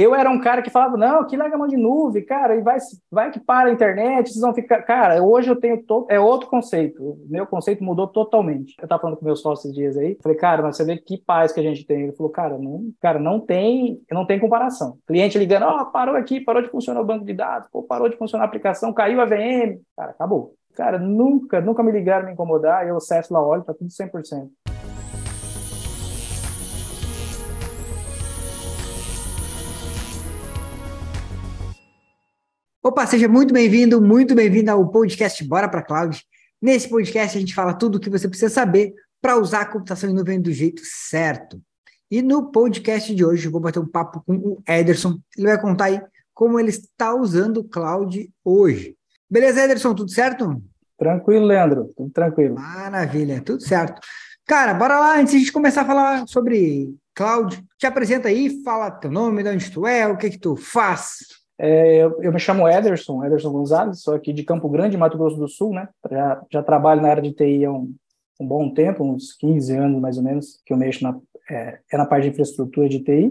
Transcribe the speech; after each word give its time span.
eu 0.00 0.14
era 0.14 0.30
um 0.30 0.40
cara 0.40 0.62
que 0.62 0.70
falava, 0.70 0.96
não, 0.96 1.26
que 1.26 1.36
larga 1.36 1.58
mão 1.58 1.66
de 1.66 1.76
nuvem, 1.76 2.24
cara, 2.24 2.56
e 2.56 2.62
vai, 2.62 2.78
vai 3.10 3.30
que 3.30 3.38
para 3.38 3.68
a 3.68 3.72
internet, 3.72 4.30
vocês 4.30 4.40
vão 4.40 4.54
ficar. 4.54 4.82
Cara, 4.82 5.22
hoje 5.22 5.50
eu 5.50 5.56
tenho. 5.56 5.82
To... 5.82 6.06
É 6.08 6.18
outro 6.18 6.48
conceito. 6.48 7.18
Meu 7.28 7.46
conceito 7.46 7.84
mudou 7.84 8.06
totalmente. 8.06 8.74
Eu 8.78 8.84
estava 8.84 9.00
falando 9.00 9.18
com 9.18 9.24
meus 9.24 9.40
sócios 9.40 9.74
dias 9.74 9.96
aí. 9.96 10.16
Falei, 10.22 10.38
cara, 10.38 10.62
mas 10.62 10.76
você 10.76 10.84
vê 10.84 10.96
que 10.96 11.18
paz 11.18 11.52
que 11.52 11.60
a 11.60 11.62
gente 11.62 11.84
tem. 11.84 12.02
Ele 12.02 12.12
falou, 12.12 12.30
cara, 12.32 12.56
não, 12.56 12.90
cara, 13.00 13.18
não 13.18 13.40
tem, 13.40 14.00
não 14.10 14.26
tem 14.26 14.38
comparação. 14.38 14.96
Cliente 15.06 15.38
ligando, 15.38 15.64
ó, 15.64 15.82
oh, 15.82 15.86
parou 15.86 16.16
aqui, 16.16 16.40
parou 16.40 16.62
de 16.62 16.70
funcionar 16.70 17.00
o 17.00 17.04
banco 17.04 17.24
de 17.24 17.34
dados, 17.34 17.68
pô, 17.70 17.82
parou 17.82 18.08
de 18.08 18.16
funcionar 18.16 18.44
a 18.44 18.46
aplicação, 18.46 18.92
caiu 18.92 19.20
a 19.20 19.26
VM. 19.26 19.80
Cara, 19.96 20.12
acabou. 20.12 20.54
Cara, 20.74 20.98
nunca, 20.98 21.60
nunca 21.60 21.82
me 21.82 21.92
ligaram 21.92 22.26
me 22.26 22.32
incomodar, 22.32 22.86
eu 22.86 22.96
acesso 22.96 23.34
lá, 23.34 23.44
olho, 23.44 23.64
tá 23.64 23.74
tudo 23.74 23.90
100%. 23.90 24.48
Opa, 32.82 33.06
seja 33.06 33.28
muito 33.28 33.52
bem-vindo, 33.52 34.00
muito 34.00 34.34
bem-vindo 34.34 34.70
ao 34.70 34.88
podcast 34.88 35.44
Bora 35.44 35.68
para 35.68 35.82
Cloud. 35.82 36.24
Nesse 36.62 36.88
podcast 36.88 37.36
a 37.36 37.40
gente 37.40 37.54
fala 37.54 37.74
tudo 37.74 37.96
o 37.96 38.00
que 38.00 38.08
você 38.08 38.26
precisa 38.26 38.50
saber 38.50 38.94
para 39.20 39.36
usar 39.36 39.60
a 39.60 39.66
computação 39.66 40.08
em 40.08 40.14
nuvem 40.14 40.40
do 40.40 40.50
jeito 40.50 40.80
certo. 40.82 41.60
E 42.10 42.22
no 42.22 42.50
podcast 42.50 43.14
de 43.14 43.22
hoje 43.22 43.46
eu 43.46 43.52
vou 43.52 43.60
bater 43.60 43.80
um 43.80 43.86
papo 43.86 44.22
com 44.26 44.34
o 44.34 44.62
Ederson. 44.66 45.18
Ele 45.36 45.48
vai 45.48 45.60
contar 45.60 45.84
aí 45.84 46.00
como 46.32 46.58
ele 46.58 46.70
está 46.70 47.14
usando 47.14 47.58
o 47.58 47.64
cloud 47.64 48.32
hoje. 48.42 48.96
Beleza, 49.28 49.60
Ederson? 49.60 49.94
Tudo 49.94 50.10
certo? 50.10 50.62
Tranquilo, 50.96 51.44
Leandro. 51.44 51.90
Tudo 51.94 52.08
tranquilo. 52.08 52.54
Maravilha, 52.54 53.42
tudo 53.42 53.62
certo. 53.62 54.00
Cara, 54.46 54.72
bora 54.72 54.98
lá, 54.98 55.18
antes 55.18 55.32
de 55.32 55.36
a 55.36 55.40
gente 55.40 55.52
começar 55.52 55.82
a 55.82 55.86
falar 55.86 56.26
sobre 56.26 56.96
cloud, 57.14 57.62
te 57.76 57.86
apresenta 57.86 58.28
aí, 58.28 58.62
fala 58.64 58.90
teu 58.90 59.10
nome, 59.10 59.42
de 59.42 59.50
onde 59.50 59.70
tu 59.70 59.86
é, 59.86 60.06
o 60.06 60.16
que 60.16 60.30
que 60.30 60.38
tu 60.38 60.56
faz. 60.56 61.39
É, 61.62 61.96
eu, 61.96 62.22
eu, 62.22 62.32
me 62.32 62.40
chamo 62.40 62.66
Ederson, 62.66 63.22
Ederson 63.22 63.52
Gonzalez, 63.52 64.00
sou 64.00 64.14
aqui 64.14 64.32
de 64.32 64.44
Campo 64.44 64.66
Grande, 64.66 64.96
Mato 64.96 65.18
Grosso 65.18 65.36
do 65.36 65.46
Sul, 65.46 65.74
né? 65.74 65.90
Já, 66.10 66.42
já 66.50 66.62
trabalho 66.62 67.02
na 67.02 67.10
área 67.10 67.22
de 67.22 67.32
TI 67.34 67.66
há 67.66 67.70
um, 67.70 67.94
um, 68.40 68.46
bom 68.46 68.72
tempo, 68.72 69.04
uns 69.04 69.34
15 69.34 69.76
anos 69.76 70.00
mais 70.00 70.16
ou 70.16 70.24
menos, 70.24 70.58
que 70.64 70.72
eu 70.72 70.78
mexo 70.78 71.04
na, 71.04 71.18
é, 71.50 71.78
é 71.92 71.98
na 71.98 72.06
parte 72.06 72.24
de 72.24 72.30
infraestrutura 72.30 72.88
de 72.88 73.00
TI. 73.00 73.30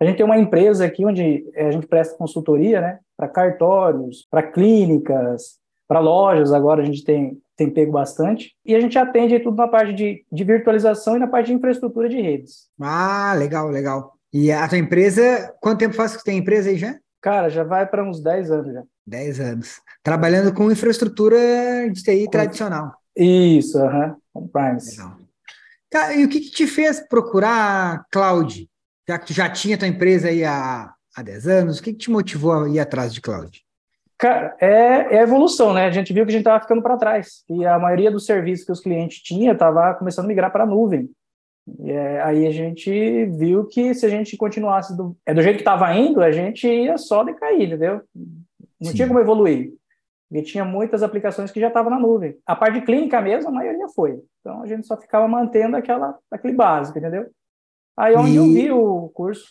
A 0.00 0.06
gente 0.06 0.16
tem 0.16 0.24
uma 0.24 0.38
empresa 0.38 0.86
aqui 0.86 1.04
onde 1.04 1.46
é, 1.54 1.66
a 1.66 1.70
gente 1.70 1.86
presta 1.86 2.16
consultoria, 2.16 2.80
né? 2.80 2.98
Para 3.14 3.28
cartórios, 3.28 4.26
para 4.30 4.42
clínicas, 4.42 5.58
para 5.86 6.00
lojas, 6.00 6.54
agora 6.54 6.80
a 6.80 6.84
gente 6.86 7.04
tem, 7.04 7.38
tem 7.58 7.68
pego 7.68 7.92
bastante. 7.92 8.54
E 8.64 8.74
a 8.74 8.80
gente 8.80 8.98
atende 8.98 9.38
tudo 9.38 9.54
na 9.54 9.68
parte 9.68 9.92
de, 9.92 10.24
de 10.32 10.44
virtualização 10.44 11.16
e 11.16 11.18
na 11.18 11.26
parte 11.26 11.48
de 11.48 11.52
infraestrutura 11.52 12.08
de 12.08 12.22
redes. 12.22 12.68
Ah, 12.80 13.34
legal, 13.36 13.68
legal. 13.68 14.14
E 14.32 14.50
a 14.50 14.66
tua 14.66 14.78
empresa, 14.78 15.54
quanto 15.60 15.80
tempo 15.80 15.94
faz 15.94 16.16
que 16.16 16.24
tem 16.24 16.38
empresa 16.38 16.70
aí 16.70 16.78
já? 16.78 16.96
Cara, 17.26 17.48
já 17.48 17.64
vai 17.64 17.84
para 17.84 18.08
uns 18.08 18.22
10 18.22 18.52
anos 18.52 18.72
já. 18.72 18.84
10 19.04 19.40
anos. 19.40 19.80
Trabalhando 20.00 20.54
com 20.54 20.70
infraestrutura 20.70 21.36
de 21.90 22.00
TI 22.00 22.26
com... 22.26 22.30
tradicional. 22.30 22.92
Isso, 23.16 23.76
aham. 23.78 24.14
Uh 24.32 24.42
-huh. 24.42 24.48
Primes. 24.52 24.96
Cara, 25.90 26.14
e 26.14 26.24
o 26.24 26.28
que, 26.28 26.38
que, 26.38 26.52
te 26.52 26.68
fez 26.68 27.00
procurar 27.00 28.04
cloud? 28.12 28.70
Já 29.08 29.18
que 29.18 29.26
tu 29.26 29.32
já 29.32 29.50
tinha 29.50 29.76
tua 29.76 29.88
empresa 29.88 30.28
aí 30.28 30.44
há, 30.44 30.94
há 31.16 31.22
10 31.24 31.48
anos, 31.48 31.78
o 31.80 31.82
que, 31.82 31.92
que 31.94 31.98
te 31.98 32.12
motivou 32.12 32.62
a 32.62 32.68
ir 32.68 32.78
atrás 32.78 33.12
de 33.12 33.20
cloud? 33.20 33.60
Cara, 34.16 34.56
é, 34.60 35.16
é 35.16 35.22
evolução, 35.22 35.74
né? 35.74 35.86
A 35.86 35.90
gente 35.90 36.12
viu 36.12 36.24
que 36.24 36.30
a 36.30 36.32
gente 36.32 36.42
estava 36.42 36.62
ficando 36.62 36.80
para 36.80 36.96
trás. 36.96 37.42
E 37.50 37.66
a 37.66 37.76
maioria 37.76 38.12
dos 38.12 38.24
serviços 38.24 38.64
que 38.64 38.70
os 38.70 38.80
clientes 38.80 39.20
tinham 39.20 39.52
estava 39.52 39.92
começando 39.94 40.26
a 40.26 40.28
migrar 40.28 40.52
para 40.52 40.62
a 40.62 40.66
nuvem. 40.66 41.10
E 41.66 41.90
é, 41.90 42.22
aí 42.22 42.46
a 42.46 42.52
gente 42.52 43.26
viu 43.26 43.64
que 43.66 43.92
se 43.92 44.06
a 44.06 44.08
gente 44.08 44.36
continuasse 44.36 44.96
do, 44.96 45.16
é, 45.26 45.34
do 45.34 45.42
jeito 45.42 45.56
que 45.56 45.62
estava 45.62 45.92
indo, 45.94 46.22
a 46.22 46.30
gente 46.30 46.66
ia 46.66 46.96
só 46.96 47.24
decair, 47.24 47.62
entendeu? 47.62 48.02
Não 48.80 48.90
Sim. 48.90 48.94
tinha 48.94 49.08
como 49.08 49.18
evoluir. 49.18 49.72
E 50.30 50.42
tinha 50.42 50.64
muitas 50.64 51.02
aplicações 51.02 51.50
que 51.50 51.60
já 51.60 51.68
estavam 51.68 51.90
na 51.90 51.98
nuvem. 51.98 52.36
A 52.44 52.54
parte 52.54 52.80
de 52.80 52.86
clínica 52.86 53.20
mesmo, 53.20 53.48
a 53.48 53.52
maioria 53.52 53.88
foi. 53.88 54.20
Então 54.40 54.62
a 54.62 54.66
gente 54.66 54.86
só 54.86 54.96
ficava 54.96 55.26
mantendo 55.26 55.76
aquela, 55.76 56.18
aquele 56.30 56.54
básico, 56.54 56.98
entendeu? 56.98 57.26
Aí 57.96 58.14
onde 58.14 58.32
e... 58.32 58.36
eu 58.36 58.44
vi 58.44 58.70
o 58.70 59.08
curso. 59.10 59.44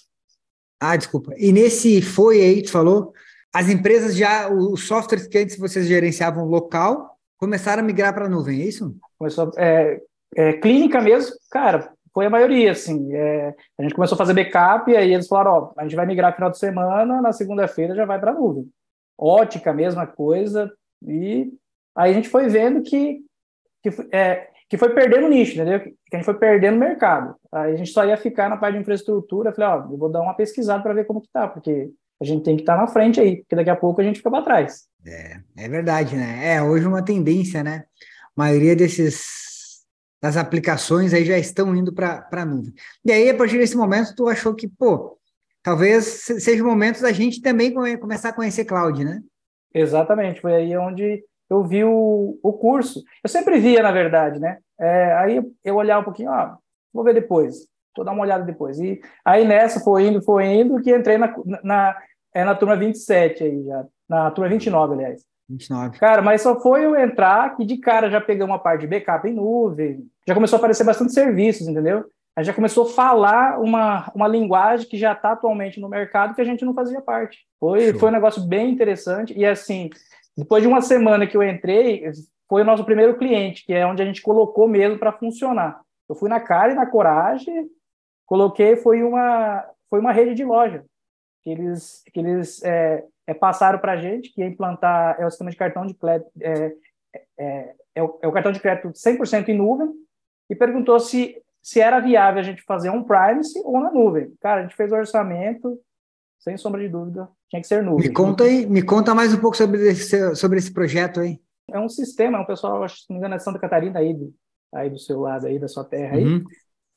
Ah, 0.79 0.95
desculpa. 0.95 1.33
E 1.37 1.51
nesse 1.51 2.01
foi 2.01 2.41
aí, 2.41 2.61
tu 2.61 2.71
falou, 2.71 3.13
as 3.53 3.69
empresas 3.69 4.15
já, 4.15 4.49
os 4.49 4.85
softwares 4.85 5.27
que 5.27 5.37
antes 5.37 5.57
vocês 5.57 5.87
gerenciavam 5.87 6.45
local, 6.45 7.17
começaram 7.37 7.81
a 7.81 7.85
migrar 7.85 8.13
para 8.13 8.25
a 8.25 8.29
nuvem, 8.29 8.61
é 8.61 8.65
isso? 8.65 8.95
Começou, 9.17 9.51
é, 9.57 10.01
é, 10.35 10.53
clínica 10.53 11.01
mesmo, 11.01 11.33
cara, 11.49 11.94
foi 12.15 12.27
a 12.27 12.29
maioria, 12.29 12.71
assim. 12.71 13.13
É, 13.13 13.53
a 13.77 13.83
gente 13.83 13.93
começou 13.93 14.15
a 14.15 14.17
fazer 14.17 14.33
backup 14.33 14.89
e 14.89 14.95
aí 14.95 15.13
eles 15.13 15.27
falaram, 15.27 15.51
ó, 15.51 15.73
a 15.77 15.83
gente 15.83 15.97
vai 15.97 16.05
migrar 16.05 16.33
final 16.33 16.49
de 16.49 16.57
semana, 16.57 17.21
na 17.21 17.33
segunda-feira 17.33 17.93
já 17.93 18.05
vai 18.05 18.17
para 18.17 18.31
a 18.31 18.33
nuvem. 18.33 18.69
Ótica, 19.19 19.73
mesma 19.73 20.07
coisa. 20.07 20.71
E 21.05 21.51
aí 21.93 22.11
a 22.11 22.13
gente 22.13 22.29
foi 22.29 22.47
vendo 22.47 22.81
que, 22.81 23.19
que, 23.83 23.89
é, 24.13 24.47
que 24.69 24.77
foi 24.77 24.93
perdendo 24.93 25.27
nicho, 25.27 25.55
entendeu? 25.55 25.81
Que 25.81 25.93
a 26.13 26.15
gente 26.15 26.25
foi 26.25 26.35
perdendo 26.35 26.77
mercado. 26.77 27.35
Aí 27.51 27.73
a 27.73 27.75
gente 27.75 27.91
só 27.91 28.05
ia 28.05 28.15
ficar 28.15 28.49
na 28.49 28.55
parte 28.55 28.75
de 28.75 28.81
infraestrutura. 28.81 29.51
Falei, 29.51 29.69
ó, 29.69 29.91
eu 29.91 29.97
vou 29.97 30.09
dar 30.09 30.21
uma 30.21 30.33
pesquisada 30.33 30.81
para 30.81 30.93
ver 30.93 31.03
como 31.03 31.21
que 31.21 31.29
tá, 31.33 31.49
porque 31.49 31.89
a 32.21 32.23
gente 32.23 32.45
tem 32.45 32.55
que 32.55 32.61
estar 32.61 32.77
tá 32.77 32.81
na 32.81 32.87
frente 32.87 33.19
aí, 33.19 33.41
porque 33.41 33.57
daqui 33.57 33.69
a 33.69 33.75
pouco 33.75 33.99
a 33.99 34.03
gente 34.05 34.19
fica 34.19 34.31
para 34.31 34.41
trás. 34.41 34.85
É, 35.05 35.41
é 35.57 35.67
verdade, 35.67 36.15
né? 36.15 36.53
É, 36.55 36.63
hoje 36.63 36.87
uma 36.87 37.03
tendência, 37.03 37.61
né? 37.61 37.83
A 38.37 38.41
maioria 38.41 38.73
desses 38.73 39.54
das 40.25 40.37
aplicações 40.37 41.13
aí 41.13 41.23
já 41.23 41.37
estão 41.37 41.75
indo 41.75 41.93
para 41.93 42.27
a 42.31 42.45
nuvem. 42.45 42.73
E 43.05 43.11
aí, 43.11 43.29
a 43.29 43.37
partir 43.37 43.59
desse 43.59 43.77
momento, 43.77 44.15
tu 44.15 44.27
achou 44.27 44.55
que, 44.55 44.67
pô, 44.67 45.19
talvez 45.61 46.03
seja 46.39 46.63
o 46.63 46.67
momento 46.67 46.99
da 46.99 47.11
gente 47.11 47.43
também 47.43 47.71
começar 47.99 48.29
a 48.29 48.33
conhecer 48.33 48.65
cloud, 48.65 49.05
né? 49.05 49.21
Exatamente, 49.71 50.41
foi 50.41 50.55
aí 50.55 50.75
onde 50.75 51.23
eu 51.47 51.63
vi 51.63 51.83
o, 51.83 52.39
o 52.41 52.53
curso. 52.53 53.03
Eu 53.23 53.29
sempre 53.29 53.59
via, 53.59 53.83
na 53.83 53.91
verdade, 53.91 54.39
né? 54.39 54.57
É, 54.79 55.13
aí 55.13 55.43
eu 55.63 55.75
olhava 55.75 56.01
um 56.01 56.05
pouquinho, 56.05 56.31
ó, 56.31 56.55
vou 56.91 57.03
ver 57.03 57.13
depois, 57.13 57.67
vou 57.95 58.03
dar 58.03 58.11
uma 58.11 58.23
olhada 58.23 58.43
depois. 58.43 58.79
E 58.79 58.99
aí 59.23 59.45
nessa 59.45 59.79
foi 59.79 60.07
indo, 60.07 60.23
foi 60.23 60.45
indo, 60.45 60.81
que 60.81 60.95
entrei 60.95 61.19
na, 61.19 61.31
na, 61.63 62.01
é, 62.33 62.43
na 62.43 62.55
turma 62.55 62.75
27 62.75 63.43
aí 63.43 63.63
já, 63.63 63.85
na 64.09 64.31
turma 64.31 64.49
29, 64.49 64.95
aliás. 64.95 65.21
29. 65.49 65.99
Cara, 65.99 66.21
mas 66.21 66.41
só 66.41 66.59
foi 66.59 66.85
eu 66.85 66.95
entrar 66.95 67.55
que 67.55 67.65
de 67.65 67.77
cara 67.77 68.09
já 68.09 68.19
peguei 68.19 68.43
uma 68.43 68.59
parte 68.59 68.81
de 68.81 68.87
backup 68.87 69.27
em 69.27 69.33
nuvem, 69.33 70.05
já 70.27 70.33
começou 70.33 70.57
a 70.57 70.59
aparecer 70.59 70.83
bastante 70.83 71.13
serviços, 71.13 71.67
entendeu? 71.67 72.05
A 72.35 72.41
gente 72.41 72.47
já 72.47 72.53
começou 72.53 72.85
a 72.85 72.89
falar 72.89 73.61
uma, 73.61 74.11
uma 74.13 74.27
linguagem 74.27 74.87
que 74.87 74.97
já 74.97 75.13
está 75.13 75.31
atualmente 75.31 75.79
no 75.79 75.87
mercado 75.87 76.35
que 76.35 76.41
a 76.41 76.45
gente 76.45 76.65
não 76.65 76.73
fazia 76.73 76.99
parte. 76.99 77.39
Foi, 77.59 77.93
foi 77.93 78.09
um 78.09 78.11
negócio 78.11 78.41
bem 78.45 78.71
interessante. 78.71 79.33
E 79.37 79.45
assim, 79.45 79.89
depois 80.37 80.61
de 80.61 80.67
uma 80.67 80.81
semana 80.81 81.25
que 81.25 81.37
eu 81.37 81.43
entrei, 81.43 82.03
foi 82.49 82.61
o 82.61 82.65
nosso 82.65 82.83
primeiro 82.83 83.17
cliente, 83.17 83.65
que 83.65 83.73
é 83.73 83.85
onde 83.85 84.01
a 84.01 84.05
gente 84.05 84.21
colocou 84.21 84.67
mesmo 84.67 84.99
para 84.99 85.13
funcionar. 85.13 85.79
Eu 86.09 86.15
fui 86.15 86.29
na 86.29 86.41
cara 86.41 86.73
e 86.73 86.75
na 86.75 86.85
coragem, 86.85 87.69
coloquei, 88.25 88.75
foi 88.75 89.01
uma, 89.01 89.63
foi 89.89 89.99
uma 90.01 90.11
rede 90.11 90.35
de 90.35 90.43
loja. 90.43 90.83
Que 91.45 91.51
eles, 91.51 92.03
que 92.11 92.19
eles 92.19 92.61
é, 92.63 93.05
é, 93.27 93.33
passaram 93.33 93.79
para 93.79 93.93
a 93.93 93.97
gente, 93.97 94.33
que 94.33 94.41
ia 94.41 94.47
implantar 94.47 95.15
é 95.19 95.25
o 95.25 95.29
sistema 95.29 95.51
de 95.51 95.57
cartão 95.57 95.85
de 95.85 95.93
crédito, 95.93 96.29
é, 96.41 96.73
é, 97.37 97.75
é, 97.95 98.03
o, 98.03 98.19
é 98.21 98.27
o 98.27 98.31
cartão 98.31 98.51
de 98.51 98.59
crédito 98.59 98.89
100% 98.89 99.47
em 99.49 99.57
nuvem, 99.57 99.93
e 100.49 100.55
perguntou 100.55 100.99
se, 100.99 101.41
se 101.61 101.79
era 101.79 101.99
viável 101.99 102.39
a 102.39 102.43
gente 102.43 102.63
fazer 102.63 102.89
um 102.89 103.03
privacy 103.03 103.61
ou 103.63 103.79
na 103.79 103.91
nuvem. 103.91 104.33
Cara, 104.41 104.61
a 104.61 104.63
gente 104.63 104.75
fez 104.75 104.91
o 104.91 104.95
orçamento, 104.95 105.79
sem 106.39 106.57
sombra 106.57 106.81
de 106.81 106.89
dúvida, 106.89 107.29
tinha 107.49 107.61
que 107.61 107.67
ser 107.67 107.83
nuvem. 107.83 108.07
Me 108.07 108.13
conta 108.13 108.43
aí, 108.43 108.65
me 108.65 108.81
conta 108.81 109.15
mais 109.15 109.33
um 109.33 109.39
pouco 109.39 109.55
sobre 109.55 109.87
esse, 109.87 110.35
sobre 110.35 110.57
esse 110.57 110.73
projeto 110.73 111.19
aí. 111.19 111.39
É 111.71 111.79
um 111.79 111.89
sistema, 111.89 112.37
é 112.37 112.41
um 112.41 112.45
pessoal, 112.45 112.83
acho, 112.83 112.97
se 112.97 113.05
não 113.09 113.15
me 113.15 113.19
engano, 113.19 113.35
é 113.35 113.39
Santa 113.39 113.59
Catarina 113.59 113.99
aí, 113.99 114.13
do, 114.13 114.33
aí 114.73 114.89
do 114.89 114.99
seu 114.99 115.19
lado 115.19 115.47
aí, 115.47 115.57
da 115.57 115.67
sua 115.67 115.83
terra 115.83 116.17
aí. 116.17 116.25
Uhum. 116.25 116.43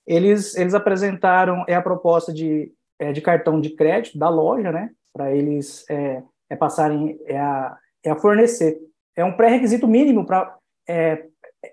Eles, 0.07 0.57
eles 0.57 0.75
apresentaram 0.75 1.65
é 1.69 1.75
a 1.75 1.83
proposta 1.83 2.33
de, 2.33 2.73
é, 2.99 3.13
de 3.13 3.21
cartão 3.21 3.61
de 3.61 3.71
crédito 3.71 4.19
da 4.19 4.29
loja, 4.29 4.73
né? 4.73 4.91
Para 5.13 5.35
eles 5.35 5.85
é, 5.89 6.23
é 6.51 6.57
passarem 6.57 7.19
é 7.27 7.39
a, 7.39 7.77
é 8.05 8.11
a 8.11 8.17
fornecer. 8.17 8.79
É 9.17 9.25
um 9.25 9.37
pré-requisito 9.37 9.87
mínimo 9.87 10.25
para 10.25 10.57
é, 10.89 11.27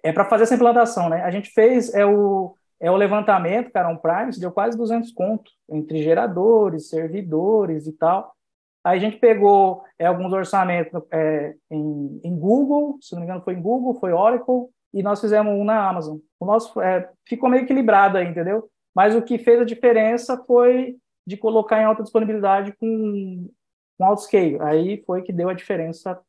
é 0.04 0.12
para 0.12 0.26
fazer 0.26 0.44
essa 0.44 0.56
implantação, 0.56 1.10
né? 1.10 1.24
A 1.24 1.32
gente 1.32 1.50
fez 1.52 1.94
é 1.94 2.06
o 2.06 2.56
é 2.80 2.92
o 2.92 2.98
levantamento, 2.98 3.72
cara, 3.72 3.88
um 3.88 3.98
Prime 3.98 4.38
deu 4.38 4.52
quase 4.52 4.78
200 4.78 5.12
contos 5.14 5.54
entre 5.70 6.04
geradores, 6.04 6.90
servidores 6.90 7.88
e 7.88 7.94
tal. 7.94 8.36
Aí 8.84 8.98
a 8.98 9.02
gente 9.02 9.18
pegou 9.18 9.82
é, 9.98 10.06
alguns 10.06 10.32
orçamentos 10.32 11.02
é, 11.12 11.56
em, 11.72 12.22
em, 12.24 12.38
Google, 12.38 13.00
se 13.02 13.14
não 13.14 13.22
me 13.22 13.26
engano 13.26 13.42
foi 13.44 13.54
em 13.54 13.62
Google, 13.62 14.00
foi 14.00 14.14
Oracle, 14.14 14.68
e 14.94 15.02
nós 15.02 15.20
fizemos 15.20 15.54
um 15.54 15.64
na 15.64 15.90
Amazon. 15.90 16.18
O 16.40 16.46
nosso 16.46 16.80
é, 16.80 17.10
ficou 17.28 17.50
meio 17.50 17.64
equilibrado 17.64 18.18
aí, 18.18 18.28
entendeu? 18.28 18.70
Mas 18.94 19.16
o 19.16 19.22
que 19.22 19.40
fez 19.40 19.60
a 19.60 19.66
diferença 19.66 20.38
foi 20.46 20.98
de 21.26 21.38
colocar 21.38 21.82
em 21.82 21.86
alta 21.86 22.04
disponibilidade 22.04 22.74
com, 22.74 23.50
com 23.98 24.06
alto 24.06 24.22
scale. 24.22 24.58
Aí 24.62 25.04
foi 25.06 25.22
que 25.22 25.34
deu 25.34 25.50
a 25.50 25.54
diferença 25.54 26.20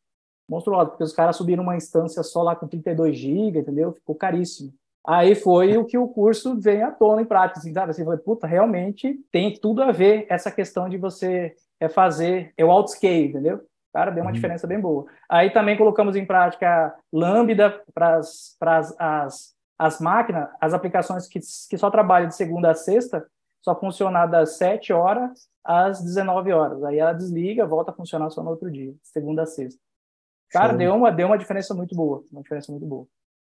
monstruosa, 0.49 0.91
porque 0.91 1.05
os 1.05 1.13
caras 1.13 1.37
subiram 1.37 1.63
uma 1.63 1.77
instância 1.77 2.23
só 2.23 2.43
lá 2.43 2.55
com 2.55 2.69
32 2.69 3.17
GB, 3.17 3.59
entendeu? 3.59 3.93
Ficou 3.93 4.15
caríssimo. 4.15 4.73
Aí 5.07 5.35
foi 5.35 5.77
o 5.77 5.85
que 5.85 5.97
o 5.97 6.09
curso 6.09 6.59
veio 6.61 6.87
à 6.87 6.91
tona 6.91 7.23
em 7.23 7.25
prática. 7.25 7.61
Assim, 7.61 7.73
sabe? 7.73 7.91
Assim, 7.91 8.05
foi, 8.05 8.17
puta, 8.17 8.47
realmente 8.47 9.21
tem 9.31 9.55
tudo 9.55 9.83
a 9.83 9.93
ver 9.93 10.27
essa 10.29 10.51
questão 10.51 10.89
de 10.89 10.97
você 10.97 11.55
é 11.79 11.89
fazer 11.89 12.53
é 12.57 12.65
o 12.65 12.71
outscale, 12.71 13.27
entendeu? 13.27 13.61
Cara, 13.93 14.11
deu 14.11 14.23
uma 14.23 14.31
uhum. 14.31 14.35
diferença 14.35 14.67
bem 14.67 14.81
boa. 14.81 15.07
Aí 15.29 15.51
também 15.51 15.77
colocamos 15.77 16.17
em 16.17 16.27
prática 16.27 16.95
Lambda 17.13 17.83
para 17.95 18.19
as, 18.19 18.57
as 19.79 20.01
máquinas, 20.01 20.49
as 20.61 20.75
aplicações 20.75 21.27
que, 21.29 21.39
que 21.39 21.79
só 21.79 21.91
trabalham 21.91 22.29
de 22.29 22.35
segunda 22.35 22.71
a 22.71 22.75
sexta, 22.75 23.27
só 23.67 23.75
funcionar 23.75 24.27
das 24.27 24.59
7 24.59 24.93
horas 24.93 25.49
às 25.65 26.01
19 26.01 26.53
horas. 26.53 26.85
Aí 26.85 27.01
ela 27.01 27.13
desliga, 27.13 27.67
volta 27.67 27.91
a 27.91 27.95
funcionar 27.95 28.31
só 28.31 28.41
no 28.41 28.51
outro 28.51 28.71
dia, 28.71 28.95
segunda 29.03 29.43
a 29.43 29.47
sexta. 29.47 29.81
Cara, 30.53 30.73
deu 30.73 30.95
uma, 30.95 31.11
deu 31.11 31.27
uma 31.27 31.37
diferença 31.37 31.75
muito 31.75 31.93
boa, 31.97 32.23
uma 32.31 32.43
diferença 32.43 32.71
muito 32.71 32.87
boa. 32.87 33.09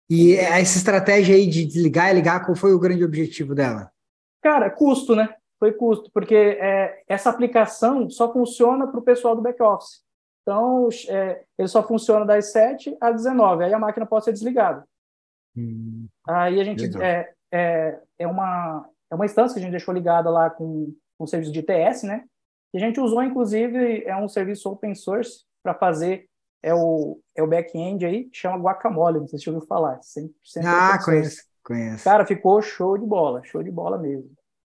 E 0.09 0.37
essa 0.37 0.79
estratégia 0.79 1.35
aí 1.35 1.49
de 1.49 1.67
desligar 1.67 2.13
e 2.13 2.15
ligar, 2.15 2.47
qual 2.47 2.55
foi 2.55 2.73
o 2.73 2.79
grande 2.79 3.05
objetivo 3.05 3.53
dela? 3.53 3.91
Cara, 4.41 4.71
custo, 4.71 5.17
né? 5.17 5.35
Foi 5.59 5.73
custo, 5.73 6.09
porque 6.15 6.37
é, 6.37 7.03
essa 7.09 7.29
aplicação 7.29 8.09
só 8.09 8.33
funciona 8.33 8.87
para 8.87 9.01
o 9.01 9.03
pessoal 9.03 9.35
do 9.35 9.43
back-office. 9.43 10.05
Então, 10.43 10.89
é, 11.09 11.43
ele 11.59 11.67
só 11.67 11.83
funciona 11.83 12.25
das 12.25 12.53
7 12.53 12.97
às 13.01 13.17
19, 13.17 13.65
aí 13.65 13.75
a 13.75 13.79
máquina 13.81 14.07
pode 14.07 14.25
ser 14.25 14.33
desligada. 14.33 14.87
Hum, 15.57 16.07
aí 16.29 16.61
a 16.61 16.65
gente 16.65 16.97
é, 17.03 17.33
é, 17.53 17.99
é, 18.21 18.27
uma, 18.29 18.89
é 19.11 19.15
uma 19.15 19.25
instância 19.25 19.55
que 19.55 19.61
a 19.61 19.63
gente 19.63 19.71
deixou 19.71 19.95
ligada 19.95 20.31
lá 20.31 20.51
com, 20.51 20.95
com 21.17 21.25
o 21.25 21.27
serviço 21.27 21.53
de 21.53 21.63
TS, 21.63 22.05
né? 22.05 22.25
E 22.75 22.79
a 22.79 22.81
gente 22.81 23.01
usou, 23.01 23.23
inclusive, 23.23 24.05
é 24.05 24.17
um 24.17 24.29
serviço 24.29 24.71
open 24.71 24.95
source 24.95 25.45
para 25.63 25.75
fazer 25.75 26.29
é 26.63 26.75
o, 26.75 27.21
é 27.37 27.43
o 27.43 27.47
back-end 27.47 28.05
aí, 28.05 28.29
chama 28.33 28.59
Guacamole, 28.59 29.21
não 29.21 29.29
sei 29.29 29.39
se 29.39 29.45
você 29.45 29.51
ouviu 29.51 29.67
falar. 29.69 30.01
100%, 30.01 30.31
ah, 30.65 30.99
conheço, 31.05 31.45
conheço. 31.63 32.03
Cara, 32.05 32.27
ficou 32.27 32.61
show 32.61 32.99
de 32.99 33.07
bola, 33.07 33.43
show 33.45 33.63
de 33.63 33.71
bola 33.71 33.97
mesmo. 33.99 34.33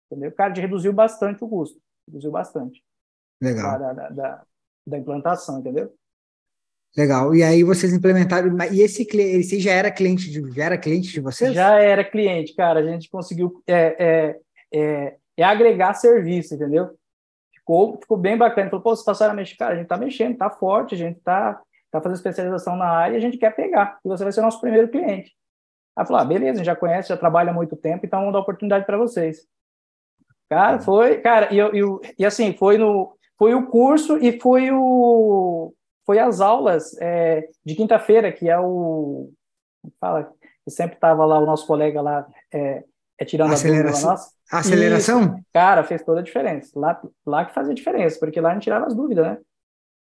Entendeu? 0.07 0.31
Cara, 0.33 0.55
reduziu 0.55 0.93
bastante 0.93 1.43
o 1.43 1.49
custo, 1.49 1.81
reduziu 2.07 2.31
bastante. 2.31 2.81
Legal. 3.41 3.79
Da, 3.79 3.93
da, 3.93 4.09
da, 4.11 4.43
da 4.87 4.99
implantação, 4.99 5.59
entendeu? 5.59 5.93
Legal. 6.97 7.35
E 7.35 7.43
aí 7.43 7.63
vocês 7.63 7.93
implementaram. 7.93 8.57
E 8.73 8.81
esse 8.81 9.05
cliente, 9.05 9.61
já 9.61 9.73
era 9.73 9.91
cliente 9.91 10.31
de, 10.31 10.51
já 10.53 10.65
era 10.65 10.79
cliente 10.79 11.13
de 11.13 11.21
vocês? 11.21 11.55
Já 11.55 11.79
era 11.81 12.05
cliente, 12.05 12.55
cara. 12.55 12.81
A 12.81 12.85
gente 12.85 13.09
conseguiu 13.09 13.63
é, 13.67 13.97
é, 13.99 14.37
é, 14.73 15.17
é 15.37 15.45
agregar 15.45 15.95
serviço, 15.95 16.55
entendeu? 16.55 16.91
Ficou, 17.55 17.99
ficou 18.01 18.17
bem 18.17 18.37
bacana. 18.37 18.69
Falou, 18.71 18.83
pô, 18.83 18.95
vocês 18.95 19.05
passaram 19.05 19.33
a 19.33 19.37
mexer, 19.37 19.57
cara, 19.57 19.75
a 19.75 19.77
gente 19.77 19.87
tá 19.87 19.97
mexendo, 19.97 20.37
tá 20.37 20.51
forte, 20.51 20.95
a 20.95 20.99
gente 20.99 21.21
tá 21.21 21.61
está 21.91 22.01
fazendo 22.01 22.17
especialização 22.17 22.77
na 22.77 22.89
área 22.89 23.15
e 23.15 23.17
a 23.17 23.21
gente 23.21 23.37
quer 23.37 23.55
pegar, 23.55 23.99
e 24.05 24.09
você 24.09 24.23
vai 24.23 24.33
ser 24.33 24.41
nosso 24.41 24.61
primeiro 24.61 24.89
cliente. 24.89 25.35
Aí 25.97 26.07
falou, 26.07 26.23
ah, 26.23 26.25
beleza, 26.25 26.53
a 26.53 26.57
gente 26.59 26.67
já 26.67 26.77
conhece, 26.77 27.09
já 27.09 27.17
trabalha 27.17 27.51
há 27.51 27.55
muito 27.55 27.77
tempo, 27.77 28.07
então 28.07 28.21
vamos 28.21 28.33
dar 28.33 28.39
oportunidade 28.39 28.87
para 28.87 28.97
vocês. 28.97 29.47
Cara, 30.49 30.77
é. 30.77 30.81
foi, 30.81 31.19
cara, 31.19 31.53
e, 31.53 31.59
eu, 31.59 32.01
e 32.19 32.25
assim, 32.25 32.55
foi 32.55 32.79
no, 32.79 33.17
foi 33.37 33.55
o 33.55 33.67
curso 33.67 34.17
e 34.19 34.41
foi 34.41 34.71
o, 34.71 35.75
foi 36.11 36.19
as 36.19 36.41
aulas 36.41 37.01
é, 37.01 37.49
de 37.65 37.77
quinta-feira, 37.77 38.33
que 38.33 38.51
é 38.51 38.59
o, 38.59 39.31
fala, 40.01 40.25
que 40.65 40.71
sempre 40.73 40.97
estava 40.97 41.25
lá 41.25 41.39
o 41.39 41.47
nosso 41.47 41.65
colega 41.69 42.03
lá, 42.03 42.27
é, 42.53 42.83
é 43.17 43.25
tirando 43.25 43.53
aceleração, 43.53 44.11
a 44.11 44.15
dúvida 44.15 44.27
nossa. 44.27 44.35
Aceleração? 44.51 45.39
E, 45.39 45.43
cara, 45.53 45.85
fez 45.85 46.03
toda 46.03 46.19
a 46.19 46.23
diferença. 46.25 46.77
Lá, 46.77 47.01
lá 47.25 47.45
que 47.45 47.55
fazia 47.55 47.73
diferença, 47.73 48.19
porque 48.19 48.41
lá 48.41 48.51
a 48.51 48.55
gente 48.55 48.65
tirava 48.65 48.87
as 48.87 48.95
dúvidas, 48.97 49.25
né? 49.25 49.39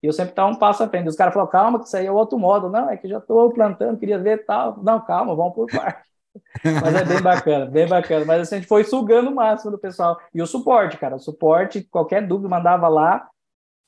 E 0.01 0.07
eu 0.07 0.11
sempre 0.11 0.31
estava 0.31 0.49
um 0.49 0.57
passo 0.57 0.81
à 0.81 0.89
frente. 0.89 1.07
Os 1.07 1.15
caras 1.15 1.35
falaram, 1.35 1.51
calma, 1.51 1.79
que 1.79 1.85
isso 1.85 1.95
aí 1.95 2.07
é 2.07 2.11
outro 2.11 2.39
modo. 2.39 2.67
Não, 2.67 2.89
é 2.89 2.97
que 2.97 3.07
já 3.07 3.19
estou 3.19 3.53
plantando, 3.53 3.99
queria 3.99 4.17
ver 4.17 4.43
tal. 4.43 4.81
Não, 4.81 4.99
calma, 5.05 5.35
vamos 5.35 5.53
por 5.53 5.69
parte. 5.69 6.09
Mas 6.81 6.95
é 6.95 7.05
bem 7.05 7.21
bacana, 7.21 7.65
bem 7.67 7.87
bacana. 7.87 8.25
Mas 8.25 8.41
assim, 8.41 8.55
a 8.55 8.57
gente 8.57 8.67
foi 8.67 8.83
sugando 8.85 9.29
o 9.29 9.35
máximo 9.35 9.69
do 9.69 9.77
pessoal. 9.77 10.19
E 10.33 10.41
o 10.41 10.47
suporte, 10.47 10.97
cara, 10.97 11.17
o 11.17 11.19
suporte, 11.19 11.83
qualquer 11.83 12.25
dúvida, 12.25 12.49
mandava 12.49 12.87
lá, 12.87 13.29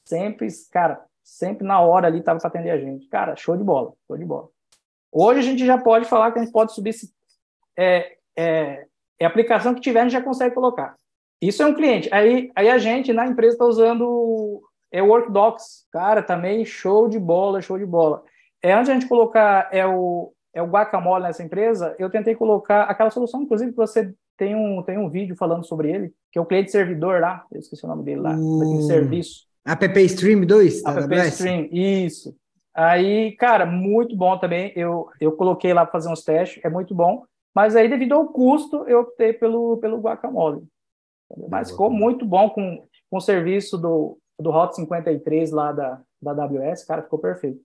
sempre, 0.05 0.47
cara, 0.71 1.03
sempre 1.23 1.65
na 1.65 1.79
hora 1.79 2.07
ali 2.07 2.19
estava 2.19 2.39
para 2.39 2.47
atender 2.47 2.71
a 2.71 2.77
gente. 2.77 3.07
Cara, 3.07 3.35
show 3.35 3.55
de 3.55 3.63
bola, 3.63 3.93
show 4.07 4.17
de 4.17 4.25
bola. 4.25 4.49
Hoje 5.11 5.39
a 5.39 5.43
gente 5.43 5.65
já 5.65 5.77
pode 5.77 6.05
falar 6.05 6.31
que 6.31 6.39
a 6.39 6.43
gente 6.43 6.51
pode 6.51 6.73
subir 6.73 6.93
é, 7.77 8.17
é, 8.37 8.85
é 9.19 9.25
aplicação 9.25 9.73
que 9.73 9.81
tiver, 9.81 10.01
a 10.01 10.03
gente 10.03 10.13
já 10.13 10.21
consegue 10.21 10.55
colocar. 10.55 10.95
Isso 11.41 11.61
é 11.61 11.65
um 11.65 11.73
cliente. 11.73 12.09
Aí, 12.11 12.51
aí 12.55 12.69
a 12.69 12.77
gente, 12.77 13.13
na 13.13 13.27
empresa, 13.27 13.55
está 13.55 13.65
usando 13.65 14.61
é 14.93 15.01
o 15.01 15.07
Workdocs. 15.07 15.87
Cara, 15.91 16.21
também 16.21 16.63
show 16.63 17.09
de 17.09 17.19
bola, 17.19 17.61
show 17.61 17.79
de 17.79 17.85
bola. 17.85 18.23
É, 18.61 18.71
antes 18.71 18.85
de 18.85 18.91
a 18.91 18.93
gente 18.93 19.09
colocar 19.09 19.67
é 19.71 19.85
o, 19.85 20.31
é 20.53 20.61
o 20.61 20.67
Guacamole 20.67 21.23
nessa 21.23 21.43
empresa, 21.43 21.95
eu 21.97 22.09
tentei 22.09 22.35
colocar 22.35 22.83
aquela 22.83 23.09
solução, 23.09 23.41
inclusive, 23.41 23.71
que 23.71 23.77
você 23.77 24.13
tem 24.37 24.55
um, 24.55 24.83
tem 24.83 24.97
um 24.97 25.09
vídeo 25.09 25.35
falando 25.35 25.65
sobre 25.65 25.91
ele, 25.91 26.13
que 26.31 26.37
é 26.37 26.41
o 26.41 26.45
cliente 26.45 26.71
servidor 26.71 27.19
lá, 27.19 27.43
eu 27.51 27.59
esqueci 27.59 27.83
o 27.83 27.89
nome 27.89 28.03
dele 28.03 28.21
lá, 28.21 28.35
uh, 28.35 28.81
serviço. 28.83 29.47
App 29.65 29.99
Stream 30.01 30.45
2? 30.45 30.85
App 30.85 31.15
Stream, 31.29 31.69
isso. 31.71 32.35
Aí, 32.75 33.35
cara, 33.37 33.65
muito 33.65 34.15
bom 34.15 34.37
também. 34.37 34.73
Eu, 34.75 35.07
eu 35.19 35.31
coloquei 35.33 35.73
lá 35.73 35.85
para 35.85 35.91
fazer 35.91 36.09
uns 36.09 36.23
testes, 36.23 36.63
é 36.63 36.69
muito 36.69 36.93
bom. 36.93 37.23
Mas 37.53 37.75
aí, 37.75 37.87
devido 37.87 38.13
ao 38.13 38.27
custo, 38.27 38.83
eu 38.87 39.01
optei 39.01 39.31
pelo, 39.31 39.77
pelo 39.77 39.99
Guacamole. 39.99 40.63
Mas 41.49 41.71
ficou 41.71 41.89
muito 41.89 42.25
bom 42.25 42.49
com, 42.49 42.85
com 43.09 43.17
o 43.17 43.21
serviço 43.21 43.77
do, 43.77 44.17
do 44.39 44.49
Hot 44.49 44.75
53 44.75 45.51
lá 45.51 45.71
da, 45.71 46.01
da 46.21 46.31
AWS, 46.31 46.83
cara, 46.85 47.03
ficou 47.03 47.19
perfeito. 47.19 47.61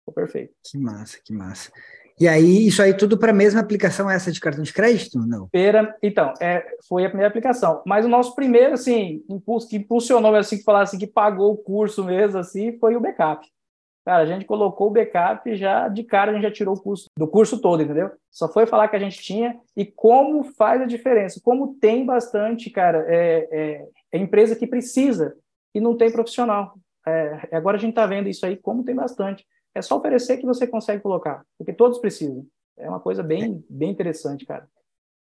Ficou 0.00 0.14
perfeito. 0.14 0.54
Que 0.64 0.78
massa, 0.78 1.18
que 1.24 1.32
massa. 1.32 1.72
E 2.20 2.28
aí, 2.28 2.66
isso 2.66 2.82
aí 2.82 2.94
tudo 2.94 3.18
para 3.18 3.30
a 3.30 3.34
mesma 3.34 3.60
aplicação 3.60 4.08
essa 4.08 4.30
de 4.30 4.40
cartão 4.40 4.62
de 4.62 4.72
crédito? 4.72 5.18
Não. 5.18 5.48
Pera, 5.48 5.96
então, 6.02 6.32
é, 6.40 6.64
foi 6.88 7.04
a 7.04 7.08
primeira 7.08 7.28
aplicação. 7.28 7.82
Mas 7.86 8.04
o 8.04 8.08
nosso 8.08 8.34
primeiro, 8.34 8.74
assim, 8.74 9.24
impulso, 9.28 9.68
que 9.68 9.76
impulsionou, 9.76 10.34
assim, 10.34 10.58
que 10.58 10.64
falar 10.64 10.82
assim, 10.82 10.98
que 10.98 11.06
pagou 11.06 11.52
o 11.52 11.56
curso 11.56 12.04
mesmo, 12.04 12.38
assim, 12.38 12.78
foi 12.78 12.96
o 12.96 13.00
backup. 13.00 13.46
Cara, 14.04 14.24
a 14.24 14.26
gente 14.26 14.44
colocou 14.44 14.88
o 14.88 14.90
backup 14.90 15.54
já 15.54 15.88
de 15.88 16.02
cara 16.02 16.32
a 16.32 16.34
gente 16.34 16.42
já 16.42 16.50
tirou 16.50 16.74
o 16.74 16.80
curso 16.80 17.06
do 17.16 17.28
curso 17.28 17.60
todo, 17.60 17.82
entendeu? 17.82 18.10
Só 18.30 18.52
foi 18.52 18.66
falar 18.66 18.88
que 18.88 18.96
a 18.96 18.98
gente 18.98 19.22
tinha 19.22 19.56
e 19.76 19.84
como 19.84 20.42
faz 20.42 20.82
a 20.82 20.86
diferença. 20.86 21.40
Como 21.42 21.76
tem 21.80 22.04
bastante, 22.04 22.68
cara, 22.68 23.04
é, 23.06 23.48
é, 23.52 23.86
é 24.12 24.18
empresa 24.18 24.56
que 24.56 24.66
precisa 24.66 25.36
e 25.72 25.80
não 25.80 25.96
tem 25.96 26.10
profissional. 26.10 26.74
É, 27.06 27.48
agora 27.52 27.76
a 27.76 27.80
gente 27.80 27.90
está 27.90 28.04
vendo 28.04 28.28
isso 28.28 28.44
aí, 28.44 28.56
como 28.56 28.84
tem 28.84 28.94
bastante. 28.94 29.46
É 29.74 29.82
só 29.82 29.96
oferecer 29.96 30.36
que 30.38 30.46
você 30.46 30.66
consegue 30.66 31.02
colocar, 31.02 31.44
porque 31.58 31.72
todos 31.72 31.98
precisam. 31.98 32.46
É 32.76 32.88
uma 32.88 33.00
coisa 33.00 33.22
bem, 33.22 33.64
bem 33.68 33.90
interessante, 33.90 34.44
cara. 34.44 34.68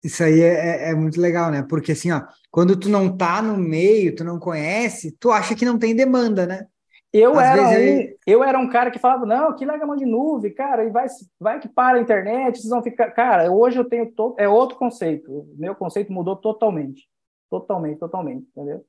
Isso 0.04 0.24
aí 0.24 0.42
é, 0.42 0.88
é, 0.88 0.90
é, 0.92 0.96
muito 0.96 1.20
legal, 1.20 1.52
né? 1.52 1.66
Porque 1.68 1.92
assim, 1.92 2.12
ó, 2.12 2.22
quando 2.52 2.80
tu 2.80 2.88
não 2.88 3.16
tá 3.16 3.42
no 3.42 3.58
meio, 3.58 4.16
tu 4.16 4.24
não 4.24 4.40
conhece, 4.40 5.18
tu 5.20 5.32
acha 5.32 5.56
que 5.56 5.66
não 5.66 5.78
tem 5.78 5.96
demanda, 5.96 6.46
né? 6.46 6.68
Eu 7.12 7.40
era, 7.40 7.64
um, 7.64 8.14
eu 8.28 8.44
era 8.44 8.60
um 8.60 8.70
cara 8.70 8.92
que 8.92 9.00
falava, 9.00 9.26
não, 9.26 9.56
que 9.56 9.66
larga 9.66 9.88
mão 9.88 9.96
de 9.96 10.06
nuvem, 10.06 10.54
cara, 10.54 10.84
e 10.84 10.90
vai, 10.90 11.08
vai 11.40 11.60
que 11.60 11.68
para 11.68 11.98
a 11.98 12.02
internet, 12.02 12.60
vocês 12.60 12.70
vão 12.70 12.84
ficar. 12.84 13.12
Cara, 13.12 13.52
hoje 13.52 13.80
eu 13.80 13.86
tenho. 13.86 14.12
To... 14.12 14.36
É 14.38 14.48
outro 14.48 14.78
conceito. 14.78 15.48
Meu 15.58 15.74
conceito 15.74 16.12
mudou 16.12 16.36
totalmente. 16.36 17.08
Totalmente, 17.50 17.98
totalmente, 17.98 18.46
entendeu? 18.50 18.86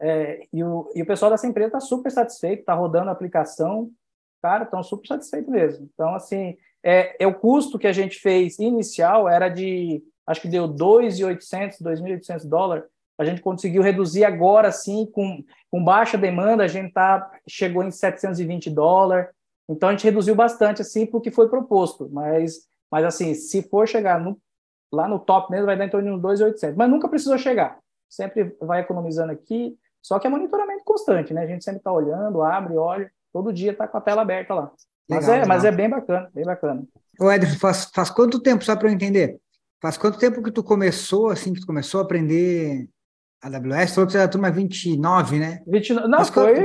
É, 0.00 0.46
e, 0.52 0.62
o, 0.62 0.90
e 0.94 1.02
o 1.02 1.06
pessoal 1.06 1.30
dessa 1.30 1.46
empresa 1.46 1.68
está 1.68 1.80
super 1.80 2.10
satisfeito, 2.10 2.60
está 2.60 2.74
rodando 2.74 3.08
a 3.08 3.12
aplicação, 3.12 3.90
cara, 4.42 4.64
estão 4.64 4.82
super 4.82 5.06
satisfeitos 5.06 5.48
mesmo. 5.48 5.88
Então, 5.94 6.14
assim, 6.14 6.56
é, 6.82 7.22
é, 7.22 7.26
o 7.26 7.34
custo 7.34 7.78
que 7.78 7.86
a 7.86 7.92
gente 7.92 8.18
fez 8.18 8.58
inicial 8.58 9.28
era 9.28 9.48
de, 9.48 10.02
acho 10.26 10.40
que 10.40 10.48
deu 10.48 10.68
2.800, 10.68 11.80
2.800 11.80 12.48
dólares, 12.48 12.84
a 13.16 13.24
gente 13.24 13.40
conseguiu 13.40 13.82
reduzir 13.82 14.24
agora, 14.24 14.72
sim, 14.72 15.06
com, 15.12 15.44
com 15.70 15.84
baixa 15.84 16.18
demanda, 16.18 16.64
a 16.64 16.68
gente 16.68 16.92
tá, 16.92 17.30
chegou 17.48 17.84
em 17.84 17.90
720 17.90 18.68
dólares, 18.68 19.28
então 19.68 19.88
a 19.88 19.92
gente 19.92 20.04
reduziu 20.04 20.34
bastante, 20.34 20.82
assim, 20.82 21.06
porque 21.06 21.30
foi 21.30 21.48
proposto, 21.48 22.08
mas, 22.10 22.66
mas 22.90 23.04
assim, 23.04 23.32
se 23.34 23.62
for 23.62 23.86
chegar 23.86 24.18
no, 24.18 24.36
lá 24.92 25.06
no 25.06 25.20
top 25.20 25.52
mesmo, 25.52 25.66
vai 25.66 25.76
dar 25.76 25.86
em 25.86 25.90
torno 25.90 26.08
de 26.08 26.16
uns 26.16 26.40
2.800, 26.40 26.74
mas 26.74 26.90
nunca 26.90 27.08
precisou 27.08 27.38
chegar, 27.38 27.78
sempre 28.08 28.56
vai 28.60 28.80
economizando 28.80 29.30
aqui, 29.30 29.78
só 30.02 30.18
que 30.18 30.26
é 30.26 30.30
monitoramento 30.30 30.82
constante, 30.84 31.32
né? 31.32 31.42
A 31.42 31.46
gente 31.46 31.62
sempre 31.62 31.78
está 31.78 31.92
olhando, 31.92 32.42
abre, 32.42 32.76
olha, 32.76 33.08
todo 33.32 33.52
dia 33.52 33.72
está 33.72 33.88
com 33.88 33.98
a 33.98 34.00
tela 34.00 34.22
aberta 34.22 34.54
lá. 34.54 34.70
Mas, 35.08 35.20
legal, 35.20 35.30
é, 35.30 35.40
legal. 35.40 35.48
mas 35.48 35.64
é 35.64 35.72
bem 35.72 35.88
bacana, 35.88 36.30
bem 36.34 36.44
bacana. 36.44 36.84
Ô, 37.20 37.30
Edson, 37.30 37.58
faz, 37.58 37.90
faz 37.94 38.10
quanto 38.10 38.40
tempo, 38.40 38.64
só 38.64 38.76
para 38.76 38.88
eu 38.88 38.92
entender? 38.92 39.38
Faz 39.80 39.96
quanto 39.96 40.18
tempo 40.18 40.42
que 40.42 40.50
tu 40.50 40.62
começou, 40.62 41.28
assim, 41.28 41.52
que 41.52 41.60
tu 41.60 41.66
começou 41.66 42.00
a 42.00 42.04
aprender 42.04 42.88
AWS? 43.42 43.90
Tu 43.90 43.94
falou 43.94 44.06
que 44.06 44.12
você 44.12 44.18
era 44.18 44.28
turma 44.28 44.50
29, 44.50 45.38
né? 45.38 45.62
29, 45.66 46.08
não, 46.08 46.24
foi... 46.24 46.64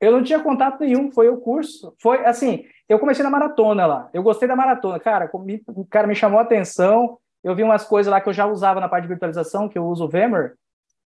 Eu 0.00 0.12
não 0.12 0.22
tinha 0.22 0.40
contato 0.40 0.80
nenhum, 0.80 1.12
foi 1.12 1.28
o 1.28 1.36
curso. 1.36 1.94
Foi, 2.00 2.24
assim, 2.24 2.64
eu 2.88 2.98
comecei 2.98 3.22
na 3.22 3.30
maratona 3.30 3.84
lá. 3.84 4.10
Eu 4.14 4.22
gostei 4.22 4.48
da 4.48 4.56
maratona. 4.56 4.98
Cara, 4.98 5.30
o 5.32 5.84
cara 5.84 6.06
me 6.06 6.14
chamou 6.14 6.38
a 6.38 6.42
atenção. 6.42 7.18
Eu 7.44 7.54
vi 7.54 7.62
umas 7.62 7.84
coisas 7.84 8.10
lá 8.10 8.20
que 8.20 8.28
eu 8.28 8.32
já 8.32 8.46
usava 8.46 8.80
na 8.80 8.88
parte 8.88 9.02
de 9.02 9.08
virtualização, 9.08 9.68
que 9.68 9.78
eu 9.78 9.84
uso 9.86 10.06
o 10.06 10.08
VMware. 10.08 10.54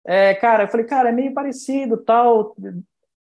É, 0.05 0.33
cara, 0.35 0.63
eu 0.63 0.67
falei, 0.69 0.85
cara, 0.85 1.09
é 1.09 1.11
meio 1.11 1.33
parecido, 1.33 1.97
tal, 1.97 2.55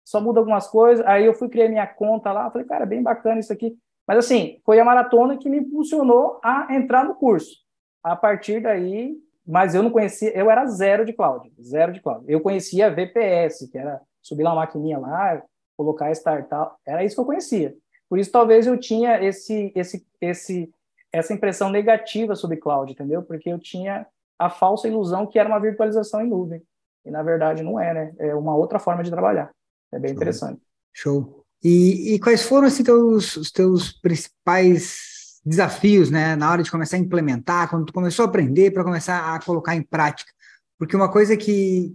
só 0.04 0.20
muda 0.20 0.40
algumas 0.40 0.66
coisas. 0.68 1.04
Aí 1.06 1.24
eu 1.24 1.34
fui 1.34 1.48
criar 1.48 1.68
minha 1.68 1.86
conta 1.86 2.30
lá, 2.32 2.50
falei, 2.50 2.66
cara, 2.66 2.86
bem 2.86 3.02
bacana 3.02 3.40
isso 3.40 3.52
aqui. 3.52 3.76
Mas 4.06 4.18
assim, 4.18 4.60
foi 4.64 4.78
a 4.78 4.84
maratona 4.84 5.38
que 5.38 5.48
me 5.48 5.58
impulsionou 5.58 6.38
a 6.42 6.68
entrar 6.74 7.04
no 7.04 7.14
curso. 7.14 7.64
a 8.02 8.14
partir 8.14 8.60
daí, 8.60 9.16
mas 9.46 9.74
eu 9.74 9.82
não 9.82 9.90
conhecia, 9.90 10.30
eu 10.36 10.50
era 10.50 10.66
zero 10.66 11.06
de 11.06 11.12
cloud, 11.14 11.50
zero 11.60 11.90
de 11.90 12.00
cloud. 12.00 12.24
Eu 12.28 12.40
conhecia 12.40 12.90
VPS, 12.90 13.68
que 13.70 13.78
era 13.78 14.00
subir 14.22 14.42
lá 14.42 14.50
uma 14.50 14.60
maquininha 14.62 14.98
lá, 14.98 15.42
colocar 15.76 16.12
startup, 16.12 16.76
era 16.86 17.02
isso 17.02 17.14
que 17.14 17.20
eu 17.20 17.24
conhecia. 17.26 17.74
Por 18.08 18.18
isso 18.18 18.30
talvez 18.30 18.66
eu 18.66 18.78
tinha 18.78 19.22
esse 19.22 19.72
esse 19.74 20.06
esse 20.20 20.70
essa 21.12 21.32
impressão 21.32 21.70
negativa 21.70 22.34
sobre 22.34 22.56
cloud, 22.56 22.92
entendeu? 22.92 23.22
Porque 23.22 23.48
eu 23.48 23.58
tinha 23.58 24.06
a 24.38 24.50
falsa 24.50 24.88
ilusão 24.88 25.26
que 25.26 25.38
era 25.38 25.48
uma 25.48 25.60
virtualização 25.60 26.20
em 26.20 26.28
nuvem. 26.28 26.62
E 27.04 27.10
na 27.10 27.22
verdade 27.22 27.62
não 27.62 27.78
é, 27.78 27.94
né? 27.94 28.14
É 28.18 28.34
uma 28.34 28.56
outra 28.56 28.78
forma 28.78 29.02
de 29.02 29.10
trabalhar. 29.10 29.50
É 29.94 29.98
bem 29.98 30.10
Show. 30.10 30.16
interessante. 30.16 30.60
Show. 30.92 31.44
E, 31.62 32.14
e, 32.14 32.18
quais 32.18 32.42
foram 32.42 32.66
assim, 32.66 32.82
teus, 32.82 33.36
os 33.36 33.50
teus 33.50 33.92
principais 33.92 35.40
desafios, 35.46 36.10
né, 36.10 36.36
na 36.36 36.50
hora 36.50 36.62
de 36.62 36.70
começar 36.70 36.96
a 36.96 37.00
implementar, 37.00 37.70
quando 37.70 37.86
tu 37.86 37.92
começou 37.92 38.24
a 38.24 38.28
aprender 38.28 38.70
para 38.72 38.84
começar 38.84 39.34
a 39.34 39.40
colocar 39.40 39.74
em 39.74 39.82
prática? 39.82 40.30
Porque 40.78 40.96
uma 40.96 41.10
coisa 41.10 41.36
que, 41.36 41.94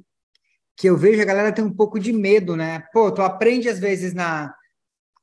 que 0.77 0.89
eu 0.89 0.98
vejo 0.98 1.22
a 1.22 1.25
galera 1.25 1.51
tem 1.51 1.63
um 1.63 1.74
pouco 1.74 2.00
de 2.00 2.13
medo, 2.13 2.56
né? 2.56 2.84
Pô, 2.94 3.12
tu 3.12 3.22
aprende 3.22 3.68
às 3.68 3.79
vezes 3.79 4.13
na 4.13 4.53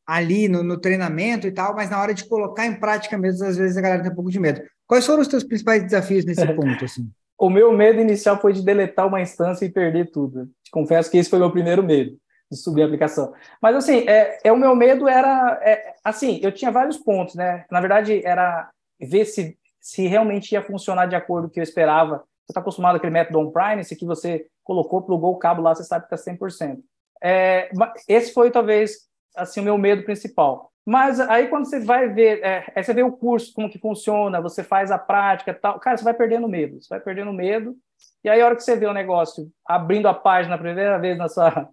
ali 0.07 0.47
no, 0.47 0.63
no 0.63 0.79
treinamento 0.79 1.49
e 1.49 1.51
tal, 1.51 1.75
mas 1.75 1.91
na 1.91 2.01
hora 2.01 2.15
de 2.15 2.29
colocar 2.29 2.65
em 2.65 2.79
prática 2.79 3.19
mesmo, 3.19 3.45
às 3.45 3.57
vezes 3.57 3.77
a 3.77 3.81
galera 3.81 4.03
tem 4.03 4.13
um 4.13 4.15
pouco 4.15 4.31
de 4.31 4.39
medo. 4.39 4.63
Quais 4.87 5.05
foram 5.05 5.21
os 5.21 5.27
teus 5.27 5.43
principais 5.43 5.83
desafios 5.83 6.25
nesse 6.25 6.47
ponto, 6.55 6.85
assim? 6.85 7.11
O 7.37 7.51
meu 7.51 7.73
medo 7.73 8.01
inicial 8.01 8.41
foi 8.41 8.53
de 8.53 8.65
deletar 8.65 9.09
uma 9.09 9.21
instância 9.21 9.65
e 9.65 9.73
perder 9.73 10.13
tudo. 10.13 10.49
Te 10.63 10.71
confesso 10.71 11.11
que 11.11 11.19
esse 11.19 11.29
foi 11.29 11.41
meu 11.41 11.51
primeiro 11.51 11.83
medo 11.83 12.17
de 12.51 12.57
subir 12.57 12.83
a 12.83 12.87
aplicação. 12.87 13.33
Mas 13.61 13.77
assim, 13.77 14.09
é, 14.09 14.39
é 14.45 14.53
o 14.53 14.57
meu 14.57 14.75
medo 14.75 15.09
era 15.09 15.59
é, 15.63 15.95
assim, 16.05 16.41
eu 16.43 16.53
tinha 16.53 16.71
vários 16.71 16.97
pontos, 16.97 17.35
né? 17.35 17.65
Na 17.71 17.81
verdade, 17.81 18.25
era 18.25 18.71
ver 19.01 19.25
se, 19.25 19.59
se 19.81 20.07
realmente 20.07 20.53
ia 20.53 20.63
funcionar 20.63 21.07
de 21.07 21.17
acordo 21.17 21.47
com 21.47 21.51
o 21.51 21.55
que 21.55 21.61
eu 21.61 21.65
esperava. 21.65 22.19
Você 22.19 22.53
está 22.53 22.61
acostumado 22.61 22.93
com 22.93 22.99
aquele 22.99 23.13
método 23.13 23.41
on-prime, 23.41 23.81
esse 23.81 23.97
que 23.97 24.05
você 24.05 24.47
colocou, 24.63 25.03
plugou 25.03 25.33
o 25.33 25.39
cabo 25.39 25.63
lá, 25.63 25.75
você 25.75 25.85
sabe 25.85 26.07
que 26.07 26.15
está 26.15 26.33
100%. 26.33 26.79
É, 27.23 27.71
esse 28.09 28.33
foi 28.33 28.51
talvez 28.51 29.07
assim 29.35 29.61
o 29.61 29.65
meu 29.65 29.77
medo 29.77 30.05
principal. 30.05 30.71
Mas 30.85 31.19
aí 31.19 31.49
quando 31.49 31.69
você 31.69 31.81
vai 31.81 32.09
ver, 32.09 32.41
é, 32.45 32.83
você 32.83 32.95
vê 32.95 33.03
o 33.03 33.11
curso, 33.11 33.53
como 33.53 33.69
que 33.69 33.79
funciona, 33.79 34.41
você 34.41 34.63
faz 34.63 34.93
a 34.93 34.99
prática 34.99 35.53
tal, 35.53 35.81
cara, 35.81 35.97
você 35.97 36.05
vai 36.05 36.15
perdendo 36.15 36.49
medo, 36.49 36.81
você 36.81 36.89
vai 36.89 37.01
perdendo 37.01 37.33
medo, 37.33 37.77
e 38.23 38.29
aí 38.29 38.41
a 38.41 38.47
hora 38.47 38.55
que 38.55 38.63
você 38.63 38.77
vê 38.77 38.87
o 38.87 38.93
negócio 38.93 39.51
abrindo 39.65 40.07
a 40.07 40.15
página 40.15 40.55
a 40.55 40.59
primeira 40.59 40.99
vez 40.99 41.19
na 41.19 41.29
sua, 41.29 41.69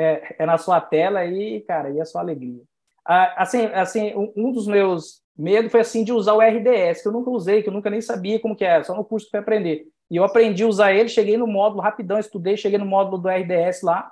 é, 0.00 0.36
é 0.38 0.46
na 0.46 0.58
sua 0.58 0.80
tela, 0.80 1.24
e, 1.24 1.60
cara, 1.62 1.90
e 1.90 2.00
é 2.00 2.04
só 2.04 2.18
alegria. 2.18 2.62
Ah, 3.04 3.42
assim, 3.42 3.66
assim, 3.66 4.12
um 4.36 4.52
dos 4.52 4.66
meus 4.66 5.20
medos 5.36 5.72
foi 5.72 5.80
assim 5.80 6.04
de 6.04 6.12
usar 6.12 6.34
o 6.34 6.40
RDS, 6.40 7.02
que 7.02 7.08
eu 7.08 7.12
nunca 7.12 7.30
usei, 7.30 7.62
que 7.62 7.68
eu 7.68 7.72
nunca 7.72 7.90
nem 7.90 8.00
sabia 8.00 8.38
como 8.38 8.56
que 8.56 8.64
era, 8.64 8.84
só 8.84 8.94
no 8.94 9.04
curso 9.04 9.26
que 9.26 9.30
fui 9.30 9.40
aprender. 9.40 9.86
E 10.10 10.16
eu 10.16 10.24
aprendi 10.24 10.64
a 10.64 10.66
usar 10.66 10.92
ele, 10.92 11.08
cheguei 11.08 11.36
no 11.36 11.46
módulo 11.46 11.82
rapidão, 11.82 12.18
estudei, 12.18 12.56
cheguei 12.56 12.78
no 12.78 12.86
módulo 12.86 13.18
do 13.18 13.28
RDS 13.28 13.82
lá, 13.82 14.10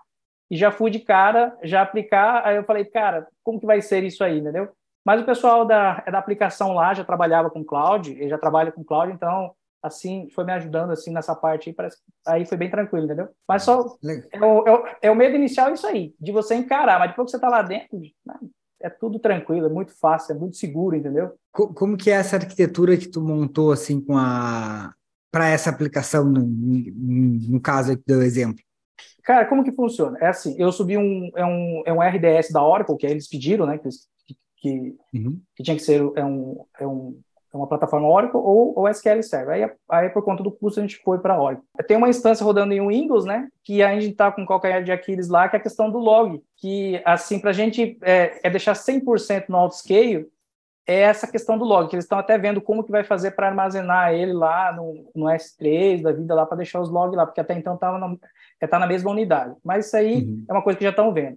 e 0.50 0.56
já 0.56 0.70
fui 0.70 0.90
de 0.90 1.00
cara, 1.00 1.56
já 1.62 1.82
aplicar. 1.82 2.46
Aí 2.46 2.56
eu 2.56 2.64
falei, 2.64 2.84
cara, 2.84 3.26
como 3.42 3.60
que 3.60 3.66
vai 3.66 3.82
ser 3.82 4.04
isso 4.04 4.24
aí, 4.24 4.38
entendeu? 4.38 4.68
Mas 5.04 5.20
o 5.20 5.24
pessoal 5.24 5.64
da, 5.64 6.02
é 6.06 6.10
da 6.10 6.18
aplicação 6.18 6.74
lá 6.74 6.94
já 6.94 7.04
trabalhava 7.04 7.50
com 7.50 7.64
cloud, 7.64 8.10
ele 8.10 8.28
já 8.28 8.38
trabalha 8.38 8.72
com 8.72 8.84
cloud, 8.84 9.12
então 9.12 9.52
assim 9.82 10.28
foi 10.30 10.44
me 10.44 10.52
ajudando 10.52 10.90
assim 10.90 11.12
nessa 11.12 11.34
parte 11.34 11.68
aí, 11.68 11.74
parece, 11.74 11.98
aí 12.26 12.44
foi 12.44 12.56
bem 12.56 12.70
tranquilo, 12.70 13.06
entendeu? 13.06 13.28
Mas 13.46 13.62
só 13.62 13.96
é 14.32 14.44
o, 14.44 14.66
é, 14.66 14.72
o, 14.72 14.86
é 15.02 15.10
o, 15.10 15.14
medo 15.14 15.36
inicial 15.36 15.72
isso 15.72 15.86
aí, 15.86 16.14
de 16.20 16.32
você 16.32 16.54
encarar, 16.54 16.98
mas 16.98 17.10
depois 17.10 17.26
que 17.26 17.30
você 17.32 17.36
está 17.36 17.48
lá 17.48 17.62
dentro, 17.62 17.98
né, 18.24 18.34
é 18.80 18.88
tudo 18.88 19.18
tranquilo, 19.18 19.66
é 19.66 19.70
muito 19.70 19.92
fácil, 19.98 20.34
é 20.34 20.38
muito 20.38 20.56
seguro, 20.56 20.96
entendeu? 20.96 21.34
Como 21.52 21.96
que 21.96 22.10
é 22.10 22.14
essa 22.14 22.36
arquitetura 22.36 22.96
que 22.96 23.08
tu 23.08 23.20
montou 23.20 23.72
assim 23.72 24.00
com 24.00 24.16
a 24.16 24.94
para 25.30 25.48
essa 25.48 25.68
aplicação 25.68 26.24
no, 26.24 26.40
no 26.40 27.60
caso 27.60 27.92
aqui 27.92 28.02
do 28.06 28.22
exemplo? 28.22 28.62
Cara, 29.22 29.46
como 29.46 29.62
que 29.62 29.72
funciona? 29.72 30.18
É 30.20 30.28
assim, 30.28 30.56
eu 30.58 30.72
subi 30.72 30.96
um, 30.96 31.30
é 31.36 31.44
um, 31.44 31.82
é 31.84 31.92
um 31.92 32.00
RDS 32.00 32.50
da 32.50 32.64
Oracle, 32.64 32.96
que 32.96 33.06
eles 33.06 33.28
pediram, 33.28 33.66
né, 33.66 33.78
que, 33.78 33.88
que, 34.56 34.96
uhum. 35.12 35.38
que 35.54 35.62
tinha 35.62 35.76
que 35.76 35.82
ser 35.82 36.00
é 36.16 36.24
um, 36.24 36.64
é 36.80 36.86
um, 36.86 37.20
uma 37.58 37.66
plataforma 37.66 38.08
Oracle 38.08 38.38
ou, 38.38 38.78
ou 38.78 38.88
SQL 38.88 39.22
Server. 39.22 39.54
Aí, 39.54 39.70
aí, 39.90 40.08
por 40.10 40.22
conta 40.22 40.42
do 40.42 40.50
custo, 40.50 40.80
a 40.80 40.82
gente 40.82 40.96
foi 40.98 41.18
para 41.18 41.40
Oracle. 41.40 41.64
Tem 41.86 41.96
uma 41.96 42.08
instância 42.08 42.44
rodando 42.44 42.72
em 42.72 42.86
Windows, 42.86 43.24
né, 43.24 43.48
que 43.64 43.82
a 43.82 43.92
gente 43.94 44.12
está 44.12 44.32
com 44.32 44.46
qualquer 44.46 44.82
de 44.82 44.92
Aquiles 44.92 45.28
lá, 45.28 45.48
que 45.48 45.56
é 45.56 45.58
a 45.58 45.62
questão 45.62 45.90
do 45.90 45.98
log, 45.98 46.42
que, 46.56 47.00
assim, 47.04 47.38
para 47.38 47.50
a 47.50 47.52
gente 47.54 47.98
é, 48.02 48.40
é 48.42 48.50
deixar 48.50 48.72
100% 48.72 49.44
no 49.48 49.56
autoscale, 49.56 50.26
é 50.86 51.00
essa 51.00 51.26
questão 51.26 51.58
do 51.58 51.66
log, 51.66 51.88
que 51.88 51.94
eles 51.94 52.06
estão 52.06 52.18
até 52.18 52.38
vendo 52.38 52.62
como 52.62 52.82
que 52.82 52.90
vai 52.90 53.04
fazer 53.04 53.32
para 53.32 53.48
armazenar 53.48 54.14
ele 54.14 54.32
lá 54.32 54.72
no, 54.72 55.10
no 55.14 55.26
S3 55.26 56.00
da 56.00 56.12
vida 56.12 56.34
lá, 56.34 56.46
para 56.46 56.56
deixar 56.56 56.80
os 56.80 56.88
logs 56.88 57.14
lá, 57.14 57.26
porque 57.26 57.40
até 57.40 57.52
então 57.52 57.74
estava 57.74 57.98
estar 57.98 58.68
tá 58.68 58.78
na 58.78 58.86
mesma 58.86 59.10
unidade. 59.10 59.54
Mas 59.62 59.86
isso 59.86 59.96
aí 59.96 60.22
uhum. 60.22 60.44
é 60.48 60.52
uma 60.52 60.62
coisa 60.62 60.78
que 60.78 60.84
já 60.84 60.90
estão 60.90 61.12
vendo. 61.12 61.36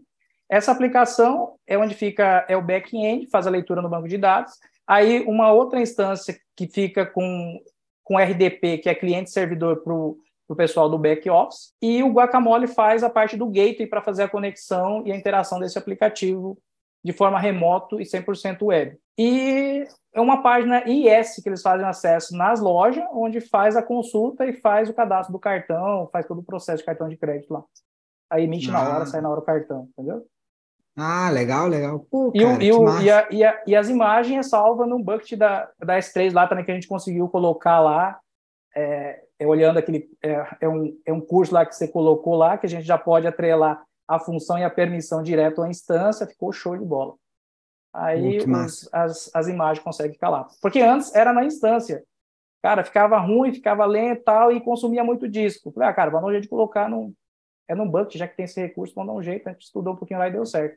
Essa 0.49 0.71
aplicação 0.71 1.55
é 1.65 1.77
onde 1.77 1.95
fica 1.95 2.45
é 2.47 2.57
o 2.57 2.61
back-end, 2.61 3.29
faz 3.29 3.45
a 3.45 3.49
leitura 3.49 3.81
no 3.81 3.89
banco 3.89 4.07
de 4.07 4.17
dados. 4.17 4.53
Aí 4.91 5.23
uma 5.25 5.53
outra 5.53 5.79
instância 5.79 6.37
que 6.53 6.67
fica 6.67 7.05
com 7.05 7.61
com 8.03 8.17
RDP, 8.17 8.79
que 8.79 8.89
é 8.89 8.95
cliente-servidor 8.95 9.83
para 9.83 9.93
o 9.93 10.55
pessoal 10.57 10.89
do 10.89 10.97
back-office, 10.97 11.73
e 11.81 12.03
o 12.03 12.11
Guacamole 12.11 12.67
faz 12.67 13.03
a 13.03 13.09
parte 13.09 13.37
do 13.37 13.47
gateway 13.47 13.87
para 13.87 14.01
fazer 14.01 14.23
a 14.23 14.27
conexão 14.27 15.07
e 15.07 15.13
a 15.13 15.15
interação 15.15 15.61
desse 15.61 15.77
aplicativo 15.77 16.57
de 17.05 17.13
forma 17.13 17.39
remoto 17.39 18.01
e 18.01 18.03
100% 18.03 18.63
web. 18.63 18.97
E 19.17 19.87
é 20.13 20.19
uma 20.19 20.43
página 20.43 20.83
IS 20.85 21.41
que 21.41 21.47
eles 21.47 21.61
fazem 21.61 21.85
acesso 21.85 22.35
nas 22.35 22.59
lojas, 22.59 23.05
onde 23.13 23.39
faz 23.39 23.77
a 23.77 23.83
consulta 23.83 24.45
e 24.45 24.51
faz 24.51 24.89
o 24.89 24.93
cadastro 24.93 25.31
do 25.31 25.39
cartão, 25.39 26.09
faz 26.11 26.25
todo 26.25 26.39
o 26.39 26.43
processo 26.43 26.79
de 26.79 26.85
cartão 26.85 27.07
de 27.07 27.15
crédito 27.15 27.53
lá. 27.53 27.63
Aí 28.29 28.43
emite 28.43 28.69
ah. 28.69 28.73
na 28.73 28.89
hora, 28.89 29.05
sai 29.05 29.21
na 29.21 29.29
hora 29.29 29.39
o 29.39 29.43
cartão, 29.43 29.87
entendeu? 29.97 30.25
Ah, 30.97 31.29
legal, 31.29 31.67
legal. 31.67 31.99
Pô, 32.11 32.31
e, 32.35 32.39
cara, 32.41 32.63
e, 32.63 32.71
o, 32.71 33.01
e, 33.01 33.09
a, 33.09 33.27
e, 33.31 33.43
a, 33.43 33.63
e, 33.65 33.75
as 33.75 33.89
imagens 33.89 34.49
salva 34.49 34.85
no 34.85 35.01
bucket 35.01 35.37
da, 35.37 35.69
da 35.79 35.97
S3 35.97 36.33
lá 36.33 36.47
também, 36.47 36.65
que 36.65 36.71
a 36.71 36.73
gente 36.73 36.87
conseguiu 36.87 37.29
colocar 37.29 37.79
lá, 37.79 38.19
é, 38.75 39.21
é 39.39 39.47
olhando 39.47 39.77
aquele, 39.77 40.09
é, 40.21 40.57
é, 40.61 40.69
um, 40.69 40.97
é 41.05 41.13
um 41.13 41.21
curso 41.21 41.53
lá 41.53 41.65
que 41.65 41.75
você 41.75 41.87
colocou 41.87 42.35
lá, 42.35 42.57
que 42.57 42.65
a 42.65 42.69
gente 42.69 42.85
já 42.85 42.97
pode 42.97 43.25
atrelar 43.25 43.81
a 44.07 44.19
função 44.19 44.57
e 44.59 44.63
a 44.63 44.69
permissão 44.69 45.23
direto 45.23 45.61
à 45.61 45.69
instância, 45.69 46.27
ficou 46.27 46.51
show 46.51 46.77
de 46.77 46.83
bola. 46.83 47.15
Aí 47.93 48.39
os, 48.39 48.89
as, 48.93 49.29
as 49.33 49.47
imagens 49.47 49.83
conseguem 49.83 50.17
calar. 50.17 50.47
Porque 50.61 50.81
antes 50.81 51.13
era 51.15 51.31
na 51.31 51.45
instância. 51.45 52.03
Cara, 52.61 52.83
ficava 52.83 53.17
ruim, 53.17 53.53
ficava 53.53 53.85
lento 53.85 54.23
tal, 54.23 54.51
e 54.51 54.61
consumia 54.61 55.03
muito 55.03 55.27
disco. 55.27 55.71
Falei, 55.71 55.89
ah, 55.89 55.93
cara, 55.93 56.11
vamos 56.11 56.31
jeito 56.31 56.43
de 56.43 56.49
colocar 56.49 56.89
num, 56.89 57.13
é 57.71 57.75
num 57.75 57.89
bucket, 57.89 58.17
já 58.17 58.27
que 58.27 58.35
tem 58.35 58.43
esse 58.43 58.59
recurso, 58.59 58.93
vamos 58.93 59.13
dar 59.13 59.19
um 59.19 59.23
jeito. 59.23 59.47
A 59.47 59.53
gente 59.53 59.61
estudou 59.61 59.93
um 59.93 59.95
pouquinho 59.95 60.19
lá 60.19 60.27
e 60.27 60.31
deu 60.31 60.45
certo. 60.45 60.73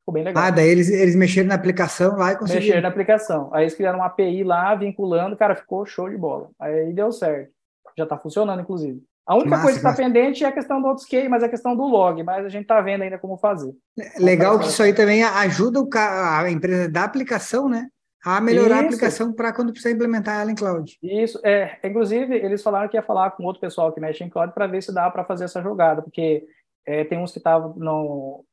Ficou 0.00 0.12
bem 0.12 0.24
legal. 0.24 0.44
Ah, 0.44 0.50
daí 0.50 0.68
eles, 0.68 0.90
eles 0.90 1.16
mexeram 1.16 1.48
na 1.48 1.54
aplicação 1.54 2.16
lá 2.16 2.32
e 2.32 2.36
conseguiram. 2.36 2.60
Mexeram 2.60 2.82
na 2.82 2.88
aplicação. 2.88 3.48
Aí 3.54 3.64
eles 3.64 3.74
criaram 3.74 4.00
uma 4.00 4.06
API 4.06 4.44
lá, 4.44 4.74
vinculando, 4.74 5.36
cara, 5.36 5.54
ficou 5.54 5.86
show 5.86 6.10
de 6.10 6.18
bola. 6.18 6.50
Aí 6.60 6.92
deu 6.92 7.10
certo. 7.10 7.50
Já 7.96 8.04
está 8.04 8.18
funcionando, 8.18 8.60
inclusive. 8.60 9.02
A 9.26 9.36
única 9.36 9.50
massa, 9.50 9.62
coisa 9.62 9.80
que 9.80 9.86
está 9.86 9.96
pendente 9.96 10.44
é 10.44 10.48
a 10.48 10.52
questão 10.52 10.82
do 10.82 10.88
autoscale, 10.88 11.30
mas 11.30 11.42
é 11.42 11.46
a 11.46 11.48
questão 11.48 11.74
do 11.74 11.84
log, 11.84 12.22
mas 12.22 12.44
a 12.44 12.50
gente 12.50 12.62
está 12.62 12.78
vendo 12.82 13.00
ainda 13.00 13.18
como 13.18 13.38
fazer. 13.38 13.72
Legal 14.18 14.58
que 14.58 14.66
isso 14.66 14.82
aí 14.82 14.92
também 14.92 15.22
ajuda 15.22 15.80
a 15.94 16.50
empresa 16.50 16.90
da 16.90 17.04
aplicação, 17.04 17.70
né? 17.70 17.88
A 18.24 18.40
melhorar 18.40 18.76
isso. 18.76 18.84
a 18.84 18.86
aplicação 18.86 19.32
para 19.32 19.52
quando 19.52 19.72
precisa 19.72 19.94
implementar 19.94 20.40
ela 20.40 20.50
em 20.50 20.54
cloud. 20.54 20.98
Isso, 21.02 21.38
é. 21.44 21.78
Inclusive, 21.84 22.34
eles 22.34 22.62
falaram 22.62 22.88
que 22.88 22.96
ia 22.96 23.02
falar 23.02 23.32
com 23.32 23.44
outro 23.44 23.60
pessoal 23.60 23.92
que 23.92 24.00
mexe 24.00 24.24
em 24.24 24.30
cloud 24.30 24.54
para 24.54 24.66
ver 24.66 24.82
se 24.82 24.94
dá 24.94 25.10
para 25.10 25.24
fazer 25.24 25.44
essa 25.44 25.62
jogada, 25.62 26.00
porque 26.00 26.46
é, 26.86 27.04
tem 27.04 27.18
uns 27.18 27.32
que 27.32 27.38
estavam 27.38 27.74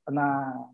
na, 0.09 0.65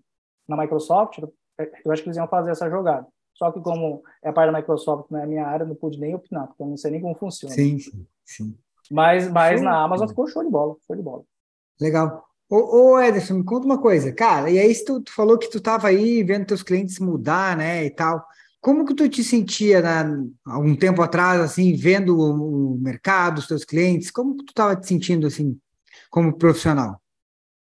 na 0.48 0.58
Microsoft, 0.58 1.20
eu 1.20 1.92
acho 1.92 2.02
que 2.02 2.10
eles 2.10 2.18
iam 2.18 2.28
fazer 2.28 2.52
essa 2.52 2.70
jogada. 2.70 3.06
Só 3.36 3.52
que 3.52 3.60
como 3.60 4.02
é 4.24 4.30
a 4.30 4.34
parte 4.34 4.52
da 4.52 4.58
Microsoft, 4.58 5.12
não 5.12 5.20
é 5.20 5.24
a 5.24 5.28
minha 5.28 5.46
área, 5.46 5.66
não 5.66 5.76
pude 5.76 6.00
nem 6.00 6.16
opinar, 6.16 6.48
porque 6.48 6.64
eu 6.64 6.68
não 6.68 6.78
sei 6.78 6.92
nem 6.92 7.02
como 7.02 7.14
funciona. 7.14 7.54
Sim, 7.54 7.78
sim, 7.78 8.08
sim. 8.26 8.58
Mas, 8.90 9.30
mas 9.30 9.62
na 9.62 9.84
Amazon 9.84 10.08
ficou 10.08 10.28
show 10.28 10.44
de 10.44 10.50
bola, 10.50 10.76
show 10.88 10.96
de 10.96 11.04
bola. 11.04 11.24
Legal. 11.80 12.26
Ô, 12.50 12.94
ô 12.94 13.00
Ederson, 13.00 13.36
me 13.36 13.44
conta 13.44 13.66
uma 13.66 13.80
coisa, 13.80 14.12
cara, 14.12 14.50
e 14.50 14.58
aí 14.58 14.74
tu, 14.84 15.02
tu 15.02 15.14
falou 15.14 15.38
que 15.38 15.50
tu 15.50 15.58
estava 15.58 15.90
aí 15.90 16.24
vendo 16.24 16.48
teus 16.48 16.64
clientes 16.64 16.98
mudar, 16.98 17.56
né, 17.58 17.84
e 17.84 17.90
tal. 17.90 18.26
Como 18.60 18.86
que 18.86 18.94
tu 18.94 19.08
te 19.08 19.24
sentia 19.24 19.82
né, 19.82 20.04
algum 20.46 20.76
tempo 20.76 21.02
atrás, 21.02 21.40
assim, 21.40 21.76
vendo 21.76 22.18
o, 22.18 22.74
o 22.74 22.78
mercado, 22.80 23.40
os 23.40 23.48
teus 23.48 23.64
clientes? 23.64 24.12
Como 24.12 24.36
que 24.38 24.46
tu 24.46 24.50
estava 24.50 24.76
te 24.76 24.88
sentindo, 24.88 25.28
assim, 25.28 25.58
como 26.10 26.38
profissional? 26.38 27.00